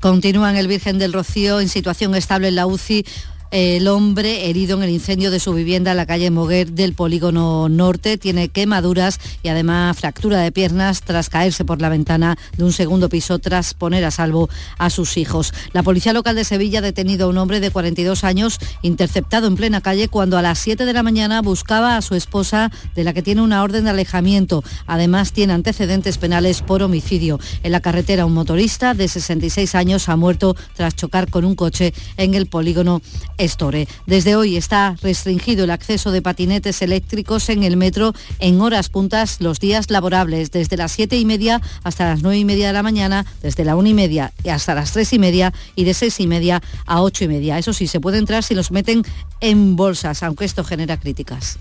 Continúan 0.00 0.56
el 0.56 0.68
Virgen 0.68 0.98
del 0.98 1.12
Rocío 1.12 1.60
en 1.60 1.68
situación 1.68 2.14
estable 2.14 2.48
en 2.48 2.56
la 2.56 2.66
UCI 2.66 3.04
el 3.50 3.86
hombre 3.88 4.50
herido 4.50 4.76
en 4.76 4.82
el 4.82 4.90
incendio 4.90 5.30
de 5.30 5.38
su 5.38 5.52
vivienda 5.52 5.92
en 5.92 5.96
la 5.96 6.06
calle 6.06 6.30
Moguer 6.30 6.72
del 6.72 6.94
polígono 6.94 7.68
norte 7.68 8.18
tiene 8.18 8.48
quemaduras 8.48 9.20
y 9.42 9.48
además 9.48 9.96
fractura 9.96 10.40
de 10.40 10.50
piernas 10.50 11.02
tras 11.02 11.28
caerse 11.28 11.64
por 11.64 11.80
la 11.80 11.88
ventana 11.88 12.36
de 12.56 12.64
un 12.64 12.72
segundo 12.72 13.08
piso 13.08 13.38
tras 13.38 13.74
poner 13.74 14.04
a 14.04 14.10
salvo 14.10 14.48
a 14.78 14.90
sus 14.90 15.16
hijos. 15.16 15.54
La 15.72 15.82
policía 15.82 16.12
local 16.12 16.34
de 16.34 16.44
Sevilla 16.44 16.80
ha 16.80 16.82
detenido 16.82 17.26
a 17.26 17.30
un 17.30 17.38
hombre 17.38 17.60
de 17.60 17.70
42 17.70 18.24
años 18.24 18.58
interceptado 18.82 19.46
en 19.46 19.56
plena 19.56 19.80
calle 19.80 20.08
cuando 20.08 20.36
a 20.38 20.42
las 20.42 20.58
7 20.58 20.84
de 20.84 20.92
la 20.92 21.02
mañana 21.02 21.40
buscaba 21.42 21.96
a 21.96 22.02
su 22.02 22.14
esposa 22.14 22.72
de 22.94 23.04
la 23.04 23.12
que 23.12 23.22
tiene 23.22 23.42
una 23.42 23.62
orden 23.62 23.84
de 23.84 23.90
alejamiento. 23.90 24.64
Además 24.86 25.32
tiene 25.32 25.52
antecedentes 25.52 26.18
penales 26.18 26.62
por 26.62 26.82
homicidio. 26.82 27.38
En 27.62 27.72
la 27.72 27.80
carretera 27.80 28.26
un 28.26 28.34
motorista 28.34 28.94
de 28.94 29.06
66 29.06 29.74
años 29.74 30.08
ha 30.08 30.16
muerto 30.16 30.56
tras 30.74 30.96
chocar 30.96 31.30
con 31.30 31.44
un 31.44 31.54
coche 31.54 31.94
en 32.16 32.34
el 32.34 32.46
polígono 32.46 33.02
Estore. 33.38 33.88
Desde 34.06 34.36
hoy 34.36 34.56
está 34.56 34.96
restringido 35.02 35.64
el 35.64 35.70
acceso 35.70 36.10
de 36.10 36.22
patinetes 36.22 36.82
eléctricos 36.82 37.48
en 37.48 37.62
el 37.62 37.76
metro 37.76 38.12
en 38.38 38.60
horas 38.60 38.88
puntas 38.88 39.40
los 39.40 39.60
días 39.60 39.90
laborables, 39.90 40.50
desde 40.50 40.76
las 40.76 40.92
7 40.92 41.18
y 41.18 41.24
media 41.24 41.60
hasta 41.82 42.06
las 42.06 42.22
9 42.22 42.38
y 42.38 42.44
media 42.44 42.68
de 42.68 42.72
la 42.72 42.82
mañana, 42.82 43.26
desde 43.42 43.64
la 43.64 43.76
1 43.76 43.88
y 43.88 43.94
media 43.94 44.32
hasta 44.50 44.74
las 44.74 44.92
3 44.92 45.12
y 45.12 45.18
media 45.18 45.52
y 45.74 45.84
de 45.84 45.94
6 45.94 46.20
y 46.20 46.26
media 46.26 46.62
a 46.86 47.02
8 47.02 47.24
y 47.24 47.28
media. 47.28 47.58
Eso 47.58 47.72
sí, 47.72 47.86
se 47.86 48.00
puede 48.00 48.18
entrar 48.18 48.42
si 48.42 48.54
los 48.54 48.70
meten 48.70 49.02
en 49.40 49.76
bolsas, 49.76 50.22
aunque 50.22 50.44
esto 50.44 50.64
genera 50.64 50.96
críticas 50.96 51.58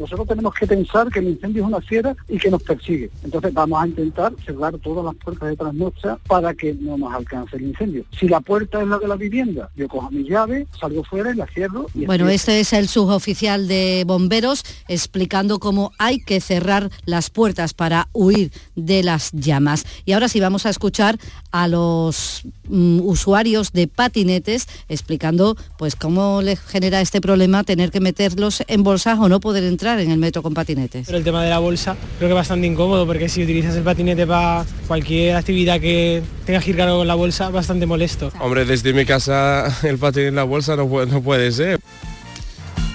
nosotros 0.00 0.26
tenemos 0.26 0.54
que 0.54 0.66
pensar 0.66 1.10
que 1.10 1.18
el 1.18 1.28
incendio 1.28 1.62
es 1.62 1.68
una 1.68 1.80
fiera 1.82 2.16
y 2.26 2.38
que 2.38 2.50
nos 2.50 2.62
persigue. 2.62 3.10
Entonces 3.22 3.52
vamos 3.52 3.82
a 3.82 3.86
intentar 3.86 4.32
cerrar 4.44 4.76
todas 4.78 5.04
las 5.04 5.14
puertas 5.16 5.50
de 5.50 5.56
trasnocha 5.56 6.18
para 6.26 6.54
que 6.54 6.72
no 6.74 6.96
nos 6.96 7.12
alcance 7.12 7.56
el 7.56 7.64
incendio. 7.64 8.04
Si 8.18 8.26
la 8.26 8.40
puerta 8.40 8.80
es 8.80 8.88
la 8.88 8.98
de 8.98 9.06
la 9.06 9.16
vivienda, 9.16 9.68
yo 9.76 9.88
cojo 9.88 10.10
mi 10.10 10.24
llave, 10.24 10.66
salgo 10.80 11.04
fuera 11.04 11.32
y 11.32 11.36
la 11.36 11.46
cierro. 11.46 11.86
Y 11.94 12.06
bueno, 12.06 12.30
este 12.30 12.60
es 12.60 12.72
el 12.72 12.88
suboficial 12.88 13.68
de 13.68 14.04
bomberos 14.06 14.64
explicando 14.88 15.58
cómo 15.58 15.92
hay 15.98 16.18
que 16.18 16.40
cerrar 16.40 16.90
las 17.04 17.28
puertas 17.28 17.74
para 17.74 18.08
huir 18.14 18.52
de 18.76 19.02
las 19.02 19.32
llamas. 19.32 19.84
Y 20.06 20.12
ahora 20.12 20.28
sí 20.28 20.40
vamos 20.40 20.64
a 20.64 20.70
escuchar 20.70 21.18
a 21.52 21.68
los 21.68 22.42
mm, 22.68 23.00
usuarios 23.00 23.72
de 23.72 23.86
patinetes 23.86 24.66
explicando 24.88 25.56
pues 25.78 25.94
cómo 25.94 26.40
les 26.40 26.58
genera 26.60 27.00
este 27.02 27.20
problema 27.20 27.64
tener 27.64 27.90
que 27.90 28.00
meterlos 28.00 28.62
en 28.66 28.82
bolsas 28.82 29.18
o 29.18 29.28
no 29.28 29.40
poder 29.40 29.64
entrar 29.64 29.89
entrar 29.90 30.00
en 30.00 30.10
el 30.10 30.18
metro 30.18 30.42
con 30.42 30.54
patinetes. 30.54 31.06
Pero 31.06 31.18
el 31.18 31.24
tema 31.24 31.42
de 31.42 31.50
la 31.50 31.58
bolsa 31.58 31.96
creo 32.18 32.28
que 32.28 32.32
es 32.32 32.34
bastante 32.34 32.66
incómodo 32.66 33.06
porque 33.06 33.28
si 33.28 33.42
utilizas 33.42 33.74
el 33.76 33.82
patinete 33.82 34.26
para 34.26 34.64
cualquier 34.86 35.36
actividad 35.36 35.80
que 35.80 36.22
tengas 36.44 36.64
que 36.64 36.70
ir 36.70 36.76
cargado 36.76 36.98
con 36.98 37.06
la 37.08 37.14
bolsa, 37.14 37.50
bastante 37.50 37.86
molesto. 37.86 38.32
Hombre, 38.40 38.64
desde 38.64 38.92
mi 38.92 39.04
casa 39.04 39.66
el 39.82 39.98
patinete 39.98 40.28
en 40.28 40.34
la 40.36 40.44
bolsa 40.44 40.76
no 40.76 40.88
puede, 40.88 41.06
no 41.06 41.22
puede 41.22 41.50
ser. 41.52 41.80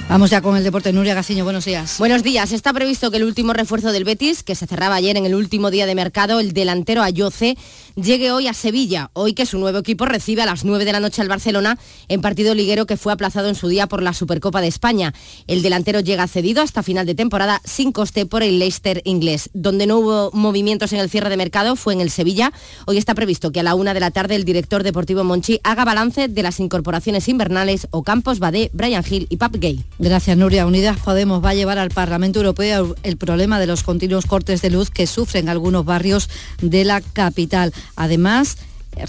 Vamos 0.08 0.30
ya 0.30 0.42
con 0.42 0.56
el 0.56 0.64
deporte. 0.64 0.94
Nuria 0.94 1.16
Gaciño, 1.16 1.44
buenos 1.44 1.66
días. 1.66 1.98
Buenos 1.98 2.22
días. 2.22 2.52
Está 2.52 2.72
previsto 2.74 3.10
que 3.10 3.18
el 3.18 3.24
último 3.24 3.54
refuerzo 3.54 3.92
del 3.92 4.04
Betis, 4.04 4.44
que 4.44 4.54
se 4.54 4.68
cerraba 4.68 4.96
ayer 4.96 5.18
en 5.18 5.26
el 5.26 5.34
último 5.34 5.72
día 5.72 5.88
de 5.88 5.96
mercado, 5.96 6.40
el 6.40 6.54
delantero 6.54 7.02
Ayoce, 7.02 7.58
llegue 7.96 8.32
hoy 8.32 8.48
a 8.48 8.54
Sevilla, 8.54 9.10
hoy 9.14 9.34
que 9.34 9.46
su 9.46 9.58
nuevo 9.58 9.80
equipo 9.80 10.06
recibe 10.06 10.42
a 10.42 10.46
las 10.46 10.66
9 10.66 10.86
de 10.86 10.92
la 10.92 11.00
noche 11.00 11.22
al 11.22 11.30
Barcelona 11.30 11.78
en 12.08 12.22
partido 12.22 12.54
liguero 12.54 12.86
que 12.86 12.98
fue 12.98 13.14
aplazado 13.14 13.48
en 13.48 13.56
su 13.56 13.68
día 13.68 13.88
por 13.88 14.04
la 14.04 14.14
Supercopa 14.14 14.62
de 14.62 14.68
España. 14.68 15.14
El 15.48 15.62
delantero 15.62 16.00
llega 16.00 16.28
cedido 16.28 16.62
hasta 16.62 16.84
final 16.84 17.06
de 17.06 17.16
temporada 17.16 17.62
sin 17.64 17.92
coste 17.92 18.26
por 18.26 18.44
el 18.44 18.60
Leicester 18.60 19.02
inglés. 19.06 19.50
Donde 19.54 19.88
no 19.88 20.00
hubo 20.00 20.32
movimientos 20.34 20.94
en 20.94 21.00
el 21.00 21.10
cierre 21.10 21.30
de 21.30 21.38
mercado 21.38 21.76
fue 21.76 21.94
en 21.94 22.02
el 22.02 22.10
Sevilla. 22.10 22.52
Hoy 22.86 22.98
está 22.98 23.16
previsto 23.16 23.52
que 23.52 23.62
a 23.62 23.64
la 23.64 23.76
una 23.76 23.94
de 23.94 24.00
la 24.00 24.12
tarde 24.12 24.36
el 24.36 24.46
director 24.46 24.84
deportivo 24.84 25.24
Monchi 25.24 25.60
haga 25.64 25.86
balance 25.86 26.28
de 26.28 26.44
las 26.44 26.60
incorporaciones 26.60 27.28
invernales 27.28 27.88
o 27.92 28.04
Campos, 28.04 28.40
Badé, 28.40 28.70
Brian 28.74 29.04
Hill 29.10 29.28
y 29.30 29.38
Pap 29.38 29.56
Gay. 29.56 29.84
Gracias, 30.00 30.38
Nuria. 30.38 30.66
Unidas 30.66 30.98
Podemos 31.00 31.44
va 31.44 31.50
a 31.50 31.56
llevar 31.56 31.78
al 31.78 31.90
Parlamento 31.90 32.40
Europeo 32.40 32.96
el 33.04 33.18
problema 33.18 33.60
de 33.60 33.68
los 33.68 33.84
continuos 33.84 34.26
cortes 34.26 34.62
de 34.62 34.70
luz 34.70 34.90
que 34.90 35.08
sufren 35.08 35.50
algunos 35.50 35.86
barrios 35.86 36.30
de 36.62 36.84
la 36.84 37.02
capital. 37.02 37.74
Además, 37.96 38.58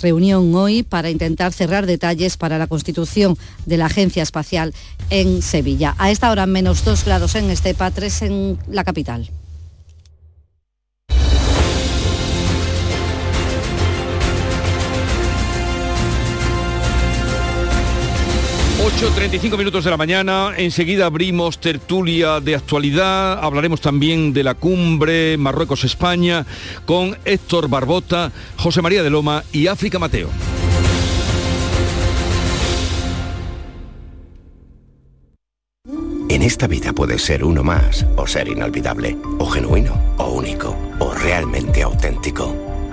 reunión 0.02 0.54
hoy 0.54 0.82
para 0.82 1.10
intentar 1.10 1.52
cerrar 1.52 1.86
detalles 1.86 2.36
para 2.36 2.58
la 2.58 2.66
constitución 2.66 3.38
de 3.66 3.76
la 3.76 3.86
Agencia 3.86 4.22
Espacial 4.22 4.74
en 5.10 5.42
Sevilla. 5.42 5.94
A 5.98 6.10
esta 6.10 6.30
hora 6.30 6.46
menos 6.46 6.84
2 6.84 7.04
grados 7.04 7.34
en 7.34 7.50
Estepa, 7.50 7.90
3 7.90 8.22
en 8.22 8.58
la 8.68 8.84
capital. 8.84 9.30
8.35 18.78 19.56
minutos 19.56 19.84
de 19.84 19.90
la 19.90 19.96
mañana, 19.96 20.52
enseguida 20.54 21.06
abrimos 21.06 21.58
tertulia 21.58 22.40
de 22.40 22.54
actualidad, 22.54 23.42
hablaremos 23.42 23.80
también 23.80 24.34
de 24.34 24.44
la 24.44 24.54
cumbre 24.54 25.38
Marruecos-España 25.38 26.44
con 26.84 27.16
Héctor 27.24 27.68
Barbota, 27.68 28.32
José 28.56 28.82
María 28.82 29.02
de 29.02 29.08
Loma 29.08 29.44
y 29.50 29.66
África 29.66 29.98
Mateo. 29.98 30.28
En 36.28 36.42
esta 36.42 36.66
vida 36.66 36.92
puedes 36.92 37.22
ser 37.22 37.44
uno 37.44 37.64
más, 37.64 38.04
o 38.16 38.26
ser 38.26 38.48
inolvidable, 38.48 39.16
o 39.38 39.46
genuino, 39.46 39.98
o 40.18 40.28
único, 40.28 40.76
o 40.98 41.14
realmente 41.14 41.82
auténtico 41.82 42.65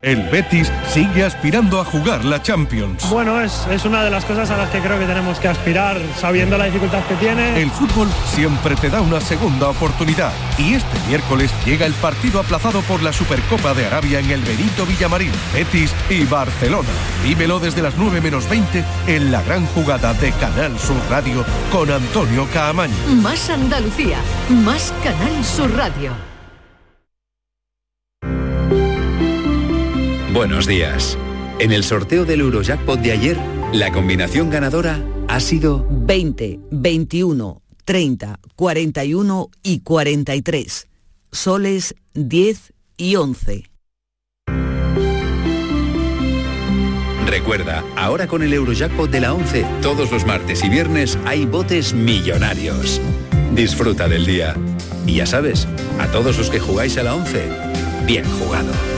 El 0.00 0.28
Betis 0.28 0.70
sigue 0.92 1.24
aspirando 1.24 1.80
a 1.80 1.84
jugar 1.84 2.24
la 2.24 2.40
Champions. 2.40 3.10
Bueno, 3.10 3.40
es, 3.40 3.66
es 3.68 3.84
una 3.84 4.04
de 4.04 4.10
las 4.10 4.24
cosas 4.24 4.48
a 4.48 4.56
las 4.56 4.70
que 4.70 4.78
creo 4.78 4.96
que 4.96 5.06
tenemos 5.06 5.40
que 5.40 5.48
aspirar, 5.48 6.00
sabiendo 6.16 6.56
la 6.56 6.66
dificultad 6.66 7.02
que 7.08 7.16
tiene. 7.16 7.60
El 7.60 7.68
fútbol 7.68 8.06
siempre 8.32 8.76
te 8.76 8.90
da 8.90 9.00
una 9.00 9.20
segunda 9.20 9.68
oportunidad 9.70 10.32
y 10.56 10.74
este 10.74 10.96
miércoles 11.08 11.50
llega 11.66 11.84
el 11.84 11.94
partido 11.94 12.38
aplazado 12.38 12.80
por 12.82 13.02
la 13.02 13.12
Supercopa 13.12 13.74
de 13.74 13.86
Arabia 13.86 14.20
en 14.20 14.30
el 14.30 14.40
Benito 14.42 14.86
Villamarín, 14.86 15.32
Betis 15.52 15.92
y 16.08 16.24
Barcelona. 16.26 16.90
Vívelo 17.24 17.58
desde 17.58 17.82
las 17.82 17.96
9 17.96 18.20
menos 18.20 18.48
20 18.48 18.84
en 19.08 19.32
la 19.32 19.42
gran 19.42 19.66
jugada 19.66 20.14
de 20.14 20.30
Canal 20.30 20.78
Sur 20.78 21.02
Radio 21.10 21.44
con 21.72 21.90
Antonio 21.90 22.46
Caamaño. 22.52 22.94
Más 23.20 23.50
Andalucía, 23.50 24.18
más 24.48 24.94
Canal 25.02 25.44
Sur 25.44 25.74
Radio. 25.74 26.27
Buenos 30.38 30.68
días. 30.68 31.18
En 31.58 31.72
el 31.72 31.82
sorteo 31.82 32.24
del 32.24 32.38
Eurojackpot 32.42 33.00
de 33.00 33.10
ayer, 33.10 33.36
la 33.72 33.90
combinación 33.90 34.50
ganadora 34.50 35.04
ha 35.26 35.40
sido 35.40 35.84
20, 35.90 36.60
21, 36.70 37.60
30, 37.84 38.38
41 38.54 39.50
y 39.64 39.80
43. 39.80 40.86
Soles 41.32 41.96
10 42.14 42.72
y 42.98 43.16
11. 43.16 43.64
Recuerda, 47.26 47.82
ahora 47.96 48.28
con 48.28 48.44
el 48.44 48.52
Eurojackpot 48.52 49.10
de 49.10 49.20
la 49.20 49.34
11, 49.34 49.66
todos 49.82 50.12
los 50.12 50.24
martes 50.24 50.62
y 50.62 50.68
viernes 50.68 51.18
hay 51.24 51.46
botes 51.46 51.94
millonarios. 51.94 53.00
Disfruta 53.56 54.06
del 54.06 54.24
día. 54.24 54.54
Y 55.04 55.16
ya 55.16 55.26
sabes, 55.26 55.66
a 55.98 56.06
todos 56.12 56.38
los 56.38 56.48
que 56.48 56.60
jugáis 56.60 56.96
a 56.96 57.02
la 57.02 57.16
11, 57.16 57.48
bien 58.06 58.24
jugado. 58.38 58.97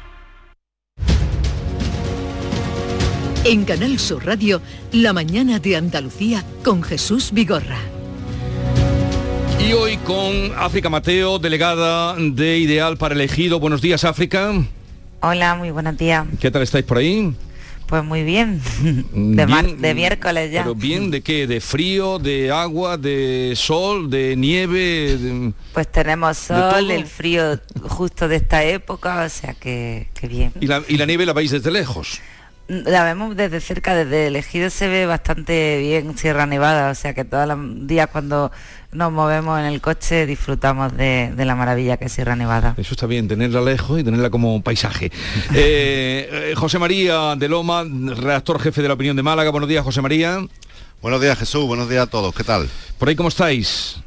En 3.43 3.65
Canal 3.65 3.97
Sur 3.99 4.25
Radio, 4.25 4.61
La 4.91 5.13
mañana 5.13 5.59
de 5.59 5.75
Andalucía 5.75 6.43
con 6.63 6.83
Jesús 6.83 7.31
Vigorra. 7.31 7.77
Y 9.67 9.73
hoy 9.73 9.97
con 9.97 10.51
África 10.57 10.89
Mateo, 10.89 11.39
delegada 11.39 12.15
de 12.17 12.59
Ideal 12.59 12.97
para 12.97 13.15
Elegido. 13.15 13.59
Buenos 13.59 13.81
días, 13.81 14.03
África. 14.03 14.51
Hola, 15.21 15.55
muy 15.55 15.71
buenos 15.71 15.97
días. 15.97 16.25
¿Qué 16.39 16.49
tal 16.51 16.61
estáis 16.61 16.85
por 16.85 16.97
ahí? 16.97 17.33
Pues 17.87 18.03
muy 18.03 18.23
bien. 18.23 18.61
De, 19.13 19.45
mar- 19.47 19.65
Bien, 19.65 19.81
de 19.81 19.93
miércoles 19.95 20.51
ya. 20.51 20.61
¿Pero 20.63 20.75
bien 20.75 21.11
de 21.11 21.21
qué? 21.21 21.45
¿De 21.45 21.59
frío, 21.59 22.19
de 22.19 22.49
agua, 22.51 22.97
de 22.97 23.53
sol, 23.57 24.09
de 24.09 24.35
nieve? 24.37 25.17
de- 25.17 25.53
Pues 25.73 25.91
tenemos 25.91 26.37
sol, 26.37 26.89
el 26.89 27.05
frío 27.05 27.59
justo 27.81 28.27
de 28.27 28.37
esta 28.37 28.63
época, 28.63 29.23
o 29.25 29.29
sea 29.29 29.53
que, 29.55 30.07
que 30.13 30.27
bien. 30.27 30.53
¿Y, 30.61 30.67
la, 30.67 30.81
y 30.87 30.95
la 30.97 31.05
nieve 31.05 31.25
la 31.25 31.33
veis 31.33 31.51
desde 31.51 31.69
lejos? 31.69 32.19
La 32.67 33.03
vemos 33.03 33.35
desde 33.35 33.59
cerca, 33.59 33.95
desde 33.95 34.27
el 34.27 34.35
ejido 34.35 34.69
se 34.69 34.87
ve 34.87 35.05
bastante 35.05 35.79
bien 35.79 36.17
Sierra 36.17 36.45
Nevada, 36.45 36.89
o 36.89 36.95
sea 36.95 37.13
que 37.13 37.25
todos 37.25 37.47
los 37.47 37.87
días 37.87 38.07
cuando 38.11 38.51
nos 38.93 39.11
movemos 39.11 39.59
en 39.59 39.65
el 39.65 39.81
coche 39.81 40.25
disfrutamos 40.25 40.95
de, 40.95 41.33
de 41.35 41.45
la 41.45 41.55
maravilla 41.55 41.97
que 41.97 42.05
es 42.05 42.11
Sierra 42.13 42.35
Nevada. 42.35 42.75
Eso 42.77 42.93
está 42.93 43.07
bien, 43.07 43.27
tenerla 43.27 43.61
lejos 43.61 43.99
y 43.99 44.03
tenerla 44.03 44.29
como 44.29 44.61
paisaje. 44.61 45.11
Eh, 45.53 46.29
eh, 46.31 46.53
José 46.55 46.79
María 46.79 47.35
de 47.35 47.49
Loma, 47.49 47.83
redactor 47.83 48.59
jefe 48.59 48.81
de 48.81 48.87
la 48.87 48.93
opinión 48.93 49.15
de 49.15 49.23
Málaga. 49.23 49.49
Buenos 49.49 49.67
días, 49.67 49.83
José 49.83 50.01
María. 50.01 50.39
Buenos 51.01 51.19
días 51.19 51.37
Jesús, 51.39 51.65
buenos 51.65 51.89
días 51.89 52.03
a 52.03 52.07
todos, 52.07 52.33
¿qué 52.35 52.43
tal? 52.43 52.69
¿Por 52.99 53.09
ahí 53.09 53.15
cómo 53.15 53.29
estáis? 53.29 53.97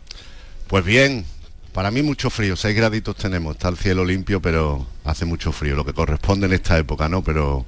Pues 0.68 0.84
bien, 0.84 1.26
para 1.72 1.90
mí 1.90 2.02
mucho 2.02 2.30
frío, 2.30 2.54
6 2.54 2.76
graditos 2.76 3.16
tenemos, 3.16 3.56
está 3.56 3.68
el 3.68 3.76
cielo 3.76 4.04
limpio, 4.04 4.40
pero 4.40 4.86
hace 5.04 5.24
mucho 5.24 5.50
frío, 5.50 5.74
lo 5.74 5.84
que 5.84 5.92
corresponde 5.92 6.46
en 6.46 6.52
esta 6.52 6.78
época, 6.78 7.08
¿no? 7.08 7.24
Pero, 7.24 7.66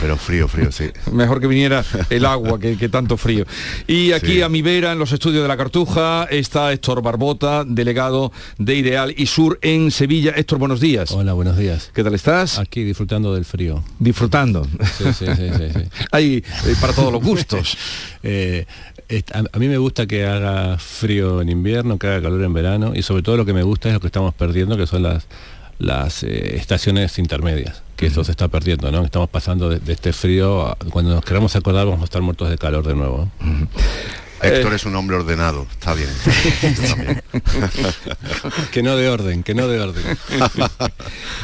pero 0.00 0.16
frío, 0.16 0.48
frío, 0.48 0.70
sí. 0.72 0.90
Mejor 1.12 1.40
que 1.40 1.46
viniera 1.46 1.84
el 2.10 2.24
agua 2.24 2.58
que, 2.58 2.76
que 2.76 2.88
tanto 2.88 3.16
frío. 3.16 3.44
Y 3.86 4.12
aquí 4.12 4.34
Sí. 4.34 4.42
a 4.42 4.48
mi 4.48 4.62
vera, 4.62 4.92
en 4.92 4.98
los 4.98 5.12
estudios 5.12 5.42
de 5.42 5.48
la 5.48 5.56
Cartuja, 5.56 6.24
está 6.30 6.72
Héctor 6.72 7.02
Barbota, 7.02 7.64
delegado 7.66 8.32
de 8.58 8.74
Ideal 8.76 9.14
y 9.16 9.26
Sur 9.26 9.58
en 9.62 9.90
Sevilla. 9.90 10.32
Héctor, 10.36 10.58
buenos 10.58 10.80
días. 10.80 11.10
Hola, 11.12 11.32
buenos 11.32 11.56
días. 11.56 11.90
¿Qué 11.94 12.02
tal 12.04 12.14
estás? 12.14 12.58
Aquí 12.58 12.82
disfrutando 12.84 13.34
del 13.34 13.44
frío. 13.44 13.82
Disfrutando. 13.98 14.64
Sí, 14.64 15.04
sí, 15.12 15.26
sí, 15.26 15.48
sí, 15.56 15.64
sí. 15.74 15.88
Hay 16.12 16.36
eh, 16.36 16.74
para 16.80 16.92
todos 16.92 17.12
los 17.12 17.22
gustos. 17.22 17.76
Eh, 18.26 18.64
a 19.34 19.58
mí 19.58 19.68
me 19.68 19.76
gusta 19.76 20.06
que 20.06 20.24
haga 20.24 20.78
frío 20.78 21.42
en 21.42 21.50
invierno, 21.50 21.98
que 21.98 22.06
haga 22.06 22.22
calor 22.22 22.42
en 22.42 22.54
verano 22.54 22.92
y 22.96 23.02
sobre 23.02 23.22
todo 23.22 23.36
lo 23.36 23.44
que 23.44 23.52
me 23.52 23.62
gusta 23.62 23.88
es 23.88 23.94
lo 23.94 24.00
que 24.00 24.06
estamos 24.06 24.32
perdiendo, 24.32 24.78
que 24.78 24.86
son 24.86 25.02
las, 25.02 25.26
las 25.78 26.22
eh, 26.22 26.56
estaciones 26.56 27.18
intermedias. 27.18 27.82
Que 27.96 28.06
eso 28.06 28.24
se 28.24 28.32
está 28.32 28.48
perdiendo, 28.48 28.90
¿no? 28.90 29.04
Estamos 29.04 29.28
pasando 29.28 29.68
de, 29.68 29.92
este 29.92 30.12
frío, 30.12 30.76
cuando 30.90 31.14
nos 31.14 31.24
queramos 31.24 31.54
acordar 31.56 31.86
vamos 31.86 32.02
a 32.02 32.04
estar 32.04 32.22
muertos 32.22 32.50
de 32.50 32.58
calor 32.58 32.86
de 32.86 32.94
nuevo. 32.94 33.28
Héctor 34.42 34.74
es 34.74 34.84
un 34.84 34.94
hombre 34.96 35.16
ordenado, 35.16 35.66
está 35.70 35.94
bien. 35.94 36.08
Está 36.62 36.94
bien. 36.96 37.22
que 38.72 38.82
no 38.82 38.96
de 38.96 39.08
orden, 39.08 39.42
que 39.42 39.54
no 39.54 39.68
de 39.68 39.80
orden. 39.80 40.02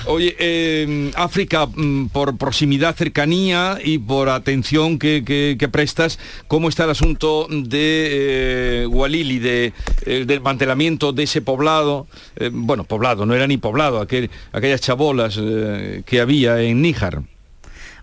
Oye, 0.07 0.37
eh, 0.39 1.11
África, 1.15 1.67
mm, 1.67 2.09
por 2.09 2.37
proximidad, 2.37 2.95
cercanía 2.97 3.79
y 3.83 3.99
por 3.99 4.29
atención 4.29 4.99
que, 4.99 5.23
que- 5.25 5.57
que 5.59 5.69
prestas, 5.69 6.19
¿cómo 6.49 6.69
está 6.69 6.85
el 6.85 6.91
asunto 6.91 7.47
de 7.51 8.83
eh, 8.83 8.87
Walili, 8.87 9.39
de, 9.39 9.73
eh, 10.05 10.25
del 10.27 10.41
mantelamiento 10.41 11.13
de 11.13 11.23
ese 11.23 11.41
poblado? 11.43 12.07
Eh, 12.37 12.51
bueno, 12.53 12.85
poblado, 12.85 13.25
no 13.25 13.35
era 13.35 13.47
ni 13.47 13.57
poblado, 13.57 14.01
aquel- 14.07 14.31
aquellas 14.53 14.81
chabolas 14.81 15.39
eh, 15.41 16.03
que 16.05 16.21
había 16.21 16.61
en 16.61 16.83
Níjar. 16.83 17.23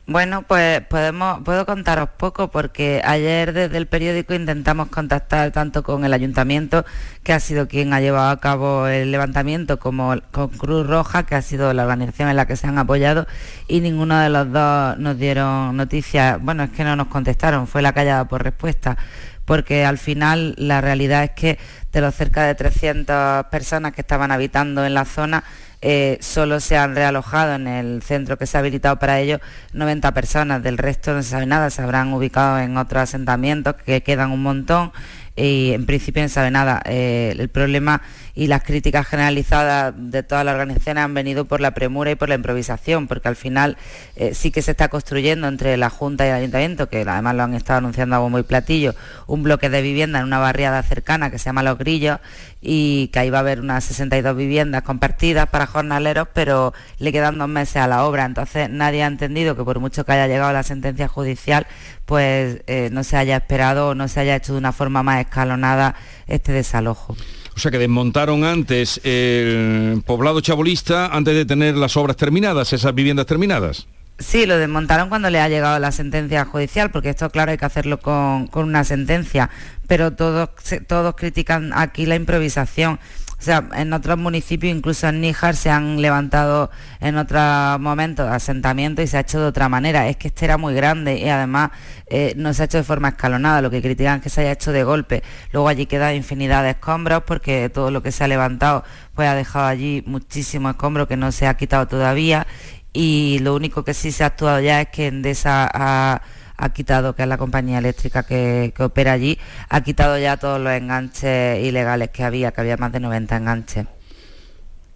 Bueno, 0.10 0.44
pues 0.44 0.80
podemos, 0.88 1.42
puedo 1.44 1.66
contaros 1.66 2.08
poco 2.16 2.50
porque 2.50 3.02
ayer 3.04 3.52
desde 3.52 3.76
el 3.76 3.88
periódico 3.88 4.34
intentamos 4.34 4.88
contactar 4.88 5.52
tanto 5.52 5.84
con 5.84 6.06
el 6.06 6.14
ayuntamiento, 6.14 6.86
que 7.24 7.34
ha 7.34 7.42
sido 7.42 7.68
quien 7.68 7.92
ha 7.92 8.00
llevado 8.00 8.30
a 8.30 8.40
cabo 8.40 8.88
el 8.88 9.12
levantamiento, 9.12 9.80
como 9.80 10.16
con 10.32 10.48
Cruz 10.48 10.88
Roja, 10.88 11.24
que 11.24 11.36
ha 11.36 11.42
sido 11.42 11.74
la 11.74 11.84
organización 11.84 12.30
en 12.30 12.38
la 12.38 12.46
que 12.46 12.56
se 12.56 12.68
han 12.68 12.78
apoyado, 12.78 13.28
y 13.68 13.82
ninguno 13.82 14.18
de 14.18 14.30
los 14.30 14.50
dos 14.50 14.98
nos 14.98 15.18
dieron 15.18 15.76
noticias, 15.76 16.42
bueno, 16.42 16.64
es 16.64 16.70
que 16.70 16.86
no 16.86 16.96
nos 16.96 17.08
contestaron, 17.08 17.68
fue 17.68 17.82
la 17.82 17.92
callada 17.92 18.30
por 18.30 18.44
respuesta 18.44 18.98
porque 19.44 19.86
al 19.86 19.98
final 19.98 20.56
la 20.58 20.82
realidad 20.82 21.24
es 21.24 21.32
que 21.32 21.58
de 21.94 22.02
los 22.02 22.14
cerca 22.14 22.44
de 22.44 22.54
300 22.54 23.46
personas 23.46 23.94
que 23.94 24.02
estaban 24.02 24.30
habitando 24.30 24.86
en 24.86 24.94
la 24.94 25.06
zona, 25.06 25.46
eh, 25.82 26.18
solo 26.22 26.60
se 26.60 26.78
han 26.78 26.96
realojado 26.96 27.56
en 27.56 27.68
el 27.68 28.02
centro 28.02 28.38
que 28.38 28.48
se 28.48 28.58
ha 28.58 28.62
habilitado 28.62 28.98
para 28.98 29.20
ello 29.20 29.40
90 29.74 30.14
personas, 30.14 30.64
del 30.64 30.78
resto 30.78 31.14
no 31.14 31.22
se 31.22 31.30
sabe 31.30 31.46
nada, 31.46 31.70
se 31.70 31.82
habrán 31.82 32.14
ubicado 32.14 32.60
en 32.60 32.78
otros 32.78 33.04
asentamientos 33.04 33.76
que 33.86 34.02
quedan 34.02 34.32
un 34.32 34.42
montón 34.42 34.92
y 35.36 35.74
en 35.74 35.86
principio 35.86 36.24
no 36.24 36.30
se 36.30 36.36
sabe 36.36 36.52
nada. 36.52 36.82
Eh, 36.86 37.36
el 37.38 37.50
problema 37.50 38.02
y 38.38 38.46
las 38.46 38.62
críticas 38.62 39.08
generalizadas 39.08 39.96
de 39.98 40.22
todas 40.22 40.46
las 40.46 40.54
organizaciones 40.54 41.04
han 41.04 41.16
venido 41.16 41.46
por 41.46 41.60
la 41.60 41.72
premura 41.72 42.12
y 42.12 42.16
por 42.16 42.30
la 42.30 42.36
improvisación, 42.36 43.08
porque 43.08 43.28
al 43.28 43.36
final 43.36 43.78
eh, 44.16 44.36
sí 44.36 44.52
que 44.52 44.62
se 44.62 44.72
está 44.72 44.90
construyendo 44.90 45.48
entre 45.48 45.76
la 45.76 45.90
Junta 45.90 46.24
y 46.24 46.30
el 46.30 46.36
Ayuntamiento, 46.36 46.88
que 46.88 47.02
además 47.02 47.34
lo 47.34 47.42
han 47.42 47.56
estado 47.56 47.80
anunciando 47.80 48.16
a 48.16 48.20
bombo 48.20 48.38
y 48.38 48.44
platillo, 48.44 48.94
un 49.26 49.42
bloque 49.42 49.72
de 49.72 49.82
vivienda 49.82 50.20
en 50.20 50.26
una 50.26 50.38
barriada 50.38 50.84
cercana 50.84 51.32
que 51.32 51.40
se 51.40 51.46
llama 51.46 51.64
Los 51.64 51.80
Grillos 51.80 52.20
y 52.62 53.08
que 53.08 53.18
ahí 53.18 53.32
va 53.32 53.40
a 53.40 53.42
haber 53.42 53.60
unas 53.60 53.84
62 53.86 54.38
viviendas 54.38 54.84
compartidas 54.84 55.50
para 55.50 55.66
jornaleros, 55.66 56.28
pero 56.32 56.76
le 57.00 57.12
quedan 57.12 57.40
dos 57.40 57.50
meses 57.50 57.78
a 57.78 57.88
la 57.88 58.06
obra. 58.06 58.24
Entonces 58.26 58.70
nadie 58.70 59.02
ha 59.02 59.08
entendido 59.08 59.56
que 59.56 59.64
por 59.64 59.80
mucho 59.80 60.06
que 60.06 60.12
haya 60.12 60.28
llegado 60.28 60.54
la 60.54 60.62
sentencia 60.62 61.08
judicial, 61.08 61.66
pues 62.06 62.62
eh, 62.68 62.90
no 62.92 63.04
se 63.04 63.18
haya 63.18 63.38
esperado 63.38 63.90
o 63.90 63.96
no 63.96 64.08
se 64.08 64.20
haya 64.20 64.36
hecho 64.36 64.54
de 64.54 64.60
una 64.60 64.74
forma 64.74 65.02
más 65.02 65.22
escalonada 65.22 65.96
este 66.28 66.52
desalojo. 66.52 67.18
O 67.58 67.60
sea 67.60 67.72
que 67.72 67.80
desmontaron 67.80 68.44
antes 68.44 69.02
el 69.04 70.04
poblado 70.06 70.42
chabolista 70.42 71.08
antes 71.08 71.34
de 71.34 71.44
tener 71.44 71.76
las 71.76 71.98
obras 71.98 72.16
terminadas, 72.16 72.72
esas 72.72 72.94
viviendas 72.94 73.26
terminadas. 73.26 73.88
Sí, 74.20 74.46
lo 74.46 74.60
desmontaron 74.60 75.10
cuando 75.10 75.32
le 75.32 75.40
ha 75.40 75.50
llegado 75.50 75.80
la 75.80 75.92
sentencia 75.92 76.46
judicial, 76.46 76.92
porque 76.92 77.10
esto, 77.10 77.32
claro, 77.32 77.50
hay 77.50 77.58
que 77.58 77.66
hacerlo 77.66 78.00
con, 78.00 78.46
con 78.46 78.66
una 78.66 78.84
sentencia, 78.84 79.50
pero 79.88 80.14
todos, 80.14 80.50
todos 80.86 81.16
critican 81.16 81.72
aquí 81.74 82.06
la 82.06 82.14
improvisación. 82.14 83.00
O 83.40 83.42
sea, 83.42 83.70
en 83.76 83.94
otros 83.94 84.18
municipios, 84.18 84.76
incluso 84.76 85.08
en 85.08 85.22
Níjar, 85.22 85.56
se 85.56 85.70
han 85.70 86.02
levantado 86.02 86.72
en 87.00 87.18
otros 87.18 87.80
momentos 87.80 88.28
asentamientos 88.28 89.06
y 89.06 89.08
se 89.08 89.18
ha 89.18 89.20
hecho 89.20 89.40
de 89.40 89.46
otra 89.46 89.70
manera. 89.70 90.08
Es 90.10 90.18
que 90.18 90.30
este 90.30 90.46
era 90.46 90.58
muy 90.58 90.74
grande 90.74 91.20
y 91.20 91.30
además 91.30 91.70
eh, 92.08 92.34
no 92.36 92.54
se 92.54 92.64
ha 92.64 92.66
hecho 92.66 92.78
de 92.78 92.84
forma 92.84 93.10
escalonada. 93.10 93.62
Lo 93.62 93.70
que 93.70 93.82
critican 93.82 94.18
es 94.18 94.24
que 94.24 94.30
se 94.30 94.42
haya 94.42 94.54
hecho 94.54 94.72
de 94.72 94.84
golpe. 94.84 95.24
Luego 95.52 95.68
allí 95.68 95.86
queda 95.86 96.16
infinidad 96.16 96.64
de 96.64 96.72
escombros 96.72 97.24
porque 97.28 97.70
todo 97.70 97.92
lo 97.92 98.02
que 98.02 98.12
se 98.12 98.24
ha 98.24 98.28
levantado 98.28 98.84
pues 99.14 99.30
ha 99.30 99.36
dejado 99.36 99.68
allí 99.68 100.04
muchísimo 100.08 100.70
escombro 100.70 101.08
que 101.08 101.18
no 101.18 101.32
se 101.32 101.48
ha 101.48 101.56
quitado 101.56 101.88
todavía 101.88 102.48
y 102.94 103.38
lo 103.40 103.56
único 103.56 103.84
que 103.84 103.94
sí 103.94 104.12
se 104.12 104.24
ha 104.24 104.28
actuado 104.28 104.60
ya 104.60 104.82
es 104.82 104.90
que 104.90 105.08
Endesa 105.08 105.70
ha, 105.72 106.22
ha 106.58 106.70
quitado, 106.74 107.16
que 107.16 107.22
es 107.24 107.28
la 107.28 107.38
compañía 107.38 107.78
eléctrica 107.78 108.24
que, 108.24 108.74
que 108.76 108.84
opera 108.84 109.14
allí, 109.14 109.38
ha 109.70 109.82
quitado 109.82 110.18
ya 110.18 110.38
todos 110.38 110.60
los 110.60 110.74
enganches 110.74 111.64
ilegales 111.64 112.10
que 112.10 112.24
había, 112.24 112.52
que 112.52 112.62
había 112.62 112.78
más 112.78 112.92
de 112.92 113.00
90 113.00 113.38
enganches. 113.38 113.86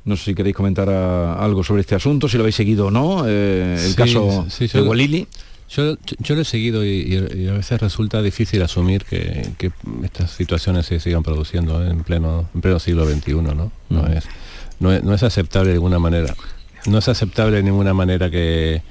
No 0.03 0.15
sé 0.17 0.25
si 0.25 0.35
queréis 0.35 0.55
comentar 0.55 0.89
ah, 0.89 1.35
algo 1.43 1.63
sobre 1.63 1.81
este 1.81 1.93
asunto, 1.95 2.27
si 2.27 2.37
lo 2.37 2.43
habéis 2.43 2.55
seguido 2.55 2.87
o 2.87 2.91
no, 2.91 3.25
eh, 3.27 3.73
el 3.75 3.91
Sí, 3.91 3.95
caso 3.95 4.45
sí, 4.49 4.67
de 4.67 4.79
yo- 4.79 4.85
Walili. 4.89 5.27
Yo, 5.69 5.95
yo 6.19 6.35
lo 6.35 6.41
he 6.41 6.45
seguido 6.45 6.83
y, 6.83 6.89
y- 6.89 7.43
y 7.43 7.47
a 7.47 7.53
veces 7.53 7.79
resulta 7.79 8.21
difícil 8.21 8.61
asumir 8.61 9.05
que, 9.05 9.51
que 9.57 9.71
estas 10.03 10.31
situaciones 10.31 10.85
se 10.87 10.99
sigan 10.99 11.23
produciendo 11.23 11.85
en 11.87 12.03
pleno, 12.03 12.49
en 12.53 12.59
pleno 12.59 12.77
siglo 12.77 13.05
XXI, 13.07 13.35
¿no? 13.35 13.71
No, 13.89 14.01
Mm. 14.03 14.11
es, 14.11 14.25
no, 14.81 14.91
es, 14.91 15.01
no 15.03 15.13
es 15.13 15.23
aceptable 15.23 15.69
de 15.69 15.75
ninguna 15.75 15.97
manera. 15.99 16.33
No 16.87 16.97
es 16.97 17.07
aceptable 17.07 17.55
de 17.57 17.63
ninguna 17.63 17.93
manera 17.93 18.29
que, 18.29 18.81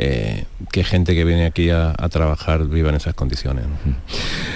eh, 0.00 0.44
que 0.70 0.84
gente 0.84 1.12
que 1.12 1.24
viene 1.24 1.44
aquí 1.44 1.70
a, 1.70 1.92
trabajar 2.08 2.68
viva 2.68 2.88
en 2.88 2.94
esas 2.94 3.14
condiciones. 3.14 3.64
¿no? 3.66 3.94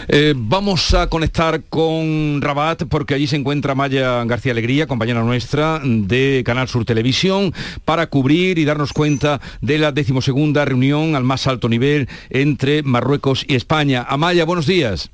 Eh, 0.06 0.34
vamos 0.36 0.94
a 0.94 1.08
conectar 1.08 1.64
con 1.64 2.40
Rabat 2.40 2.84
porque 2.84 3.14
allí 3.14 3.26
se 3.26 3.36
encuentra 3.36 3.74
Maya 3.74 4.24
García 4.24 4.52
Alegría, 4.52 4.86
compañera 4.86 5.22
nuestra 5.24 5.80
de 5.82 6.42
Canal 6.46 6.68
Sur 6.68 6.84
Televisión, 6.84 7.52
para 7.84 8.06
cubrir 8.06 8.58
y 8.58 8.64
darnos 8.64 8.92
cuenta 8.92 9.40
de 9.60 9.78
la 9.78 9.90
decimosegunda 9.90 10.64
reunión 10.64 11.16
al 11.16 11.24
más 11.24 11.48
alto 11.48 11.68
nivel 11.68 12.08
entre 12.30 12.84
Marruecos 12.84 13.44
y 13.48 13.56
España. 13.56 14.06
Amaya, 14.08 14.44
buenos 14.44 14.66
días. 14.66 15.10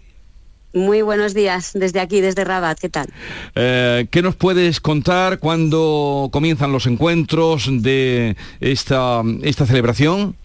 Muy 0.78 1.02
buenos 1.02 1.34
días 1.34 1.72
desde 1.74 1.98
aquí, 1.98 2.20
desde 2.20 2.44
Rabat. 2.44 2.78
¿Qué 2.78 2.88
tal? 2.88 3.08
Eh, 3.56 4.06
¿Qué 4.10 4.22
nos 4.22 4.36
puedes 4.36 4.80
contar 4.80 5.40
cuando 5.40 6.28
comienzan 6.32 6.72
los 6.72 6.86
encuentros 6.86 7.68
de 7.82 8.36
esta, 8.60 9.22
esta 9.42 9.66
celebración? 9.66 10.36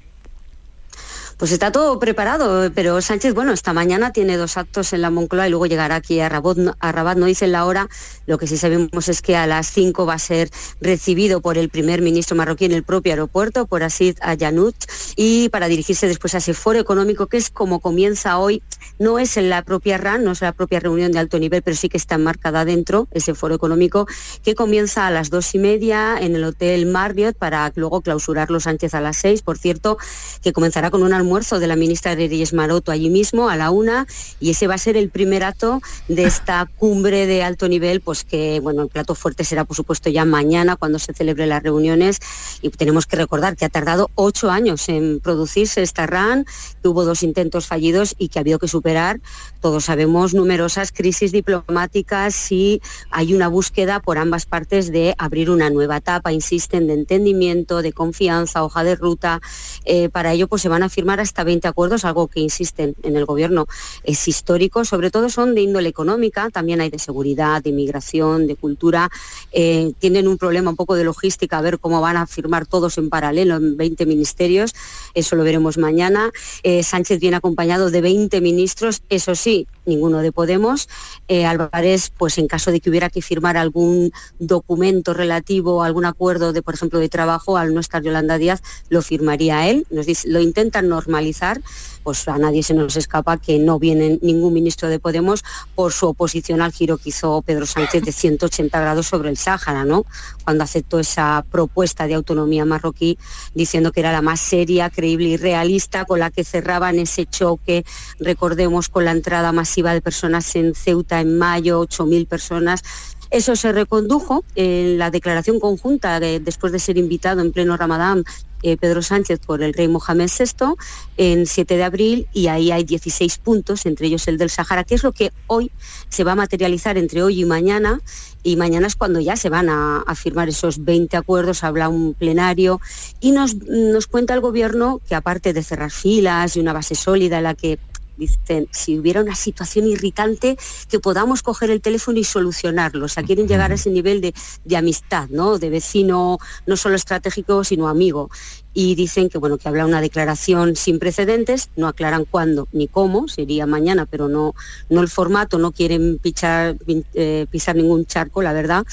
Pues 1.43 1.51
está 1.51 1.73
todo 1.73 1.99
preparado, 1.99 2.71
pero 2.73 3.01
Sánchez, 3.01 3.33
bueno, 3.33 3.51
esta 3.51 3.73
mañana 3.73 4.13
tiene 4.13 4.37
dos 4.37 4.55
actos 4.55 4.93
en 4.93 5.01
la 5.01 5.09
Moncloa 5.09 5.45
y 5.45 5.49
luego 5.49 5.65
llegará 5.65 5.95
aquí 5.95 6.21
a 6.21 6.29
Rabat, 6.29 7.17
no 7.17 7.25
dicen 7.25 7.51
la 7.51 7.65
hora, 7.65 7.89
lo 8.27 8.37
que 8.37 8.47
sí 8.47 8.55
sabemos 8.55 9.09
es 9.09 9.21
que 9.21 9.35
a 9.35 9.45
las 9.45 9.67
5 9.67 10.05
va 10.05 10.13
a 10.13 10.19
ser 10.19 10.49
recibido 10.79 11.41
por 11.41 11.57
el 11.57 11.67
primer 11.67 12.01
ministro 12.01 12.37
marroquí 12.37 12.63
en 12.63 12.71
el 12.71 12.83
propio 12.83 13.11
aeropuerto, 13.11 13.65
por 13.65 13.83
Asid 13.83 14.15
Ayanout, 14.21 14.73
y 15.17 15.49
para 15.49 15.67
dirigirse 15.67 16.07
después 16.07 16.33
a 16.33 16.37
ese 16.37 16.53
foro 16.53 16.79
económico 16.79 17.27
que 17.27 17.35
es 17.35 17.49
como 17.49 17.81
comienza 17.81 18.37
hoy, 18.37 18.63
no 18.97 19.19
es 19.19 19.35
en 19.35 19.49
la 19.49 19.63
propia 19.63 19.97
RAN, 19.97 20.23
no 20.23 20.31
es 20.31 20.39
la 20.39 20.53
propia 20.53 20.79
reunión 20.79 21.11
de 21.11 21.19
alto 21.19 21.39
nivel, 21.39 21.61
pero 21.61 21.75
sí 21.75 21.89
que 21.89 21.97
está 21.97 22.15
enmarcada 22.15 22.63
dentro, 22.63 23.09
ese 23.11 23.35
foro 23.35 23.53
económico, 23.53 24.07
que 24.45 24.55
comienza 24.55 25.07
a 25.07 25.11
las 25.11 25.29
dos 25.29 25.53
y 25.55 25.59
media 25.59 26.15
en 26.21 26.37
el 26.37 26.45
Hotel 26.45 26.85
Marriott 26.85 27.35
para 27.35 27.69
luego 27.75 27.99
clausurarlo 27.99 28.61
Sánchez 28.61 28.93
a 28.93 29.01
las 29.01 29.17
seis, 29.17 29.41
por 29.41 29.57
cierto, 29.57 29.97
que 30.41 30.53
comenzará 30.53 30.89
con 30.89 31.03
un 31.03 31.11
almuerzo 31.11 31.32
de 31.33 31.65
la 31.65 31.75
ministra 31.75 32.15
de 32.15 32.27
Reyes 32.27 32.53
Maroto 32.53 32.91
allí 32.91 33.09
mismo 33.09 33.49
a 33.49 33.57
la 33.57 33.71
una 33.71 34.05
y 34.39 34.51
ese 34.51 34.67
va 34.67 34.75
a 34.75 34.77
ser 34.77 34.95
el 34.95 35.09
primer 35.09 35.43
acto 35.43 35.81
de 36.07 36.25
esta 36.25 36.69
cumbre 36.77 37.25
de 37.25 37.41
alto 37.41 37.67
nivel, 37.67 38.01
pues 38.01 38.23
que 38.23 38.59
bueno, 38.59 38.83
el 38.83 38.89
plato 38.89 39.15
fuerte 39.15 39.43
será 39.43 39.65
por 39.65 39.75
supuesto 39.75 40.11
ya 40.11 40.25
mañana 40.25 40.75
cuando 40.75 40.99
se 40.99 41.11
celebre 41.11 41.47
las 41.47 41.63
reuniones. 41.63 42.19
Y 42.61 42.69
tenemos 42.69 43.07
que 43.07 43.15
recordar 43.15 43.55
que 43.55 43.65
ha 43.65 43.69
tardado 43.69 44.11
ocho 44.13 44.51
años 44.51 44.87
en 44.89 45.19
producirse 45.21 45.81
esta 45.81 46.05
RAN, 46.05 46.45
que 46.83 46.87
hubo 46.87 47.03
dos 47.03 47.23
intentos 47.23 47.65
fallidos 47.65 48.13
y 48.19 48.27
que 48.27 48.37
ha 48.37 48.41
habido 48.41 48.59
que 48.59 48.67
superar, 48.67 49.19
todos 49.59 49.85
sabemos, 49.85 50.35
numerosas 50.35 50.91
crisis 50.91 51.31
diplomáticas 51.31 52.51
y 52.51 52.79
hay 53.09 53.33
una 53.33 53.47
búsqueda 53.47 54.01
por 54.01 54.19
ambas 54.19 54.45
partes 54.45 54.91
de 54.91 55.15
abrir 55.17 55.49
una 55.49 55.71
nueva 55.71 55.97
etapa, 55.97 56.31
insisten, 56.31 56.85
de 56.85 56.93
entendimiento, 56.93 57.81
de 57.81 57.91
confianza, 57.91 58.63
hoja 58.63 58.83
de 58.83 58.95
ruta. 58.95 59.41
Eh, 59.85 60.09
para 60.09 60.33
ello 60.33 60.47
pues 60.47 60.61
se 60.61 60.69
van 60.69 60.83
a 60.83 60.89
firmar 60.89 61.12
hasta 61.19 61.43
20 61.43 61.67
acuerdos, 61.67 62.05
algo 62.05 62.27
que 62.27 62.39
insisten 62.39 62.95
en 63.03 63.15
el 63.15 63.25
gobierno 63.25 63.67
es 64.03 64.27
histórico, 64.27 64.85
sobre 64.85 65.11
todo 65.11 65.29
son 65.29 65.55
de 65.55 65.61
índole 65.61 65.89
económica, 65.89 66.49
también 66.49 66.81
hay 66.81 66.89
de 66.89 66.99
seguridad, 66.99 67.61
de 67.61 67.69
inmigración, 67.69 68.47
de 68.47 68.55
cultura, 68.55 69.09
Eh, 69.51 69.93
tienen 69.99 70.27
un 70.27 70.37
problema 70.37 70.71
un 70.71 70.75
poco 70.75 70.95
de 70.95 71.03
logística, 71.03 71.57
a 71.57 71.61
ver 71.61 71.79
cómo 71.79 72.01
van 72.01 72.17
a 72.17 72.25
firmar 72.25 72.65
todos 72.65 72.97
en 72.97 73.09
paralelo 73.09 73.55
en 73.55 73.77
20 73.77 74.05
ministerios, 74.05 74.73
eso 75.13 75.35
lo 75.35 75.43
veremos 75.43 75.77
mañana. 75.77 76.31
Eh, 76.63 76.83
Sánchez 76.83 77.19
viene 77.19 77.37
acompañado 77.37 77.91
de 77.91 78.01
20 78.01 78.41
ministros, 78.41 79.03
eso 79.09 79.35
sí, 79.35 79.67
ninguno 79.85 80.19
de 80.19 80.31
Podemos. 80.31 80.89
Eh, 81.27 81.45
Álvarez, 81.45 82.11
pues 82.17 82.37
en 82.37 82.47
caso 82.47 82.71
de 82.71 82.79
que 82.79 82.89
hubiera 82.89 83.09
que 83.09 83.21
firmar 83.21 83.57
algún 83.57 84.11
documento 84.39 85.13
relativo 85.13 85.83
a 85.83 85.87
algún 85.87 86.05
acuerdo 86.05 86.53
de, 86.53 86.61
por 86.61 86.73
ejemplo, 86.73 86.99
de 86.99 87.09
trabajo, 87.09 87.57
al 87.57 87.73
no 87.73 87.79
estar 87.79 88.03
Yolanda 88.03 88.37
Díaz, 88.37 88.61
lo 88.89 89.01
firmaría 89.01 89.67
él. 89.69 89.85
Nos 89.89 90.05
dice, 90.05 90.27
lo 90.29 90.39
intentan 90.39 90.87
normalizar, 90.87 91.61
pues 92.03 92.27
a 92.27 92.37
nadie 92.37 92.63
se 92.63 92.73
nos 92.73 92.95
escapa 92.97 93.37
que 93.37 93.59
no 93.59 93.79
viene 93.79 94.19
ningún 94.21 94.53
ministro 94.53 94.89
de 94.89 94.99
Podemos 94.99 95.43
por 95.75 95.93
su 95.93 96.07
oposición 96.07 96.61
al 96.61 96.71
giro 96.71 96.97
que 96.97 97.09
hizo 97.09 97.41
Pedro 97.41 97.65
Sánchez 97.65 98.03
de 98.03 98.11
180 98.11 98.79
grados 98.79 99.07
sobre 99.07 99.29
el 99.29 99.37
Sáhara, 99.37 99.85
¿no? 99.85 100.05
Cuando 100.43 100.63
aceptó 100.63 100.99
esa 100.99 101.45
propuesta 101.49 102.07
de 102.07 102.15
autonomía 102.15 102.65
marroquí 102.65 103.17
diciendo 103.53 103.91
que 103.91 104.01
era 104.01 104.11
la 104.11 104.21
más 104.21 104.39
seria, 104.39 104.89
creíble 104.89 105.29
y 105.29 105.37
realista 105.37 106.05
con 106.05 106.19
la 106.19 106.31
que 106.31 106.43
cerraban 106.43 106.99
ese 106.99 107.25
choque, 107.25 107.85
recordemos, 108.19 108.89
con 108.89 109.05
la 109.05 109.11
entrada 109.11 109.51
masiva 109.51 109.93
de 109.93 110.01
personas 110.01 110.55
en 110.55 110.75
Ceuta 110.75 111.21
en 111.21 111.37
mayo, 111.37 111.81
8.000 111.81 112.27
personas. 112.27 112.83
Eso 113.29 113.55
se 113.55 113.71
recondujo 113.71 114.43
en 114.55 114.99
la 114.99 115.09
declaración 115.09 115.59
conjunta 115.59 116.19
de, 116.19 116.39
después 116.39 116.71
de 116.71 116.79
ser 116.79 116.97
invitado 116.97 117.41
en 117.41 117.51
pleno 117.51 117.75
Ramadán 117.75 118.23
eh, 118.63 118.77
Pedro 118.77 119.01
Sánchez 119.01 119.39
por 119.45 119.61
el 119.61 119.73
rey 119.73 119.87
Mohamed 119.87 120.29
VI 120.29 120.75
en 121.17 121.45
7 121.45 121.77
de 121.77 121.83
abril 121.83 122.27
y 122.33 122.47
ahí 122.47 122.71
hay 122.71 122.83
16 122.83 123.37
puntos, 123.37 123.85
entre 123.85 124.07
ellos 124.07 124.27
el 124.27 124.37
del 124.37 124.49
Sahara, 124.49 124.83
que 124.83 124.95
es 124.95 125.03
lo 125.03 125.11
que 125.11 125.31
hoy 125.47 125.71
se 126.09 126.23
va 126.23 126.31
a 126.31 126.35
materializar 126.35 126.97
entre 126.97 127.21
hoy 127.21 127.41
y 127.41 127.45
mañana. 127.45 128.01
Y 128.45 128.57
mañana 128.57 128.87
es 128.87 128.95
cuando 128.95 129.21
ya 129.21 129.37
se 129.37 129.49
van 129.49 129.69
a, 129.69 129.99
a 129.99 130.15
firmar 130.15 130.49
esos 130.49 130.83
20 130.83 131.15
acuerdos, 131.15 131.63
habla 131.63 131.87
un 131.87 132.13
plenario 132.13 132.81
y 133.21 133.31
nos, 133.31 133.55
nos 133.55 134.07
cuenta 134.07 134.33
el 134.33 134.41
gobierno 134.41 134.99
que 135.07 135.15
aparte 135.15 135.53
de 135.53 135.63
cerrar 135.63 135.91
filas 135.91 136.57
y 136.57 136.59
una 136.59 136.73
base 136.73 136.95
sólida 136.95 137.37
en 137.37 137.43
la 137.43 137.53
que 137.53 137.79
dicen, 138.17 138.67
si 138.71 138.99
hubiera 138.99 139.21
una 139.21 139.35
situación 139.35 139.87
irritante, 139.87 140.57
que 140.89 140.99
podamos 140.99 141.41
coger 141.41 141.71
el 141.71 141.81
teléfono 141.81 142.19
y 142.19 142.23
solucionarlo. 142.23 143.05
O 143.05 143.07
sea, 143.07 143.23
quieren 143.23 143.47
llegar 143.47 143.71
a 143.71 143.75
ese 143.75 143.89
nivel 143.89 144.21
de, 144.21 144.33
de 144.65 144.77
amistad, 144.77 145.29
¿no? 145.29 145.57
De 145.59 145.69
vecino, 145.69 146.37
no 146.65 146.77
solo 146.77 146.95
estratégico, 146.95 147.63
sino 147.63 147.87
amigo. 147.87 148.29
Y 148.73 148.95
dicen 148.95 149.29
que, 149.29 149.37
bueno, 149.37 149.57
que 149.57 149.67
habla 149.67 149.85
una 149.85 150.01
declaración 150.01 150.75
sin 150.75 150.99
precedentes, 150.99 151.69
no 151.75 151.87
aclaran 151.87 152.25
cuándo 152.25 152.67
ni 152.71 152.87
cómo, 152.87 153.27
sería 153.27 153.67
mañana, 153.67 154.05
pero 154.05 154.27
no, 154.27 154.55
no 154.89 155.01
el 155.01 155.09
formato, 155.09 155.59
no 155.59 155.71
quieren 155.71 156.17
pichar, 156.17 156.77
eh, 157.13 157.45
pisar 157.51 157.75
ningún 157.75 158.05
charco, 158.05 158.41
la 158.41 158.53
verdad, 158.53 158.85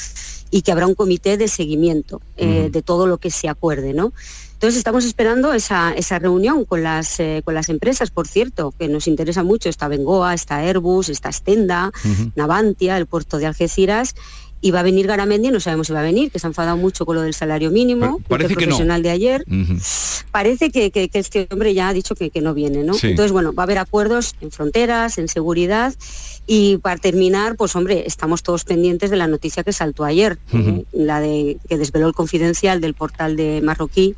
y 0.50 0.62
que 0.62 0.72
habrá 0.72 0.86
un 0.86 0.94
comité 0.94 1.36
de 1.36 1.48
seguimiento 1.48 2.20
eh, 2.36 2.68
de 2.70 2.82
todo 2.82 3.06
lo 3.06 3.18
que 3.18 3.30
se 3.30 3.48
acuerde, 3.48 3.94
¿no? 3.94 4.12
Entonces 4.60 4.76
estamos 4.76 5.06
esperando 5.06 5.54
esa, 5.54 5.94
esa 5.94 6.18
reunión 6.18 6.66
con 6.66 6.82
las, 6.82 7.18
eh, 7.18 7.40
con 7.46 7.54
las 7.54 7.70
empresas, 7.70 8.10
por 8.10 8.28
cierto, 8.28 8.74
que 8.78 8.88
nos 8.88 9.06
interesa 9.06 9.42
mucho. 9.42 9.70
Está 9.70 9.88
Bengoa, 9.88 10.34
está 10.34 10.58
Airbus, 10.58 11.08
está 11.08 11.32
Stenda, 11.32 11.90
Navantia, 12.34 12.98
el 12.98 13.06
puerto 13.06 13.38
de 13.38 13.46
Algeciras. 13.46 14.14
Y 14.62 14.72
va 14.72 14.80
a 14.80 14.82
venir 14.82 15.06
Garamendi, 15.06 15.50
no 15.50 15.58
sabemos 15.58 15.86
si 15.86 15.92
va 15.94 16.00
a 16.00 16.02
venir, 16.02 16.30
que 16.30 16.38
se 16.38 16.46
ha 16.46 16.48
enfadado 16.48 16.76
mucho 16.76 17.06
con 17.06 17.16
lo 17.16 17.22
del 17.22 17.32
salario 17.32 17.70
mínimo, 17.70 18.20
parece 18.28 18.52
el 18.52 18.58
que 18.58 18.66
no. 18.66 18.70
profesional 18.70 19.02
de 19.02 19.10
ayer. 19.10 19.44
Parece 20.30 20.70
que, 20.70 20.90
que- 20.90 21.08
que 21.08 21.18
este 21.18 21.48
hombre 21.50 21.74
ya 21.74 21.88
ha 21.88 21.92
dicho 21.92 22.14
que, 22.14 22.30
que 22.30 22.40
no 22.40 22.54
viene, 22.54 22.84
¿no? 22.84 22.94
Sí. 22.94 23.08
Entonces, 23.08 23.32
bueno, 23.32 23.52
va 23.52 23.62
a 23.62 23.64
haber 23.64 23.78
acuerdos 23.78 24.34
en 24.40 24.50
fronteras, 24.50 25.18
en 25.18 25.28
seguridad. 25.28 25.94
Y 26.46 26.78
para 26.78 26.98
terminar, 27.00 27.56
pues 27.56 27.74
hombre, 27.76 28.04
estamos 28.06 28.42
todos 28.42 28.64
pendientes 28.64 29.10
de 29.10 29.16
la 29.16 29.26
noticia 29.28 29.62
que 29.62 29.72
saltó 29.72 30.04
ayer, 30.04 30.38
Ujú. 30.52 30.84
la 30.92 31.20
de 31.20 31.58
que 31.68 31.78
desveló 31.78 32.06
el 32.08 32.14
confidencial 32.14 32.80
del 32.80 32.94
portal 32.94 33.36
de 33.36 33.60
Marroquí 33.62 34.14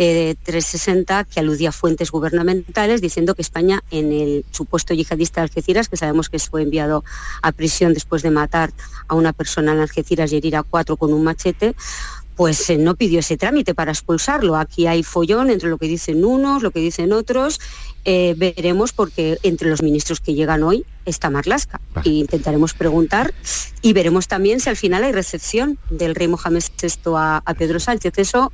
eh, 0.00 0.36
360 0.44 1.24
que 1.24 1.40
aludía 1.40 1.70
a 1.70 1.72
fuentes 1.72 2.12
gubernamentales 2.12 3.00
diciendo 3.00 3.34
que 3.34 3.42
España 3.42 3.82
en 3.90 4.12
el 4.12 4.44
supuesto 4.52 4.94
yihadista 4.94 5.40
de 5.40 5.46
Algeciras, 5.46 5.88
que 5.88 5.96
sabemos 5.96 6.28
que 6.28 6.38
fue 6.38 6.62
enviado 6.62 7.02
a 7.42 7.50
prisión 7.50 7.94
después 7.94 8.22
de 8.22 8.30
matar 8.30 8.70
a 9.08 9.16
una 9.16 9.32
persona 9.32 9.72
en 9.72 9.80
Algeciras 9.80 10.32
y 10.32 10.36
herir 10.36 10.54
a 10.54 10.62
cuatro 10.62 10.96
con 10.96 11.12
un 11.12 11.24
machete, 11.24 11.74
pues 12.36 12.70
eh, 12.70 12.78
no 12.78 12.94
pidió 12.94 13.18
ese 13.18 13.36
trámite 13.36 13.74
para 13.74 13.90
expulsarlo. 13.90 14.54
Aquí 14.54 14.86
hay 14.86 15.02
follón 15.02 15.50
entre 15.50 15.68
lo 15.68 15.78
que 15.78 15.88
dicen 15.88 16.24
unos, 16.24 16.62
lo 16.62 16.70
que 16.70 16.78
dicen 16.78 17.12
otros. 17.12 17.60
Eh, 18.04 18.36
veremos 18.38 18.92
porque 18.92 19.38
entre 19.42 19.68
los 19.68 19.82
ministros 19.82 20.20
que 20.20 20.34
llegan 20.34 20.62
hoy 20.62 20.86
está 21.06 21.28
Marlasca. 21.28 21.80
Y 22.04 22.20
intentaremos 22.20 22.72
preguntar 22.72 23.34
y 23.82 23.94
veremos 23.94 24.28
también 24.28 24.60
si 24.60 24.68
al 24.68 24.76
final 24.76 25.02
hay 25.02 25.10
recepción 25.10 25.76
del 25.90 26.14
rey 26.14 26.28
Mohamed 26.28 26.62
VI 26.80 27.14
a, 27.16 27.42
a 27.44 27.54
Pedro 27.54 27.80
Sánchez. 27.80 28.12
Eso 28.18 28.52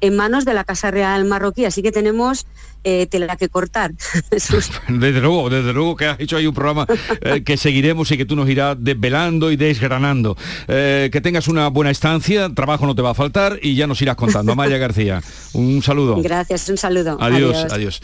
en 0.00 0.16
manos 0.16 0.44
de 0.44 0.54
la 0.54 0.64
Casa 0.64 0.90
Real 0.90 1.24
marroquí, 1.24 1.64
así 1.64 1.82
que 1.82 1.92
tenemos 1.92 2.46
eh, 2.84 3.06
tela 3.06 3.36
que 3.36 3.48
cortar. 3.48 3.92
Desde 4.88 5.20
luego, 5.20 5.50
desde 5.50 5.72
luego 5.72 5.96
que 5.96 6.06
has 6.06 6.20
hecho 6.20 6.36
ahí 6.36 6.46
un 6.46 6.54
programa 6.54 6.86
eh, 7.20 7.42
que 7.42 7.56
seguiremos 7.56 8.10
y 8.12 8.16
que 8.16 8.24
tú 8.24 8.36
nos 8.36 8.48
irás 8.48 8.76
desvelando 8.78 9.50
y 9.50 9.56
desgranando. 9.56 10.36
Eh, 10.68 11.10
que 11.12 11.20
tengas 11.20 11.48
una 11.48 11.68
buena 11.68 11.90
estancia, 11.90 12.48
trabajo 12.54 12.86
no 12.86 12.94
te 12.94 13.02
va 13.02 13.10
a 13.10 13.14
faltar 13.14 13.58
y 13.60 13.74
ya 13.74 13.86
nos 13.86 14.00
irás 14.02 14.16
contando. 14.16 14.52
Amaya 14.52 14.78
García, 14.78 15.20
un 15.52 15.82
saludo. 15.82 16.22
Gracias, 16.22 16.68
un 16.68 16.78
saludo. 16.78 17.18
Adiós, 17.20 17.66
adiós. 17.70 18.00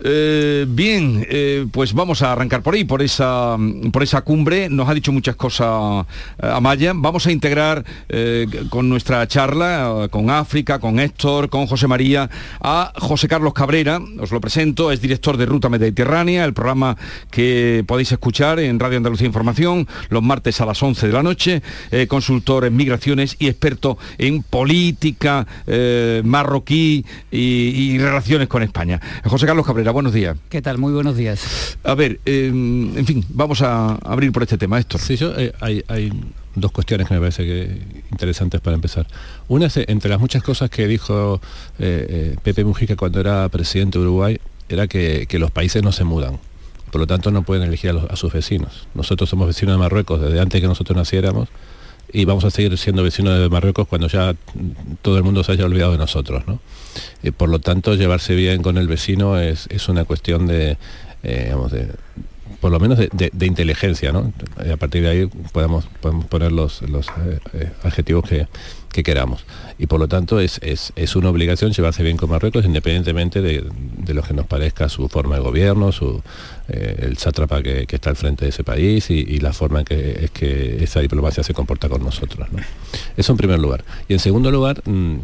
Eh, 0.00 0.64
bien, 0.68 1.26
eh, 1.28 1.66
pues 1.72 1.92
vamos 1.92 2.22
a 2.22 2.32
arrancar 2.32 2.62
por 2.62 2.74
ahí, 2.74 2.84
por 2.84 3.02
esa, 3.02 3.56
por 3.92 4.02
esa 4.02 4.22
cumbre. 4.22 4.68
Nos 4.68 4.88
ha 4.88 4.94
dicho 4.94 5.12
muchas 5.12 5.36
cosas 5.36 6.06
eh, 6.40 6.46
Amaya. 6.46 6.92
Vamos 6.94 7.26
a 7.26 7.32
integrar 7.32 7.84
con 8.70 8.88
nuestra 8.88 9.26
charla, 9.26 10.08
con 10.10 10.30
África, 10.30 10.78
con 10.78 10.98
Héctor, 11.00 11.48
con 11.48 11.66
José 11.66 11.86
María, 11.86 12.28
a 12.60 12.92
José 12.96 13.28
Carlos 13.28 13.52
Cabrera. 13.52 14.00
Os 14.20 14.30
lo 14.30 14.40
presento, 14.40 14.92
es 14.92 15.00
director 15.00 15.36
de 15.36 15.46
Ruta 15.46 15.68
Mediterránea, 15.68 16.44
el 16.44 16.52
programa 16.52 16.96
que 17.30 17.84
podéis 17.86 18.12
escuchar 18.12 18.60
en 18.60 18.78
Radio 18.78 18.96
Andalucía 18.98 19.26
Información 19.26 19.86
los 20.10 20.22
martes 20.22 20.60
a 20.60 20.66
las 20.66 20.82
11 20.82 21.06
de 21.06 21.12
la 21.12 21.22
noche, 21.22 21.62
consultor 22.08 22.64
en 22.64 22.76
migraciones 22.76 23.36
y 23.38 23.48
experto 23.48 23.98
en 24.18 24.42
política 24.42 25.46
marroquí 26.24 27.04
y, 27.30 27.38
y 27.38 27.98
relaciones 27.98 28.48
con 28.48 28.62
España. 28.62 29.00
José 29.24 29.46
Carlos 29.46 29.66
Cabrera, 29.66 29.87
buenos 29.92 30.12
días. 30.12 30.36
¿Qué 30.48 30.62
tal? 30.62 30.78
Muy 30.78 30.92
buenos 30.92 31.16
días. 31.16 31.76
A 31.84 31.94
ver, 31.94 32.20
eh, 32.24 32.46
en 32.48 33.04
fin, 33.06 33.24
vamos 33.28 33.62
a 33.62 33.94
abrir 33.96 34.32
por 34.32 34.42
este 34.42 34.58
tema, 34.58 34.78
Héctor. 34.78 35.00
Sí, 35.00 35.16
yo, 35.16 35.32
eh, 35.38 35.52
hay, 35.60 35.82
hay 35.88 36.12
dos 36.54 36.72
cuestiones 36.72 37.06
que 37.08 37.14
me 37.14 37.20
parece 37.20 37.44
que 37.44 37.80
interesantes 38.10 38.60
para 38.60 38.74
empezar. 38.74 39.06
Una 39.48 39.66
es, 39.66 39.76
eh, 39.76 39.84
entre 39.88 40.10
las 40.10 40.20
muchas 40.20 40.42
cosas 40.42 40.70
que 40.70 40.86
dijo 40.86 41.40
eh, 41.78 42.06
eh, 42.08 42.36
Pepe 42.42 42.64
Mujica 42.64 42.96
cuando 42.96 43.20
era 43.20 43.48
presidente 43.48 43.98
de 43.98 44.04
Uruguay, 44.04 44.38
era 44.68 44.86
que, 44.86 45.26
que 45.28 45.38
los 45.38 45.50
países 45.50 45.82
no 45.82 45.92
se 45.92 46.04
mudan. 46.04 46.38
Por 46.90 47.00
lo 47.02 47.06
tanto, 47.06 47.30
no 47.30 47.42
pueden 47.42 47.62
elegir 47.68 47.90
a, 47.90 47.92
los- 47.92 48.10
a 48.10 48.16
sus 48.16 48.32
vecinos. 48.32 48.88
Nosotros 48.94 49.28
somos 49.28 49.46
vecinos 49.46 49.74
de 49.74 49.78
Marruecos 49.78 50.20
desde 50.20 50.40
antes 50.40 50.60
que 50.60 50.66
nosotros 50.66 50.96
naciéramos 50.96 51.48
y 52.12 52.24
vamos 52.24 52.44
a 52.44 52.50
seguir 52.50 52.76
siendo 52.78 53.02
vecinos 53.02 53.38
de 53.38 53.48
Marruecos 53.48 53.86
cuando 53.88 54.08
ya 54.08 54.34
todo 55.02 55.16
el 55.18 55.24
mundo 55.24 55.44
se 55.44 55.52
haya 55.52 55.64
olvidado 55.64 55.92
de 55.92 55.98
nosotros. 55.98 56.44
¿no? 56.46 56.60
Eh, 57.22 57.32
por 57.32 57.48
lo 57.48 57.58
tanto, 57.60 57.94
llevarse 57.94 58.34
bien 58.34 58.62
con 58.62 58.78
el 58.78 58.88
vecino 58.88 59.38
es, 59.38 59.66
es 59.70 59.88
una 59.88 60.04
cuestión 60.04 60.46
de, 60.46 60.78
eh, 61.22 61.42
digamos, 61.44 61.70
de, 61.72 61.88
por 62.60 62.72
lo 62.72 62.80
menos 62.80 62.98
de, 62.98 63.08
de- 63.12 63.30
de 63.32 63.46
inteligencia, 63.46 64.10
¿no? 64.10 64.32
Y 64.66 64.70
a 64.70 64.76
partir 64.76 65.02
de 65.02 65.08
ahí 65.10 65.26
podemos, 65.52 65.84
podemos 66.00 66.24
poner 66.26 66.50
los, 66.50 66.82
los, 66.82 67.06
eh, 67.08 67.38
eh, 67.52 67.70
adjetivos 67.84 68.24
que, 68.28 68.48
que 68.90 69.04
queramos. 69.04 69.44
Y 69.78 69.86
por 69.86 70.00
lo 70.00 70.08
tanto 70.08 70.40
es, 70.40 70.58
es- 70.62 70.92
es 70.96 71.14
una 71.14 71.28
obligación 71.30 71.70
llevarse 71.72 72.02
bien 72.02 72.16
con 72.16 72.30
Marruecos 72.30 72.64
independientemente 72.64 73.42
de, 73.42 73.64
de 73.98 74.14
lo 74.14 74.22
que 74.22 74.34
nos 74.34 74.46
parezca 74.46 74.88
su 74.88 75.08
forma 75.08 75.36
de 75.36 75.42
gobierno, 75.42 75.92
su, 75.92 76.20
eh, 76.68 76.96
el 77.02 77.16
sátrapa 77.18 77.62
que, 77.62 77.86
está 77.90 78.10
al 78.10 78.16
frente 78.16 78.44
de 78.44 78.50
ese 78.50 78.64
país 78.64 79.10
y, 79.10 79.38
la 79.40 79.52
forma 79.52 79.80
en 79.80 79.84
que, 79.84 80.24
es 80.24 80.30
que 80.30 80.82
esa 80.84 81.00
diplomacia 81.00 81.42
se 81.42 81.54
comporta 81.54 81.88
con 81.88 82.02
nosotros. 82.02 82.46
¿no? 82.52 82.58
Eso 83.16 83.32
en 83.32 83.38
primer 83.38 83.58
lugar. 83.58 83.84
Y 84.08 84.12
en 84.14 84.18
segundo 84.18 84.50
lugar, 84.50 84.82
mm, 84.84 85.16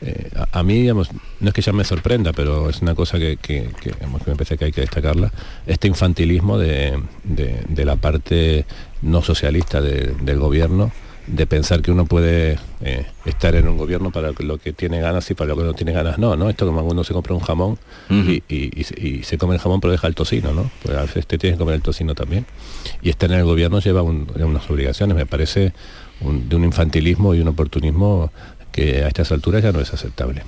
eh, 0.00 0.30
a, 0.52 0.62
mí, 0.62 0.74
digamos, 0.80 1.10
no 1.40 1.48
es 1.48 1.54
que 1.54 1.60
ya 1.62 1.72
me 1.72 1.84
sorprenda, 1.84 2.32
pero 2.32 2.70
es 2.70 2.82
una 2.82 2.94
cosa 2.94 3.18
que, 3.18 3.36
que- 3.36 3.68
que, 3.80 3.92
me 4.06 4.34
parece 4.36 4.56
que 4.56 4.66
hay 4.66 4.72
que 4.72 4.82
destacarla, 4.82 5.32
este 5.66 5.88
infantilismo 5.88 6.56
de, 6.58 6.98
de- 7.24 7.84
la 7.84 7.96
parte 7.96 8.64
no 9.02 9.22
socialista 9.22 9.80
de- 9.80 10.14
del 10.22 10.38
gobierno, 10.38 10.92
de 11.28 11.46
pensar 11.46 11.82
que 11.82 11.90
uno 11.92 12.06
puede 12.06 12.58
eh, 12.80 13.06
estar 13.24 13.54
en 13.54 13.68
un 13.68 13.76
gobierno 13.76 14.10
para 14.10 14.32
lo 14.38 14.58
que 14.58 14.72
tiene 14.72 15.00
ganas 15.00 15.30
y 15.30 15.34
para 15.34 15.48
lo 15.48 15.56
que 15.56 15.62
no 15.64 15.74
tiene 15.74 15.92
ganas 15.92 16.18
no, 16.18 16.36
¿no? 16.36 16.48
Esto 16.48 16.66
como 16.66 16.80
uno 16.82 17.04
se 17.04 17.12
compra 17.12 17.34
un 17.34 17.40
jamón 17.40 17.78
y, 18.10 18.42
y- 18.48 18.70
y 18.80 18.84
se- 18.84 19.00
y 19.00 19.22
se 19.24 19.36
come 19.38 19.54
el 19.54 19.60
jamón 19.60 19.80
pero 19.80 19.92
deja 19.92 20.06
el 20.06 20.14
tocino, 20.14 20.52
¿no? 20.52 20.70
Pues 20.82 20.96
a 20.96 21.02
veces 21.02 21.26
te 21.26 21.36
tienes 21.38 21.56
que 21.56 21.60
comer 21.60 21.74
el 21.76 21.82
tocino 21.82 22.14
también. 22.14 22.46
Y 23.02 23.10
estar 23.10 23.30
en 23.30 23.38
el 23.38 23.44
gobierno 23.44 23.80
lleva 23.80 24.02
un- 24.02 24.26
unas 24.36 24.68
obligaciones, 24.70 25.16
me 25.16 25.26
parece 25.26 25.72
un- 26.20 26.48
de 26.48 26.56
un 26.56 26.64
infantilismo 26.64 27.34
y 27.34 27.40
un 27.40 27.48
oportunismo 27.48 28.32
que 28.72 29.04
a 29.04 29.08
estas 29.08 29.30
alturas 29.32 29.62
ya 29.62 29.72
no 29.72 29.80
es 29.80 29.92
aceptable. 29.92 30.42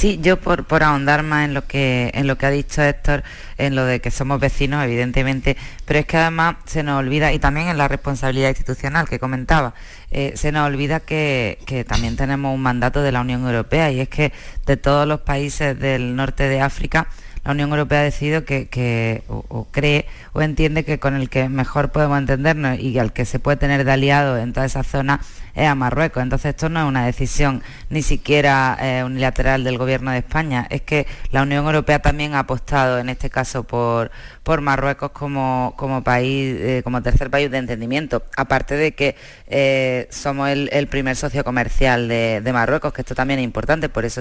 Sí, 0.00 0.18
yo 0.22 0.40
por, 0.40 0.64
por 0.64 0.82
ahondar 0.82 1.22
más 1.22 1.44
en 1.44 1.52
lo 1.52 1.66
que 1.66 2.10
en 2.14 2.26
lo 2.26 2.38
que 2.38 2.46
ha 2.46 2.50
dicho 2.50 2.82
Héctor, 2.82 3.22
en 3.58 3.74
lo 3.74 3.84
de 3.84 4.00
que 4.00 4.10
somos 4.10 4.40
vecinos, 4.40 4.82
evidentemente, 4.82 5.58
pero 5.84 5.98
es 5.98 6.06
que 6.06 6.16
además 6.16 6.56
se 6.64 6.82
nos 6.82 6.98
olvida, 6.98 7.34
y 7.34 7.38
también 7.38 7.68
en 7.68 7.76
la 7.76 7.86
responsabilidad 7.86 8.48
institucional 8.48 9.06
que 9.06 9.18
comentaba, 9.18 9.74
eh, 10.10 10.32
se 10.36 10.52
nos 10.52 10.66
olvida 10.66 11.00
que, 11.00 11.58
que 11.66 11.84
también 11.84 12.16
tenemos 12.16 12.54
un 12.54 12.62
mandato 12.62 13.02
de 13.02 13.12
la 13.12 13.20
Unión 13.20 13.44
Europea 13.44 13.92
y 13.92 14.00
es 14.00 14.08
que 14.08 14.32
de 14.64 14.78
todos 14.78 15.06
los 15.06 15.20
países 15.20 15.78
del 15.78 16.16
norte 16.16 16.48
de 16.48 16.62
África, 16.62 17.06
la 17.44 17.52
Unión 17.52 17.70
Europea 17.70 18.00
ha 18.00 18.04
decidido 18.04 18.44
que, 18.44 19.22
o, 19.28 19.66
cree 19.70 20.06
o 20.32 20.42
entiende 20.42 20.84
que 20.84 20.98
con 20.98 21.14
el 21.14 21.30
que 21.30 21.48
mejor 21.48 21.90
podemos 21.90 22.18
entendernos 22.18 22.78
y 22.78 22.98
al 22.98 23.12
que 23.12 23.24
se 23.24 23.38
puede 23.38 23.56
tener 23.56 23.84
de 23.84 23.92
aliado 23.92 24.36
en 24.38 24.52
toda 24.52 24.66
esa 24.66 24.82
zona 24.82 25.20
es 25.54 25.66
a 25.66 25.74
Marruecos. 25.74 26.22
Entonces 26.22 26.50
esto 26.50 26.68
no 26.68 26.80
es 26.80 26.86
una 26.86 27.06
decisión 27.06 27.62
ni 27.88 28.02
siquiera 28.02 28.76
eh, 28.80 29.02
unilateral 29.04 29.64
del 29.64 29.78
Gobierno 29.78 30.10
de 30.10 30.18
España, 30.18 30.66
es 30.70 30.82
que 30.82 31.06
la 31.30 31.42
Unión 31.42 31.66
Europea 31.66 32.00
también 32.00 32.34
ha 32.34 32.40
apostado 32.40 32.98
en 32.98 33.08
este 33.08 33.30
caso 33.30 33.64
por, 33.64 34.10
por 34.42 34.60
Marruecos 34.60 35.10
como, 35.10 35.74
como 35.76 36.02
país, 36.02 36.56
eh, 36.58 36.80
como 36.84 37.02
tercer 37.02 37.30
país 37.30 37.50
de 37.50 37.58
entendimiento, 37.58 38.22
aparte 38.36 38.76
de 38.76 38.92
que 38.92 39.16
eh, 39.46 40.08
somos 40.10 40.48
el, 40.48 40.86
primer 40.88 41.14
socio 41.16 41.44
comercial 41.44 42.08
de, 42.08 42.50
Marruecos, 42.52 42.92
que 42.92 43.02
esto 43.02 43.14
también 43.14 43.38
es 43.38 43.44
importante, 43.44 43.88
por 43.88 44.04
eso 44.04 44.20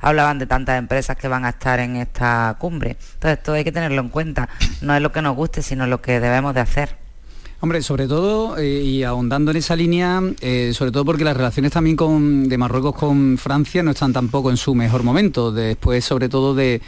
hablaban 0.00 0.38
de 0.38 0.46
tantas 0.46 0.78
empresas 0.78 1.16
que 1.16 1.26
van 1.26 1.44
a 1.44 1.50
estar 1.50 1.80
en 1.80 1.96
esta 1.96 2.54
cumbre. 2.58 2.96
Entonces 3.14 3.42
todo 3.42 3.56
hay 3.56 3.64
que 3.64 3.72
tenerlo 3.72 4.00
en 4.00 4.08
cuenta, 4.08 4.48
no 4.82 4.94
es 4.94 5.02
lo 5.02 5.10
que 5.12 5.22
nos 5.22 5.34
guste, 5.34 5.62
sino 5.62 5.86
lo 5.86 6.00
que 6.00 6.20
debemos 6.20 6.54
de 6.54 6.60
hacer. 6.60 7.03
Hombre, 7.64 7.80
sobre 7.80 8.06
todo, 8.06 8.58
eh, 8.58 8.82
y 8.82 9.04
ahondando 9.04 9.50
en 9.50 9.56
esa 9.56 9.74
línea, 9.74 10.20
eh, 10.42 10.72
sobre 10.74 10.92
todo 10.92 11.02
porque 11.06 11.24
las 11.24 11.34
relaciones 11.34 11.72
también 11.72 11.96
de 12.46 12.58
Marruecos 12.58 12.94
con 12.94 13.38
Francia 13.38 13.82
no 13.82 13.92
están 13.92 14.12
tampoco 14.12 14.50
en 14.50 14.58
su 14.58 14.74
mejor 14.74 15.02
momento, 15.02 15.50
después 15.50 16.04
sobre 16.04 16.28
todo 16.28 16.54
de, 16.54 16.82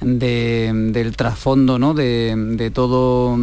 del 0.00 1.16
trasfondo 1.16 1.76
¿no? 1.76 1.92
de, 1.92 2.70
todo, 2.72 3.36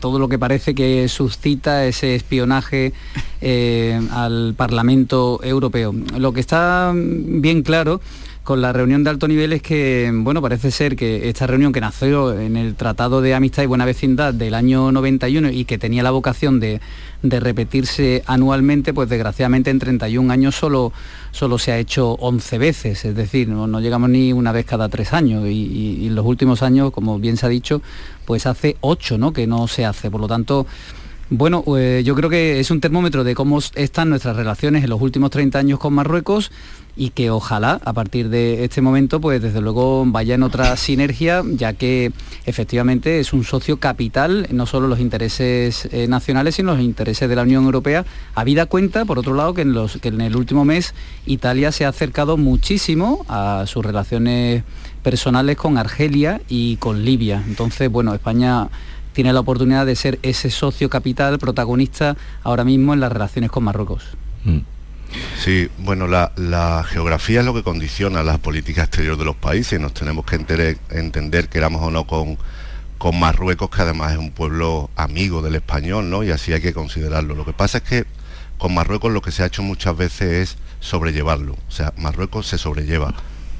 todo 0.00 0.18
lo 0.18 0.26
que 0.26 0.38
parece 0.38 0.74
que 0.74 1.06
suscita 1.06 1.84
ese 1.84 2.14
espionaje 2.14 2.94
eh, 3.42 4.00
al 4.10 4.54
Parlamento 4.56 5.38
Europeo. 5.42 5.94
Lo 6.16 6.32
que 6.32 6.40
está 6.40 6.94
bien 6.94 7.62
claro 7.62 8.00
con 8.44 8.60
la 8.60 8.72
reunión 8.72 9.04
de 9.04 9.10
alto 9.10 9.28
nivel 9.28 9.52
es 9.52 9.62
que, 9.62 10.10
bueno, 10.12 10.42
parece 10.42 10.72
ser 10.72 10.96
que 10.96 11.28
esta 11.28 11.46
reunión 11.46 11.72
que 11.72 11.80
nació 11.80 12.38
en 12.38 12.56
el 12.56 12.74
Tratado 12.74 13.20
de 13.20 13.34
Amistad 13.34 13.62
y 13.62 13.66
Buena 13.66 13.84
Vecindad 13.84 14.34
del 14.34 14.54
año 14.54 14.90
91 14.90 15.50
y 15.50 15.64
que 15.64 15.78
tenía 15.78 16.02
la 16.02 16.10
vocación 16.10 16.58
de, 16.58 16.80
repetirse 17.22 18.24
anualmente, 18.26 18.92
pues 18.92 19.08
desgraciadamente 19.08 19.70
en 19.70 19.78
31 19.78 20.32
años 20.32 20.56
solo, 20.56 20.92
solo 21.30 21.56
se 21.56 21.70
ha 21.70 21.78
hecho 21.78 22.14
11 22.14 22.58
veces, 22.58 23.04
es 23.04 23.14
decir, 23.14 23.48
no, 23.48 23.80
llegamos 23.80 24.10
ni 24.10 24.32
una 24.32 24.50
vez 24.50 24.66
cada 24.66 24.88
tres 24.88 25.12
años 25.12 25.46
y, 25.46 26.08
en 26.08 26.14
los 26.16 26.26
últimos 26.26 26.62
años, 26.62 26.90
como 26.90 27.20
bien 27.20 27.36
se 27.36 27.46
ha 27.46 27.48
dicho, 27.48 27.80
pues 28.24 28.46
hace 28.46 28.76
8 28.80 29.18
¿no? 29.18 29.32
que 29.32 29.46
no 29.46 29.68
se 29.68 29.84
hace, 29.84 30.10
por 30.10 30.20
lo 30.20 30.26
tanto... 30.26 30.66
Bueno, 31.34 31.62
pues 31.62 32.04
yo 32.04 32.14
creo 32.14 32.28
que 32.28 32.60
es 32.60 32.70
un 32.70 32.82
termómetro 32.82 33.24
de 33.24 33.34
cómo 33.34 33.58
están 33.74 34.10
nuestras 34.10 34.36
relaciones 34.36 34.84
en 34.84 34.90
los 34.90 35.00
últimos 35.00 35.30
30 35.30 35.58
años 35.58 35.78
con 35.78 35.94
Marruecos 35.94 36.52
y 36.94 37.08
que 37.08 37.30
ojalá 37.30 37.80
a 37.86 37.94
partir 37.94 38.28
de 38.28 38.64
este 38.64 38.82
momento 38.82 39.18
pues 39.18 39.40
desde 39.40 39.62
luego 39.62 40.04
vaya 40.04 40.34
en 40.34 40.42
otra 40.42 40.76
sinergia 40.76 41.42
ya 41.54 41.72
que 41.72 42.12
efectivamente 42.44 43.18
es 43.18 43.32
un 43.32 43.44
socio 43.44 43.78
capital 43.78 44.46
no 44.50 44.66
solo 44.66 44.88
los 44.88 45.00
intereses 45.00 45.88
eh, 45.90 46.06
nacionales 46.06 46.56
sino 46.56 46.74
los 46.74 46.82
intereses 46.82 47.30
de 47.30 47.34
la 47.34 47.44
Unión 47.44 47.64
Europea. 47.64 48.04
Habida 48.34 48.66
cuenta 48.66 49.06
por 49.06 49.18
otro 49.18 49.32
lado 49.32 49.54
que 49.54 49.62
en, 49.62 49.72
los, 49.72 49.96
que 50.02 50.08
en 50.08 50.20
el 50.20 50.36
último 50.36 50.66
mes 50.66 50.94
Italia 51.24 51.72
se 51.72 51.86
ha 51.86 51.88
acercado 51.88 52.36
muchísimo 52.36 53.24
a 53.26 53.64
sus 53.66 53.82
relaciones 53.82 54.64
personales 55.02 55.56
con 55.56 55.78
Argelia 55.78 56.42
y 56.46 56.76
con 56.76 57.06
Libia. 57.06 57.42
Entonces 57.48 57.90
bueno 57.90 58.12
España 58.12 58.68
tiene 59.12 59.32
la 59.32 59.40
oportunidad 59.40 59.86
de 59.86 59.96
ser 59.96 60.18
ese 60.22 60.50
socio 60.50 60.88
capital 60.88 61.38
protagonista 61.38 62.16
ahora 62.42 62.64
mismo 62.64 62.94
en 62.94 63.00
las 63.00 63.12
relaciones 63.12 63.50
con 63.50 63.64
Marruecos. 63.64 64.04
Mm. 64.44 64.60
Sí, 65.38 65.68
bueno, 65.78 66.06
la, 66.06 66.84
geografía 66.88 67.40
es 67.40 67.46
lo 67.46 67.54
que 67.54 67.62
condiciona 67.62 68.22
la 68.22 68.38
política 68.38 68.82
exterior 68.84 69.16
de 69.16 69.24
los 69.24 69.36
países. 69.36 69.78
Nos 69.78 69.92
tenemos 69.92 70.24
que 70.24 70.36
entender, 70.36 70.78
entender 70.90 71.48
queramos 71.48 71.82
o 71.82 71.90
no, 71.90 72.06
con, 72.06 72.38
con 72.98 73.18
Marruecos, 73.18 73.70
que 73.70 73.82
además 73.82 74.12
es 74.12 74.18
un 74.18 74.30
pueblo 74.30 74.90
amigo 74.96 75.42
del 75.42 75.56
español, 75.56 76.08
¿no? 76.08 76.22
Y 76.22 76.30
así 76.30 76.52
hay 76.52 76.62
que 76.62 76.72
considerarlo. 76.72 77.34
Lo 77.34 77.44
que 77.44 77.52
pasa 77.52 77.78
es 77.78 77.84
que 77.84 78.06
con 78.58 78.74
Marruecos 78.74 79.12
lo 79.12 79.20
que 79.20 79.32
se 79.32 79.42
ha 79.42 79.46
hecho 79.46 79.62
muchas 79.62 79.96
veces 79.96 80.30
es 80.30 80.56
sobrellevarlo. 80.80 81.54
O 81.68 81.70
sea, 81.70 81.92
Marruecos 81.96 82.46
se 82.46 82.58
sobrelleva. 82.58 83.12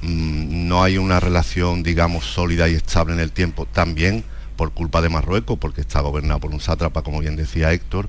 Mm, 0.03 0.69
no 0.69 0.83
hay 0.83 0.97
una 0.97 1.21
relación, 1.21 1.83
digamos, 1.83 2.25
sólida 2.25 2.69
y 2.69 2.75
estable 2.75 3.13
en 3.13 3.21
el 3.21 3.33
tiempo. 3.33 3.67
También 3.67 4.25
por 4.57 4.73
culpa 4.73 5.01
de 5.01 5.09
Marruecos, 5.09 5.59
porque 5.59 5.81
está 5.81 6.01
gobernado 6.01 6.41
por 6.41 6.53
un 6.53 6.61
sátrapa, 6.61 7.03
como 7.03 7.21
bien 7.21 7.37
decía 7.37 7.73
Héctor, 7.73 8.09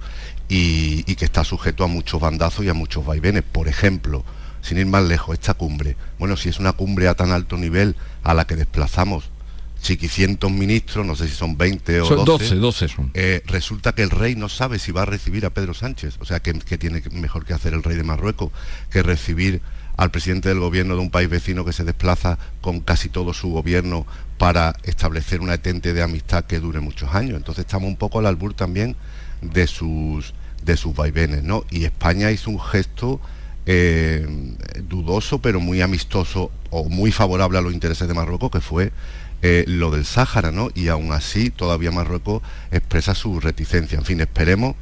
y, 0.50 1.04
que 1.16 1.26
está 1.26 1.44
sujeto 1.44 1.84
a 1.84 1.88
muchos 1.88 2.20
bandazos 2.22 2.66
y 2.66 2.70
a 2.70 2.74
muchos 2.74 3.06
vaivenes. 3.06 3.44
Por 3.44 3.68
ejemplo, 3.68 4.24
sin 4.62 4.78
ir 4.78 4.86
más 4.86 5.04
lejos, 5.04 5.34
esta 5.34 5.54
cumbre. 5.54 5.96
Bueno, 6.20 6.38
si 6.38 6.50
es 6.50 6.60
una 6.60 6.74
cumbre 6.74 7.08
a 7.08 7.16
tan 7.16 7.32
alto 7.32 7.58
nivel 7.58 7.96
a 8.24 8.34
la 8.34 8.46
que 8.46 8.56
desplazamos 8.56 9.30
chiquicientos 9.82 10.50
ministros, 10.50 11.06
no 11.06 11.16
sé 11.16 11.28
si 11.28 11.36
son 11.36 11.58
20 11.58 12.02
o 12.02 12.06
son 12.06 12.26
12, 12.26 12.56
12, 12.56 12.88
son. 12.88 13.12
Eh, 13.14 13.44
resulta 13.46 13.94
que 13.94 14.02
el 14.02 14.10
rey 14.10 14.36
no 14.36 14.48
sabe 14.48 14.80
si 14.80 14.92
va 14.92 15.02
a 15.02 15.06
recibir 15.06 15.46
a 15.46 15.50
Pedro 15.50 15.74
Sánchez. 15.74 16.18
O 16.20 16.26
sea, 16.26 16.40
que, 16.40 16.54
que 16.54 16.78
tiene 16.78 17.04
mejor 17.12 17.46
que 17.46 17.54
hacer 17.54 17.74
el 17.74 17.84
rey 17.84 17.98
de 17.98 18.04
Marruecos 18.04 18.52
que 18.90 19.04
recibir 19.04 19.62
al 19.98 20.12
presidente 20.12 20.50
del 20.50 20.60
gobierno 20.60 20.96
de 20.96 21.02
un 21.02 21.10
país 21.10 21.30
vecino 21.30 21.66
que 21.66 21.74
se 21.74 21.84
desplaza 21.84 22.38
con 22.62 22.80
casi 22.80 23.10
todo 23.10 23.34
su 23.34 23.50
gobierno 23.52 24.06
para 24.38 24.76
establecer 24.84 25.42
una 25.42 25.56
etente 25.56 25.94
de 25.94 26.02
amistad 26.02 26.46
que 26.46 26.60
dure 26.60 26.80
muchos 26.80 27.14
años. 27.14 27.38
Entonces 27.38 27.66
estamos 27.66 27.88
un 27.88 27.98
poco 27.98 28.20
al 28.20 28.26
albur 28.26 28.54
también 28.54 28.96
de 29.42 29.68
sus, 29.68 30.34
de 30.64 30.78
sus 30.78 30.96
vaivenes, 30.96 31.44
¿no? 31.44 31.64
Y 31.70 31.86
España 31.86 32.32
hizo 32.32 32.50
un 32.50 32.60
gesto 32.60 33.22
eh, 33.66 34.28
dudoso 34.90 35.40
pero 35.40 35.62
muy 35.62 35.82
amistoso 35.82 36.52
o 36.70 36.90
muy 36.90 37.12
favorable 37.12 37.60
a 37.60 37.62
los 37.62 37.74
intereses 37.74 38.08
de 38.08 38.14
Marruecos, 38.14 38.52
que 38.52 38.62
fue 38.62 38.92
eh, 39.42 39.64
lo 39.68 39.92
del 39.92 40.06
Sáhara, 40.06 40.52
¿no? 40.52 40.70
Y 40.74 40.88
aún 40.88 41.12
así 41.12 41.50
todavía 41.50 41.92
Marruecos 41.92 42.42
expresa 42.72 43.14
su 43.14 43.40
reticencia. 43.40 43.98
En 43.98 44.06
fin, 44.06 44.22
esperemos 44.22 44.76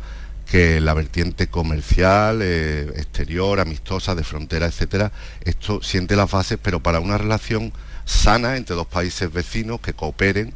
que 0.51 0.81
la 0.81 0.93
vertiente 0.93 1.47
comercial, 1.47 2.41
eh, 2.41 2.91
exterior, 2.97 3.61
amistosa, 3.61 4.15
de 4.15 4.25
frontera, 4.25 4.65
etcétera, 4.65 5.13
esto 5.45 5.81
siente 5.81 6.17
las 6.17 6.29
bases, 6.29 6.59
pero 6.61 6.81
para 6.81 6.99
una 6.99 7.17
relación 7.17 7.71
sana 8.03 8.57
entre 8.57 8.75
dos 8.75 8.85
países 8.85 9.31
vecinos 9.31 9.79
que 9.79 9.93
cooperen, 9.93 10.53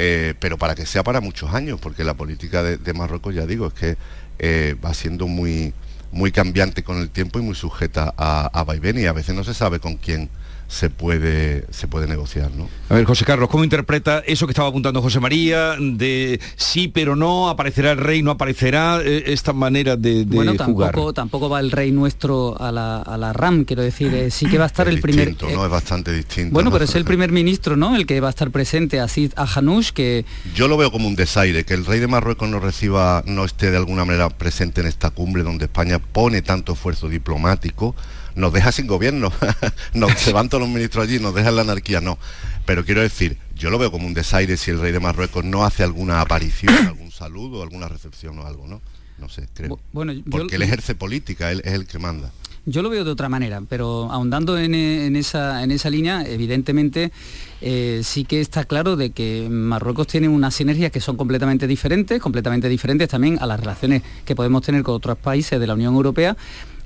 eh, 0.00 0.34
pero 0.40 0.58
para 0.58 0.74
que 0.74 0.86
sea 0.86 1.04
para 1.04 1.20
muchos 1.20 1.54
años, 1.54 1.78
porque 1.80 2.02
la 2.02 2.14
política 2.14 2.64
de, 2.64 2.92
Marruecos, 2.94 3.32
ya 3.32 3.46
digo, 3.46 3.68
es 3.68 3.74
que 3.74 3.96
eh, 4.40 4.74
va 4.84 4.92
siendo 4.92 5.28
muy, 5.28 5.72
muy 6.10 6.32
cambiante 6.32 6.82
con 6.82 6.98
el 6.98 7.08
tiempo 7.08 7.38
y 7.38 7.42
muy 7.42 7.54
sujeta 7.54 8.12
a, 8.16 8.50
a 8.52 8.76
y 8.76 9.06
a 9.06 9.12
veces 9.12 9.36
no 9.36 9.44
se 9.44 9.54
sabe 9.54 9.78
con 9.78 9.98
quién 9.98 10.30
se 10.68 10.90
puede, 10.90 11.64
se 11.70 11.88
puede 11.88 12.06
negociar. 12.06 12.50
¿no? 12.52 12.68
A 12.90 12.94
ver, 12.94 13.04
José 13.04 13.24
Carlos, 13.24 13.48
¿cómo 13.48 13.64
interpreta 13.64 14.22
eso 14.26 14.46
que 14.46 14.52
estaba 14.52 14.68
apuntando 14.68 15.00
José 15.02 15.18
María, 15.18 15.76
de 15.80 16.40
sí 16.56 16.88
pero 16.88 17.16
no, 17.16 17.48
aparecerá 17.48 17.92
el 17.92 17.98
rey, 17.98 18.22
no 18.22 18.30
aparecerá, 18.30 19.00
eh, 19.02 19.24
esta 19.26 19.52
manera 19.52 19.96
de, 19.96 20.26
de 20.26 20.36
bueno, 20.36 20.54
tampoco, 20.54 21.12
tampoco 21.14 21.48
va 21.48 21.60
el 21.60 21.70
rey 21.70 21.90
nuestro 21.90 22.60
a 22.60 22.70
la, 22.70 22.98
a 22.98 23.16
la 23.16 23.32
RAM, 23.32 23.64
quiero 23.64 23.82
decir, 23.82 24.14
eh, 24.14 24.30
sí 24.30 24.46
que 24.46 24.58
va 24.58 24.64
a 24.64 24.66
estar 24.68 24.88
el 24.88 25.00
primer... 25.00 25.28
Distinto, 25.28 25.54
¿no? 25.54 25.64
Es 25.64 25.70
bastante 25.70 26.12
distinto. 26.12 26.52
Bueno, 26.52 26.70
pero 26.70 26.84
es 26.84 26.94
el 26.94 27.04
primer 27.04 27.32
ministro, 27.32 27.76
¿no? 27.76 27.96
El 27.96 28.06
que 28.06 28.20
va 28.20 28.28
a 28.28 28.30
estar 28.30 28.50
presente, 28.50 29.00
así 29.00 29.30
a 29.36 29.46
Hanouch, 29.46 29.90
que... 29.90 30.26
Yo 30.54 30.68
lo 30.68 30.76
veo 30.76 30.92
como 30.92 31.08
un 31.08 31.16
desaire, 31.16 31.64
que 31.64 31.74
el 31.74 31.86
rey 31.86 31.98
de 31.98 32.08
Marruecos 32.08 32.48
no 32.48 32.60
reciba, 32.60 33.22
no 33.26 33.44
esté 33.44 33.70
de 33.70 33.78
alguna 33.78 34.04
manera 34.04 34.28
presente 34.28 34.82
en 34.82 34.86
esta 34.86 35.10
cumbre 35.10 35.42
donde 35.42 35.64
España 35.64 35.98
pone 35.98 36.42
tanto 36.42 36.74
esfuerzo 36.74 37.08
diplomático, 37.08 37.94
nos 38.38 38.52
deja 38.52 38.72
sin 38.72 38.86
gobierno, 38.86 39.32
nos, 39.94 40.12
se 40.18 40.32
van 40.32 40.48
todos 40.48 40.62
los 40.62 40.70
ministros 40.70 41.06
allí, 41.06 41.18
nos 41.18 41.34
deja 41.34 41.50
la 41.50 41.62
anarquía, 41.62 42.00
no. 42.00 42.18
Pero 42.64 42.84
quiero 42.84 43.02
decir, 43.02 43.36
yo 43.54 43.70
lo 43.70 43.78
veo 43.78 43.90
como 43.90 44.06
un 44.06 44.14
desaire 44.14 44.56
si 44.56 44.70
el 44.70 44.80
rey 44.80 44.92
de 44.92 45.00
Marruecos 45.00 45.44
no 45.44 45.64
hace 45.64 45.82
alguna 45.82 46.20
aparición, 46.20 46.74
algún 46.86 47.10
saludo, 47.10 47.62
alguna 47.62 47.88
recepción 47.88 48.38
o 48.38 48.46
algo, 48.46 48.66
¿no? 48.66 48.80
No 49.18 49.28
sé, 49.28 49.48
creo. 49.52 49.80
Bueno, 49.92 50.12
Porque 50.30 50.56
él 50.56 50.62
ejerce 50.62 50.94
política, 50.94 51.50
él 51.50 51.60
es 51.64 51.72
el 51.72 51.86
que 51.86 51.98
manda. 51.98 52.30
Yo 52.66 52.82
lo 52.82 52.90
veo 52.90 53.02
de 53.02 53.10
otra 53.10 53.30
manera, 53.30 53.62
pero 53.66 54.12
ahondando 54.12 54.58
en, 54.58 54.74
esa, 55.16 55.62
en 55.62 55.70
esa 55.70 55.88
línea, 55.88 56.22
evidentemente 56.26 57.12
eh, 57.60 58.00
sí 58.04 58.24
que 58.24 58.40
está 58.40 58.64
claro 58.64 58.96
de 58.96 59.10
que 59.10 59.48
Marruecos 59.50 60.06
tiene 60.06 60.28
unas 60.28 60.54
sinergias 60.54 60.92
que 60.92 61.00
son 61.00 61.16
completamente 61.16 61.66
diferentes, 61.66 62.20
completamente 62.20 62.68
diferentes 62.68 63.08
también 63.08 63.38
a 63.40 63.46
las 63.46 63.60
relaciones 63.60 64.02
que 64.24 64.34
podemos 64.34 64.62
tener 64.62 64.82
con 64.82 64.94
otros 64.94 65.18
países 65.18 65.58
de 65.58 65.66
la 65.66 65.74
Unión 65.74 65.94
Europea, 65.94 66.36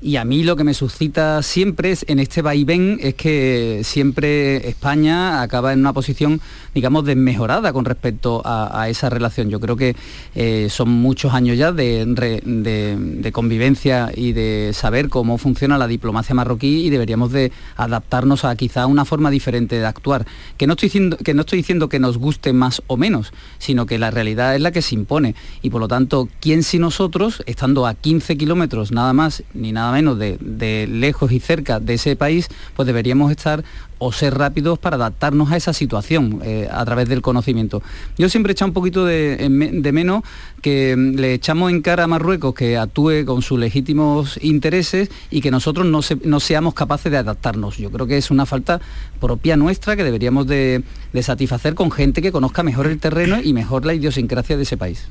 y 0.03 0.17
a 0.17 0.25
mí 0.25 0.43
lo 0.43 0.57
que 0.57 0.65
me 0.65 0.75
suscita 0.75 1.41
siempre 1.45 1.93
es, 1.93 2.05
en 2.09 2.19
este 2.19 2.43
vaivén 2.43 2.99
es 3.01 3.15
que 3.15 3.83
siempre 3.85 4.69
España 4.69 5.43
acaba 5.43 5.73
en 5.73 5.79
una 5.79 5.93
posición, 5.93 6.41
digamos, 6.75 7.05
desmejorada 7.05 7.73
con 7.73 7.85
respecto 7.85 8.43
a, 8.45 8.89
esa 8.89 9.11
relación. 9.11 9.49
Yo 9.49 9.61
creo 9.61 9.77
que 9.77 9.95
eh, 10.35 10.67
son 10.71 10.91
muchos 10.91 11.33
años 11.35 11.57
ya 11.57 11.71
de, 11.71 13.31
convivencia 13.33 14.11
y 14.13 14.33
de 14.33 14.73
saber 14.75 15.09
cómo 15.09 15.39
funciona 15.39 15.79
la 15.79 15.87
diplomacia 15.87 16.35
marroquí 16.35 16.85
y 16.85 16.91
deberíamos 16.91 17.31
de 17.31 17.53
adaptarnos 17.77 18.45
a 18.45 18.57
quizá 18.57 18.87
una 18.87 19.05
forma 19.05 19.31
diferente 19.31 19.79
de 19.79 19.87
actuar, 19.87 20.27
que 20.63 20.69
no 20.69 20.75
estoy 20.75 20.91
diciendo 20.91 21.17
que 21.17 21.35
no 21.35 21.41
estoy 21.41 21.57
diciendo 21.57 21.89
que 21.89 21.99
nos 21.99 22.19
guste 22.19 22.53
más 22.53 22.83
o 22.87 22.97
menos, 22.97 23.33
sino 23.59 23.85
que 23.85 23.99
la 23.99 24.13
realidad 24.13 24.55
es 24.55 24.61
la 24.61 24.71
que 24.71 24.81
se 24.81 24.95
impone 24.95 25.35
y 25.61 25.71
por 25.71 25.81
lo 25.81 25.89
tanto, 25.89 26.29
¿quién 26.39 26.63
si 26.63 26.79
nosotros, 26.79 27.43
estando 27.47 27.85
a 27.85 27.95
15 27.95 28.37
kilómetros 28.37 28.93
nada 28.93 29.13
más 29.13 29.43
ni 29.55 29.73
nada 29.73 29.91
menos 29.91 30.21
de, 30.21 30.39
de 30.41 30.87
lejos 30.87 31.33
y 31.33 31.41
cerca 31.41 31.81
de 31.81 31.95
ese 31.95 32.15
país, 32.15 32.47
pues 32.77 32.87
deberíamos 32.87 33.33
estar 33.33 33.65
o 34.05 34.11
ser 34.11 34.35
rápidos 34.37 34.81
para 34.81 34.97
adaptarnos 34.97 35.53
a 35.53 35.57
esa 35.57 35.73
situación 35.73 36.41
eh, 36.43 36.69
a 36.69 36.85
través 36.85 37.09
del 37.09 37.23
conocimiento. 37.23 37.83
Yo 38.19 38.29
siempre 38.29 38.51
he 38.51 38.55
echado 38.55 38.71
un 38.71 38.75
poquito 38.75 39.05
de, 39.05 39.49
menos 39.49 40.25
que 40.61 40.97
mm, 40.97 41.15
le 41.21 41.35
echamos 41.35 41.71
en 41.71 41.83
cara 41.83 42.05
a 42.05 42.07
Marruecos 42.09 42.53
que 42.53 42.77
actúe 42.77 43.25
con 43.25 43.43
sus 43.43 43.61
legítimos 43.61 44.41
intereses 44.43 45.09
y 45.31 45.41
que 45.41 45.53
nosotros 45.53 45.87
no, 45.87 46.01
no 46.25 46.41
seamos 46.41 46.75
capaces 46.75 47.13
de 47.13 47.19
adaptarnos. 47.19 47.79
Yo 47.79 47.93
creo 47.93 48.09
que 48.09 48.17
es 48.17 48.33
una 48.33 48.45
falta 48.45 48.81
propia 49.21 49.57
nuestra 49.57 49.95
que 49.95 50.03
deberíamos 50.03 50.49
de, 50.53 51.23
satisfacer 51.23 51.75
con 51.75 51.91
gente 51.91 52.23
que 52.23 52.33
conozca 52.33 52.63
mejor 52.63 52.87
el 52.87 52.99
terreno 52.99 53.41
y 53.43 53.53
mejor 53.53 53.85
la 53.85 53.95
idiosincrasia 53.95 54.57
de 54.57 54.63
ese 54.63 54.77
país. 54.77 55.09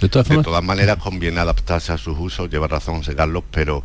De 0.00 0.08
todas, 0.08 0.64
maneras 0.64 0.96
conviene 0.96 1.40
adaptarse 1.40 1.92
a 1.92 1.98
sus 1.98 2.18
usos, 2.18 2.48
lleva 2.48 2.66
razón 2.66 2.98
José 2.98 3.14
Carlos, 3.14 3.44
pero 3.50 3.84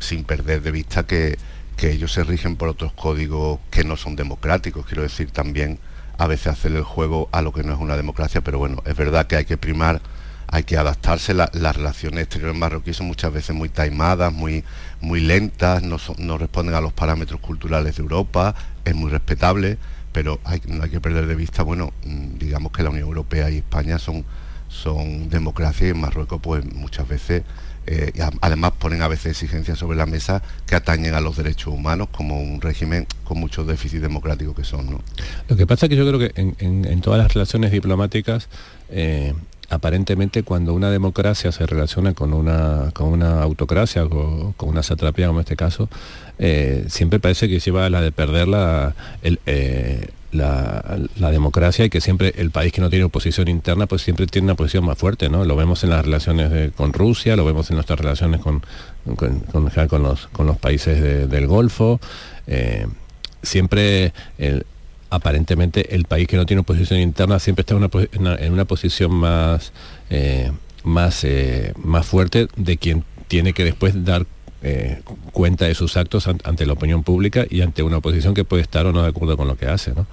sin 0.00 0.24
perder 0.24 0.60
de 0.62 0.72
vista 0.72 1.06
que, 1.06 1.38
que 1.76 1.92
ellos 1.92 2.12
se 2.12 2.24
rigen 2.24 2.56
por 2.56 2.68
otros 2.68 2.92
códigos 2.92 3.60
que 3.70 3.84
no 3.84 3.96
son 3.96 4.16
democráticos, 4.16 4.84
quiero 4.86 5.02
decir 5.02 5.30
también 5.30 5.78
a 6.18 6.26
veces 6.26 6.48
hacer 6.48 6.72
el 6.72 6.82
juego 6.82 7.28
a 7.32 7.42
lo 7.42 7.52
que 7.52 7.62
no 7.62 7.72
es 7.72 7.78
una 7.78 7.96
democracia, 7.96 8.40
pero 8.40 8.58
bueno, 8.58 8.82
es 8.86 8.96
verdad 8.96 9.26
que 9.26 9.36
hay 9.36 9.44
que 9.44 9.56
primar, 9.56 10.00
hay 10.48 10.64
que 10.64 10.76
adaptarse, 10.76 11.32
las 11.32 11.76
relaciones 11.76 12.24
exteriores 12.24 12.56
marroquíes 12.56 12.98
son 12.98 13.06
muchas 13.06 13.32
veces 13.32 13.56
muy 13.56 13.68
taimadas, 13.68 14.32
muy, 14.32 14.64
muy 15.00 15.20
lentas, 15.20 15.82
no, 15.82 15.96
no 16.18 16.38
responden 16.38 16.74
a 16.74 16.80
los 16.80 16.92
parámetros 16.92 17.40
culturales 17.40 17.96
de 17.96 18.02
Europa, 18.02 18.54
es 18.84 18.94
muy 18.94 19.10
respetable, 19.10 19.78
pero 20.12 20.40
no 20.68 20.82
hay 20.82 20.90
que 20.90 21.00
perder 21.00 21.26
de 21.26 21.34
vista, 21.34 21.62
bueno, 21.62 21.92
mm, 22.04 22.38
digamos 22.38 22.72
que 22.72 22.82
la 22.82 22.90
Unión 22.90 23.08
Europea 23.08 23.50
y 23.50 23.58
España 23.58 23.98
son, 23.98 24.24
son 24.68 25.28
democracias 25.28 25.88
y 25.88 25.90
en 25.90 26.00
Marruecos 26.00 26.40
pues 26.42 26.64
muchas 26.64 27.08
veces 27.08 27.42
eh, 27.86 28.12
además 28.40 28.72
ponen 28.78 29.02
a 29.02 29.08
veces 29.08 29.32
exigencias 29.32 29.78
sobre 29.78 29.96
la 29.96 30.06
mesa 30.06 30.40
que 30.66 30.76
atañen 30.76 31.14
a 31.14 31.20
los 31.20 31.36
derechos 31.36 31.74
humanos 31.74 32.08
como 32.12 32.40
un 32.40 32.60
régimen 32.60 33.08
con 33.24 33.40
mucho 33.40 33.64
déficit 33.64 34.00
democrático 34.00 34.54
que 34.54 34.62
son. 34.62 34.88
¿no? 34.88 35.00
Lo 35.48 35.56
que 35.56 35.66
pasa 35.66 35.86
es 35.86 35.90
que 35.90 35.96
yo 35.96 36.06
creo 36.06 36.18
que 36.18 36.32
en, 36.36 37.00
todas 37.00 37.18
las 37.18 37.34
relaciones 37.34 37.72
diplomáticas 37.72 38.48
eh, 38.88 39.34
aparentemente 39.72 40.42
cuando 40.42 40.74
una 40.74 40.90
democracia 40.90 41.50
se 41.50 41.66
relaciona 41.66 42.12
con 42.12 42.34
una, 42.34 42.90
con 42.92 43.08
una 43.08 43.42
autocracia 43.42 44.04
o 44.04 44.52
con 44.56 44.68
una 44.68 44.82
satrapia 44.82 45.26
como 45.26 45.40
en 45.40 45.44
este 45.44 45.56
caso, 45.56 45.88
eh, 46.38 46.84
siempre 46.88 47.20
parece 47.20 47.48
que 47.48 47.58
lleva 47.58 47.86
a 47.86 47.90
la 47.90 48.02
de 48.02 48.12
perder 48.12 48.48
la, 48.48 48.94
el, 49.22 49.40
la, 50.32 51.30
democracia 51.30 51.86
y 51.86 51.90
que 51.90 52.02
siempre 52.02 52.34
el 52.36 52.50
país 52.50 52.70
que 52.72 52.82
no 52.82 52.90
tiene 52.90 53.06
oposición 53.06 53.48
interna 53.48 53.86
pues 53.86 54.02
siempre 54.02 54.26
tiene 54.26 54.46
una 54.46 54.56
posición 54.56 54.84
más 54.84 54.98
fuerte, 54.98 55.30
¿no? 55.30 55.46
Lo 55.46 55.56
vemos 55.56 55.82
en 55.84 55.90
las 55.90 56.04
relaciones 56.04 56.72
con 56.72 56.92
Rusia, 56.92 57.34
lo 57.36 57.44
vemos 57.46 57.70
en 57.70 57.76
nuestras 57.76 57.98
relaciones 57.98 58.42
con, 58.42 58.62
con, 59.16 60.02
los, 60.02 60.26
con 60.32 60.46
los 60.46 60.58
países 60.58 61.30
del 61.30 61.46
Golfo. 61.46 61.98
Eh, 62.46 62.86
siempre 63.42 64.12
aparentemente 65.12 65.94
el 65.94 66.04
país 66.04 66.26
que 66.26 66.36
no 66.38 66.46
tiene 66.46 66.60
oposición 66.60 66.98
interna 66.98 67.38
siempre 67.38 67.60
está 67.60 67.74
en 67.74 68.52
una, 68.52 68.64
posición 68.64 69.12
más, 69.12 69.72
eh, 70.08 70.50
más, 70.84 71.22
eh, 71.24 71.74
más 71.76 72.06
fuerte 72.06 72.48
de 72.56 72.78
quien 72.78 73.04
tiene 73.28 73.52
que 73.52 73.62
después 73.62 74.06
dar 74.06 74.26
eh, 74.62 75.02
cuenta 75.32 75.66
de 75.66 75.74
sus 75.74 75.98
actos 75.98 76.28
ante 76.28 76.64
la 76.64 76.72
opinión 76.72 77.02
pública 77.02 77.44
y 77.50 77.60
ante 77.60 77.82
una 77.82 77.98
oposición 77.98 78.32
que 78.32 78.44
puede 78.44 78.62
estar 78.62 78.86
o 78.86 78.92
no 78.92 79.02
de 79.02 79.08
acuerdo 79.08 79.36
con 79.36 79.48
lo 79.48 79.56
que 79.58 79.66
hace. 79.66 79.92
¿no? 79.92 80.06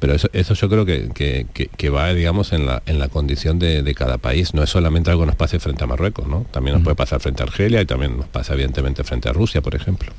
Pero 0.00 0.12
eso, 0.12 0.28
eso 0.32 0.54
yo 0.54 0.68
creo 0.68 0.84
que, 0.84 1.90
va, 1.90 2.12
digamos, 2.12 2.52
en 2.52 2.66
la, 2.66 2.82
en 2.86 2.98
la 2.98 3.08
condición 3.08 3.60
de, 3.60 3.94
cada 3.94 4.18
país. 4.18 4.54
No 4.54 4.64
es 4.64 4.70
solamente 4.70 5.10
algo 5.10 5.22
que 5.22 5.26
nos 5.28 5.36
pase 5.36 5.60
frente 5.60 5.84
a 5.84 5.86
Marruecos, 5.86 6.26
¿no? 6.26 6.46
También 6.50 6.74
nos 6.74 6.82
puede 6.82 6.96
pasar 6.96 7.20
frente 7.20 7.44
a 7.44 7.46
Argelia 7.46 7.80
y 7.80 7.86
también 7.86 8.16
nos 8.16 8.26
pasa 8.26 8.54
evidentemente 8.54 9.04
frente 9.04 9.28
a 9.28 9.32
Rusia, 9.32 9.60
por 9.60 9.76
ejemplo. 9.76 10.10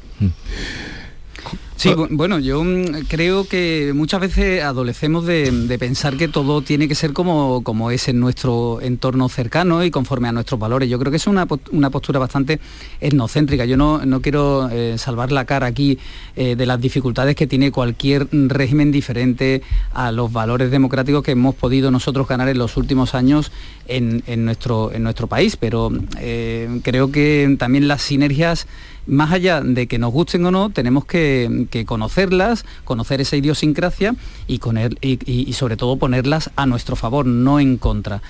Sí, 1.75 1.93
bueno, 2.11 2.39
yo 2.39 2.63
mm, 2.63 3.07
creo 3.09 3.45
que 3.45 3.91
muchas 3.93 4.21
veces 4.21 4.63
adolecemos 4.63 5.25
de, 5.25 5.75
pensar 5.79 6.15
que 6.15 6.27
todo 6.27 6.61
tiene 6.61 6.87
que 6.87 6.95
ser 6.95 7.11
como, 7.11 7.61
como 7.63 7.91
es 7.91 8.07
en 8.07 8.19
nuestro 8.19 8.79
entorno 8.81 9.27
cercano 9.27 9.83
y 9.83 9.91
conforme 9.91 10.29
a 10.29 10.31
nuestros 10.31 10.59
valores. 10.59 10.87
Yo 10.87 10.97
creo 10.97 11.11
que 11.11 11.17
es 11.17 11.27
una, 11.27 11.45
postura 11.45 12.19
bastante 12.19 12.59
etnocéntrica. 13.01 13.65
Yo 13.65 13.75
no, 13.75 14.21
quiero 14.21 14.69
eh, 14.69 14.97
salvar 14.97 15.31
la 15.31 15.45
cara 15.45 15.67
aquí 15.67 15.97
eh, 16.35 16.55
de 16.55 16.65
las 16.65 16.79
dificultades 16.79 17.35
que 17.35 17.47
tiene 17.47 17.71
cualquier 17.71 18.27
régimen 18.31 18.91
diferente 18.91 19.61
a 19.93 20.11
los 20.11 20.31
valores 20.31 20.71
democráticos 20.71 21.23
que 21.23 21.31
hemos 21.31 21.55
podido 21.55 21.91
nosotros 21.91 22.27
ganar 22.27 22.47
en 22.47 22.59
los 22.59 22.77
últimos 22.77 23.13
años 23.13 23.51
en, 23.87 24.45
nuestro, 24.45 24.91
en 24.93 25.03
nuestro 25.03 25.27
país, 25.27 25.57
pero 25.57 25.91
eh, 26.19 26.79
creo 26.83 27.11
que 27.11 27.55
también 27.59 27.87
las 27.87 28.01
sinergias 28.01 28.67
más 29.07 29.31
allá 29.31 29.61
de 29.61 29.87
que 29.87 29.99
nos 29.99 30.11
gusten 30.11 30.45
o 30.45 30.51
no, 30.51 30.69
tenemos 30.69 31.05
que, 31.05 31.67
conocerlas, 31.85 32.65
conocer 32.83 33.21
esa 33.21 33.35
idiosincrasia 33.35 34.15
y, 34.47 34.59
y, 35.01 35.53
sobre 35.53 35.77
todo 35.77 35.97
ponerlas 35.97 36.51
a 36.55 36.65
nuestro 36.65 36.95
favor, 36.95 37.25
no 37.25 37.59
en 37.59 37.77
contra. 37.77 38.21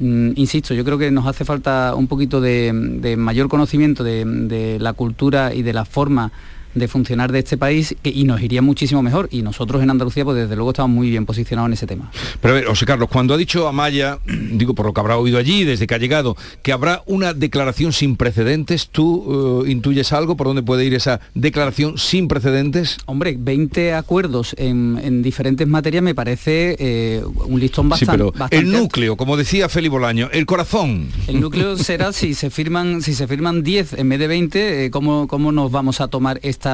Mm, 0.00 0.32
insisto, 0.36 0.74
yo 0.74 0.84
creo 0.84 0.98
que 0.98 1.10
nos 1.10 1.26
hace 1.26 1.44
falta 1.44 1.94
un 1.96 2.06
poquito 2.06 2.40
de, 2.40 3.16
mayor 3.18 3.48
conocimiento 3.48 4.04
de, 4.04 4.78
la 4.80 4.92
cultura 4.92 5.54
y 5.54 5.62
de 5.62 5.72
la 5.72 5.84
forma 5.84 6.30
de 6.74 6.88
funcionar 6.88 7.32
de 7.32 7.40
este 7.40 7.56
país 7.56 7.94
y 8.02 8.24
nos 8.24 8.40
iría 8.40 8.62
muchísimo 8.62 9.02
mejor. 9.02 9.28
Y 9.30 9.42
nosotros 9.42 9.82
en 9.82 9.90
Andalucía, 9.90 10.24
pues 10.24 10.36
desde 10.36 10.56
luego 10.56 10.70
estamos 10.70 10.90
muy 10.90 11.10
bien 11.10 11.26
posicionados 11.26 11.68
en 11.68 11.72
ese 11.74 11.86
tema. 11.86 12.10
Pero 12.40 12.54
a 12.54 12.56
ver, 12.56 12.66
José 12.66 12.86
Carlos, 12.86 13.08
cuando 13.10 13.34
ha 13.34 13.36
dicho 13.36 13.68
Amaya, 13.68 14.18
digo 14.26 14.74
por 14.74 14.86
lo 14.86 14.92
que 14.92 15.00
habrá 15.00 15.16
oído 15.16 15.38
allí, 15.38 15.64
desde 15.64 15.86
que 15.86 15.94
ha 15.94 15.98
llegado, 15.98 16.36
que 16.62 16.72
habrá 16.72 17.02
una 17.06 17.34
declaración 17.34 17.92
sin 17.92 18.16
precedentes, 18.16 18.88
¿tú 18.88 19.64
eh, 19.66 19.70
intuyes 19.70 20.12
algo 20.12 20.36
por 20.36 20.46
dónde 20.46 20.62
puede 20.62 20.84
ir 20.84 20.94
esa 20.94 21.20
declaración 21.34 21.98
sin 21.98 22.28
precedentes? 22.28 22.98
Hombre, 23.06 23.36
20 23.38 23.94
acuerdos 23.94 24.54
en, 24.58 25.22
diferentes 25.22 25.66
materias 25.66 26.02
me 26.02 26.14
parece 26.14 26.76
eh, 26.78 27.22
un 27.24 27.58
listón 27.58 27.88
bastante, 27.88 28.24
sí, 28.24 28.30
pero 28.32 28.46
El 28.50 28.70
núcleo, 28.70 29.16
como 29.16 29.36
decía 29.36 29.68
Felipe 29.68 29.92
Bolaño, 29.92 30.28
el 30.32 30.46
corazón. 30.46 31.08
El 31.26 31.40
núcleo 31.40 31.76
será 31.76 32.12
si 32.12 32.34
se 32.34 32.50
firman, 32.50 33.02
si 33.02 33.14
se 33.14 33.26
firman 33.26 33.62
10 33.62 33.94
en 33.94 34.08
vez 34.08 34.18
de 34.18 34.26
20, 34.26 34.84
eh, 34.84 34.90
¿cómo, 34.90 35.26
¿cómo 35.28 35.52
nos 35.52 35.70
vamos 35.70 36.00
a 36.00 36.08
tomar 36.08 36.40
esta 36.42 36.67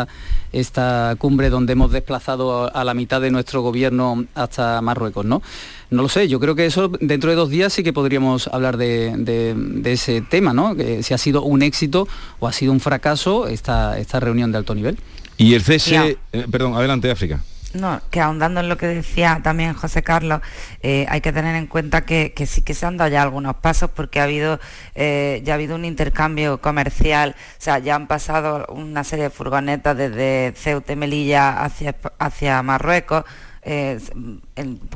esta, 0.53 1.15
cumbre 1.19 1.51
donde 1.51 1.73
hemos 1.73 1.91
desplazado 1.91 2.75
a 2.75 2.85
la 2.85 2.95
mitad 2.95 3.21
de 3.21 3.31
nuestro 3.31 3.63
gobierno 3.63 4.25
hasta 4.35 4.81
Marruecos, 4.81 5.25
¿no? 5.25 5.43
No 5.91 6.03
lo 6.03 6.09
sé, 6.09 6.29
yo 6.29 6.41
creo 6.41 6.55
que 6.55 6.67
eso 6.67 6.89
dentro 7.01 7.31
de 7.31 7.37
dos 7.37 7.51
días 7.51 7.73
sí 7.73 7.83
que 7.83 7.93
podríamos 7.93 8.49
hablar 8.49 8.77
de, 8.77 9.83
ese 9.85 10.21
tema, 10.23 10.53
¿no? 10.53 10.75
Que 10.75 11.03
si 11.03 11.15
ha 11.15 11.19
sido 11.19 11.43
un 11.43 11.63
éxito 11.63 12.09
o 12.41 12.47
ha 12.47 12.53
sido 12.53 12.73
un 12.73 12.81
fracaso 12.81 13.49
esta, 13.49 13.99
esta 13.99 14.21
reunión 14.21 14.53
de 14.53 14.59
alto 14.59 14.75
nivel. 14.75 14.99
Y 15.37 15.55
el 15.55 15.63
cese, 15.63 16.19
eh, 16.33 16.47
perdón, 16.51 16.75
adelante 16.75 17.11
África. 17.11 17.43
No, 17.75 18.01
que 18.13 18.21
ahondando 18.21 18.61
en 18.61 18.69
lo 18.69 18.77
que 18.77 18.87
decía 18.87 19.41
también 19.43 19.75
José 19.75 20.05
Carlos, 20.05 20.41
eh, 20.81 21.07
hay 21.09 21.21
que 21.21 21.33
tener 21.33 21.57
en 21.57 21.67
cuenta 21.67 22.05
que, 22.05 22.33
sí 22.47 22.63
que 22.63 22.73
se 22.73 22.87
han 22.87 22.97
dado 22.97 23.11
ya 23.11 23.21
algunos 23.21 23.57
pasos 23.57 23.91
porque 23.91 24.21
ha 24.21 24.25
habido, 24.25 24.61
eh, 24.95 25.43
ya 25.45 25.55
ha 25.55 25.57
habido 25.57 25.75
un 25.75 25.85
intercambio 25.85 26.61
comercial, 26.61 27.35
o 27.37 27.61
sea, 27.61 27.81
ya 27.81 27.97
han 27.97 28.07
pasado 28.07 28.65
una 28.69 29.03
serie 29.03 29.25
de 29.25 29.31
furgonetas 29.31 29.97
desde 29.97 30.53
Ceuta 30.57 30.93
y 30.93 30.97
Melilla 30.97 31.65
hacia, 31.65 31.97
hacia 32.21 32.63
Marruecos, 32.63 33.25
eh, 33.67 33.99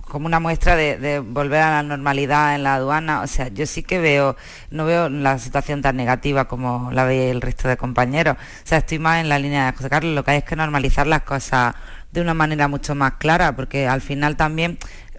como 0.02 0.26
una 0.26 0.40
muestra 0.40 0.76
de, 0.76 1.20
volver 1.20 1.62
a 1.62 1.70
la 1.70 1.82
normalidad 1.82 2.54
en 2.54 2.62
la 2.62 2.74
aduana. 2.74 3.22
O 3.22 3.26
sea, 3.26 3.48
yo 3.48 3.66
sí 3.66 3.82
que 3.82 3.98
veo, 3.98 4.36
no 4.70 4.84
veo 4.84 5.08
la 5.08 5.38
situación 5.38 5.80
tan 5.82 5.96
negativa 5.96 6.46
como 6.46 6.90
la 6.92 7.04
ve 7.04 7.30
el 7.30 7.40
resto 7.40 7.66
de 7.66 7.76
compañeros. 7.76 8.36
O 8.36 8.66
sea, 8.66 8.78
estoy 8.78 8.98
más 8.98 9.20
en 9.20 9.28
la 9.28 9.38
línea 9.38 9.66
de 9.66 9.76
José 9.76 9.88
Carlos, 9.90 10.14
lo 10.14 10.22
que 10.22 10.32
hay 10.32 10.38
es 10.38 10.44
que 10.44 10.56
normalizar 10.56 11.06
las 11.06 11.22
cosas 11.22 11.74
de 12.12 12.20
una 12.20 12.34
manera 12.34 12.68
mucho 12.68 12.94
más 12.94 13.14
clara, 13.14 13.54
porque 13.54 13.86
al 13.86 14.00
final 14.00 14.36
también 14.36 14.78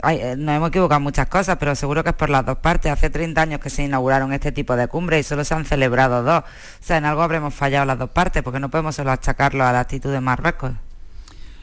eh, 0.10 0.36
nos 0.38 0.56
hemos 0.56 0.70
equivocado 0.70 1.00
muchas 1.00 1.28
cosas, 1.28 1.58
pero 1.60 1.76
seguro 1.76 2.04
que 2.04 2.10
es 2.10 2.16
por 2.16 2.30
las 2.30 2.46
dos 2.46 2.58
partes. 2.58 2.92
Hace 2.92 3.10
30 3.10 3.42
años 3.42 3.60
que 3.60 3.70
se 3.70 3.84
inauguraron 3.84 4.34
este 4.34 4.52
tipo 4.52 4.76
de 4.76 4.88
cumbres 4.88 5.26
y 5.26 5.30
solo 5.30 5.44
se 5.44 5.54
han 5.54 5.66
celebrado 5.66 6.24
dos. 6.24 6.44
O 6.44 6.84
sea, 6.84 6.98
en 6.98 7.06
algo 7.06 7.22
habremos 7.22 7.54
fallado 7.54 7.86
las 7.86 8.00
dos 8.00 8.10
partes, 8.10 8.44
porque 8.44 8.60
no 8.60 8.70
podemos 8.70 8.96
solo 8.96 9.12
achacarlo 9.12 9.64
a 9.66 9.72
la 9.72 9.82
actitud 9.82 10.12
de 10.12 10.22
Marruecos. 10.22 10.72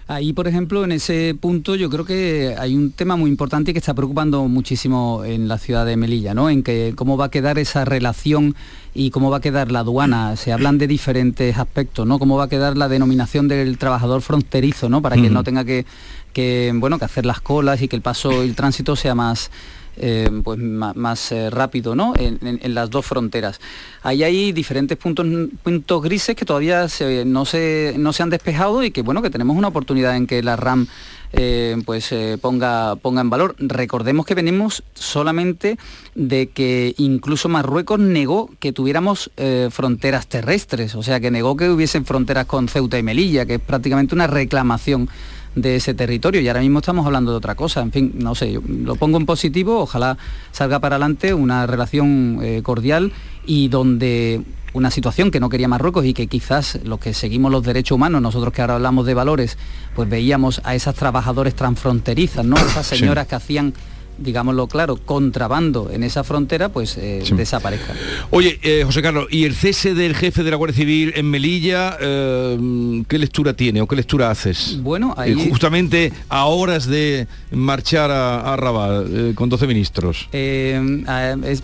Ahí, 0.08 0.32
por 0.32 0.46
ejemplo, 0.46 0.84
en 0.84 0.92
ese 0.92 1.36
punto 1.38 1.74
yo 1.74 1.90
creo 1.90 2.04
que 2.04 2.54
hay 2.56 2.76
un 2.76 2.92
tema 2.92 3.16
muy 3.16 3.28
importante 3.28 3.72
que 3.72 3.80
está 3.80 3.92
preocupando 3.92 4.46
muchísimo 4.46 5.24
en 5.24 5.48
la 5.48 5.58
ciudad 5.58 5.84
de 5.84 5.96
Melilla, 5.96 6.32
¿no? 6.32 6.48
En 6.48 6.62
que 6.62 6.92
cómo 6.94 7.16
va 7.16 7.24
a 7.24 7.30
quedar 7.30 7.58
esa 7.58 7.84
relación 7.84 8.54
y 8.94 9.10
cómo 9.10 9.30
va 9.30 9.38
a 9.38 9.40
quedar 9.40 9.72
la 9.72 9.80
aduana. 9.80 10.36
Se 10.36 10.52
hablan 10.52 10.78
de 10.78 10.86
diferentes 10.86 11.58
aspectos, 11.58 12.06
¿no? 12.06 12.20
Cómo 12.20 12.36
va 12.36 12.44
a 12.44 12.48
quedar 12.48 12.76
la 12.76 12.88
denominación 12.88 13.48
del 13.48 13.78
trabajador 13.78 14.22
fronterizo, 14.22 14.88
¿no? 14.88 15.02
Para 15.02 15.16
que 15.16 15.28
no 15.28 15.42
tenga 15.42 15.64
que, 15.64 15.86
que, 16.32 16.72
bueno, 16.76 17.00
que 17.00 17.04
hacer 17.04 17.26
las 17.26 17.40
colas 17.40 17.82
y 17.82 17.88
que 17.88 17.96
el 17.96 18.02
paso 18.02 18.44
y 18.44 18.48
el 18.48 18.54
tránsito 18.54 18.94
sea 18.94 19.16
más 19.16 19.50
eh, 19.96 20.30
pues 20.44 20.58
más, 20.58 21.32
eh, 21.32 21.50
rápido 21.50 21.94
¿no? 21.94 22.12
En, 22.16 22.74
las 22.74 22.90
dos 22.90 23.06
fronteras. 23.06 23.60
Ahí 24.02 24.22
hay 24.22 24.52
diferentes 24.52 24.98
puntos, 24.98 25.26
puntos 25.62 26.02
grises 26.02 26.36
que 26.36 26.44
todavía 26.44 26.86
no, 27.24 27.44
se, 27.44 27.94
no 27.96 28.12
se 28.12 28.22
han 28.22 28.30
despejado 28.30 28.82
y 28.84 28.90
que 28.90 29.02
bueno 29.02 29.22
que 29.22 29.30
tenemos 29.30 29.56
una 29.56 29.68
oportunidad 29.68 30.16
en 30.16 30.26
que 30.26 30.42
la 30.42 30.56
RAM 30.56 30.86
eh, 31.32 31.76
pues 31.84 32.14
ponga, 32.40 32.96
ponga 32.96 33.22
en 33.22 33.30
valor. 33.30 33.56
Recordemos 33.58 34.26
que 34.26 34.34
venimos 34.34 34.82
solamente 34.94 35.78
de 36.14 36.48
que 36.48 36.94
incluso 36.98 37.48
Marruecos 37.48 37.98
negó 37.98 38.50
que 38.60 38.72
tuviéramos 38.72 39.30
fronteras 39.70 40.26
terrestres, 40.26 40.94
o 40.94 41.02
sea, 41.02 41.20
que 41.20 41.30
negó 41.30 41.56
que 41.56 41.70
hubiesen 41.70 42.04
fronteras 42.04 42.46
con 42.46 42.68
Ceuta 42.68 42.98
y 42.98 43.02
Melilla, 43.02 43.46
que 43.46 43.54
es 43.54 43.60
prácticamente 43.60 44.14
una 44.14 44.26
reclamación 44.26 45.08
de 45.56 45.76
ese 45.76 45.94
territorio 45.94 46.40
y 46.40 46.46
ahora 46.46 46.60
mismo 46.60 46.78
estamos 46.78 47.04
hablando 47.04 47.32
de 47.32 47.38
otra 47.38 47.56
cosa. 47.56 47.80
En 47.80 47.90
fin, 47.90 48.12
no 48.14 48.36
sé, 48.36 48.52
yo 48.52 48.60
lo 48.64 48.94
pongo 48.94 49.16
en 49.16 49.26
positivo, 49.26 49.80
ojalá 49.80 50.16
salga 50.52 50.78
para 50.78 50.94
adelante 50.94 51.34
una 51.34 51.66
relación 51.66 52.40
cordial 52.62 53.12
y 53.44 53.66
donde 53.68 54.42
una 54.74 54.90
situación 54.90 55.30
que 55.30 55.40
no 55.40 55.48
quería 55.48 55.68
Marruecos 55.68 56.04
y 56.04 56.12
que 56.12 56.26
quizás 56.26 56.78
los 56.84 57.00
que 57.00 57.14
seguimos 57.14 57.50
los 57.50 57.64
derechos 57.64 57.96
humanos, 57.96 58.20
nosotros 58.20 58.52
que 58.52 58.60
ahora 58.60 58.74
hablamos 58.74 59.06
de 59.06 59.14
valores, 59.14 59.56
pues 59.94 60.08
veíamos 60.08 60.60
a 60.64 60.74
esas 60.74 60.94
trabajadores 60.94 61.54
transfronterizas, 61.54 62.44
¿no? 62.44 62.56
Esas 62.56 62.86
señoras 62.86 63.26
que 63.26 63.36
hacían 63.36 63.72
digámoslo 64.18 64.66
claro, 64.66 64.96
contrabando 64.96 65.90
en 65.90 66.02
esa 66.02 66.24
frontera, 66.24 66.68
pues 66.68 66.96
eh, 66.96 67.22
desaparezca. 67.36 67.94
Oye, 68.30 68.58
eh, 68.62 68.82
José 68.84 69.02
Carlos, 69.02 69.26
¿y 69.30 69.44
el 69.44 69.54
cese 69.54 69.94
del 69.94 70.14
jefe 70.14 70.42
de 70.42 70.50
la 70.50 70.56
Guardia 70.56 70.76
Civil 70.76 71.12
en 71.16 71.30
Melilla, 71.30 71.96
eh, 72.00 73.02
qué 73.08 73.18
lectura 73.18 73.54
tiene 73.54 73.80
o 73.80 73.86
qué 73.86 73.96
lectura 73.96 74.30
haces? 74.30 74.78
Bueno, 74.82 75.14
ahí... 75.16 75.34
justamente 75.50 76.12
a 76.28 76.46
horas 76.46 76.86
de 76.86 77.26
marchar 77.50 78.10
a, 78.10 78.56
Rabat 78.56 79.34
con 79.34 79.48
12 79.48 79.66
ministros. 79.66 80.28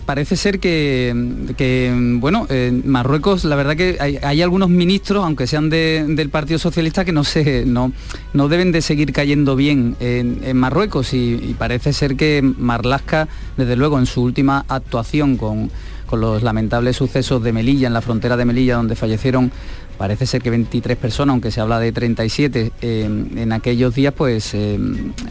parece 0.05 0.35
ser 0.35 0.59
que, 0.59 2.17
bueno, 2.19 2.45
en 2.49 2.87
Marruecos, 2.87 3.45
la 3.45 3.55
verdad 3.55 3.75
que 3.75 3.97
hay, 3.99 4.41
algunos 4.41 4.69
ministros, 4.69 5.23
aunque 5.23 5.47
sean 5.47 5.69
del 5.69 6.29
Partido 6.29 6.59
Socialista, 6.59 7.03
que 7.05 7.11
no, 7.11 7.23
se, 7.23 7.65
no, 7.65 7.91
no 8.33 8.47
deben 8.47 8.71
de 8.71 8.81
seguir 8.81 9.11
cayendo 9.11 9.55
bien 9.55 9.95
en, 9.99 10.43
Marruecos 10.53 11.13
y 11.13 11.55
parece 11.57 11.93
ser 11.93 12.15
que 12.15 12.42
Marlasca, 12.43 13.27
desde 13.57 13.75
luego, 13.75 13.97
en 13.99 14.05
su 14.05 14.21
última 14.21 14.65
actuación 14.67 15.37
con, 15.37 15.71
los 16.11 16.43
lamentables 16.43 16.95
sucesos 16.95 17.41
de 17.41 17.51
Melilla, 17.51 17.87
en 17.87 17.93
la 17.93 18.01
frontera 18.01 18.37
de 18.37 18.45
Melilla, 18.45 18.75
donde 18.75 18.95
fallecieron 18.95 19.51
parece 19.97 20.27
ser 20.27 20.43
que 20.43 20.51
23 20.51 20.95
personas, 20.95 21.33
aunque 21.33 21.49
se 21.49 21.59
habla 21.59 21.79
de 21.79 21.91
37 21.91 22.71
eh, 22.81 23.03
en 23.35 23.51
aquellos 23.51 23.95
días, 23.95 24.13
pues 24.15 24.53
eh, 24.53 24.77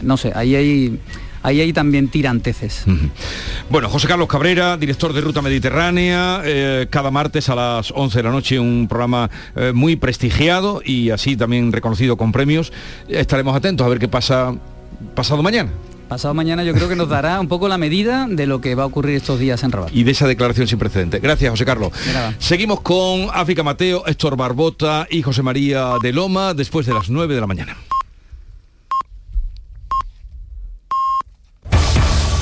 no 0.01 0.17
sé, 0.17 0.33
ahí 0.35 0.55
hay 0.55 0.99
ahí 1.41 1.61
hay 1.61 1.71
también 1.71 2.09
tiranteces. 2.09 2.83
Bueno, 3.69 3.87
José 3.87 4.09
Carlos 4.09 4.27
Cabrera, 4.27 4.75
director 4.75 5.13
de 5.13 5.21
Ruta 5.21 5.41
Mediterránea, 5.41 6.41
eh, 6.43 6.87
cada 6.89 7.11
martes 7.11 7.47
a 7.47 7.55
las 7.55 7.91
11 7.95 8.19
de 8.19 8.23
la 8.23 8.31
noche 8.31 8.59
un 8.59 8.87
programa 8.89 9.29
muy 9.73 9.95
prestigiado 9.95 10.81
y 10.83 11.11
así 11.11 11.37
también 11.37 11.71
reconocido 11.71 12.17
con 12.17 12.33
premios. 12.33 12.73
Estaremos 13.07 13.55
atentos 13.55 13.85
a 13.85 13.89
ver 13.89 13.99
qué 13.99 14.09
pasa 14.09 14.53
pasado 15.15 15.41
mañana. 15.43 15.69
Pasado 16.13 16.35
mañana 16.35 16.63
yo 16.63 16.75
creo 16.75 16.87
que 16.87 16.95
nos 16.95 17.09
dará 17.09 17.39
un 17.39 17.47
poco 17.47 17.67
la 17.67 17.79
medida 17.79 18.27
de 18.29 18.45
lo 18.45 18.61
que 18.61 18.75
va 18.75 18.83
a 18.83 18.85
ocurrir 18.85 19.15
estos 19.15 19.39
días 19.39 19.63
en 19.63 19.71
Rabat. 19.71 19.91
Y 19.91 20.03
de 20.03 20.11
esa 20.11 20.27
declaración 20.27 20.67
sin 20.67 20.77
precedentes. 20.77 21.19
Gracias, 21.19 21.49
José 21.49 21.65
Carlos. 21.65 21.91
Seguimos 22.37 22.81
con 22.81 23.29
África 23.33 23.63
Mateo, 23.63 24.03
Héctor 24.05 24.37
Barbota 24.37 25.07
y 25.09 25.23
José 25.23 25.41
María 25.41 25.93
de 26.03 26.13
Loma 26.13 26.53
después 26.53 26.85
de 26.85 26.93
las 26.93 27.09
9 27.09 27.33
de 27.33 27.41
la 27.41 27.47
mañana. 27.47 27.75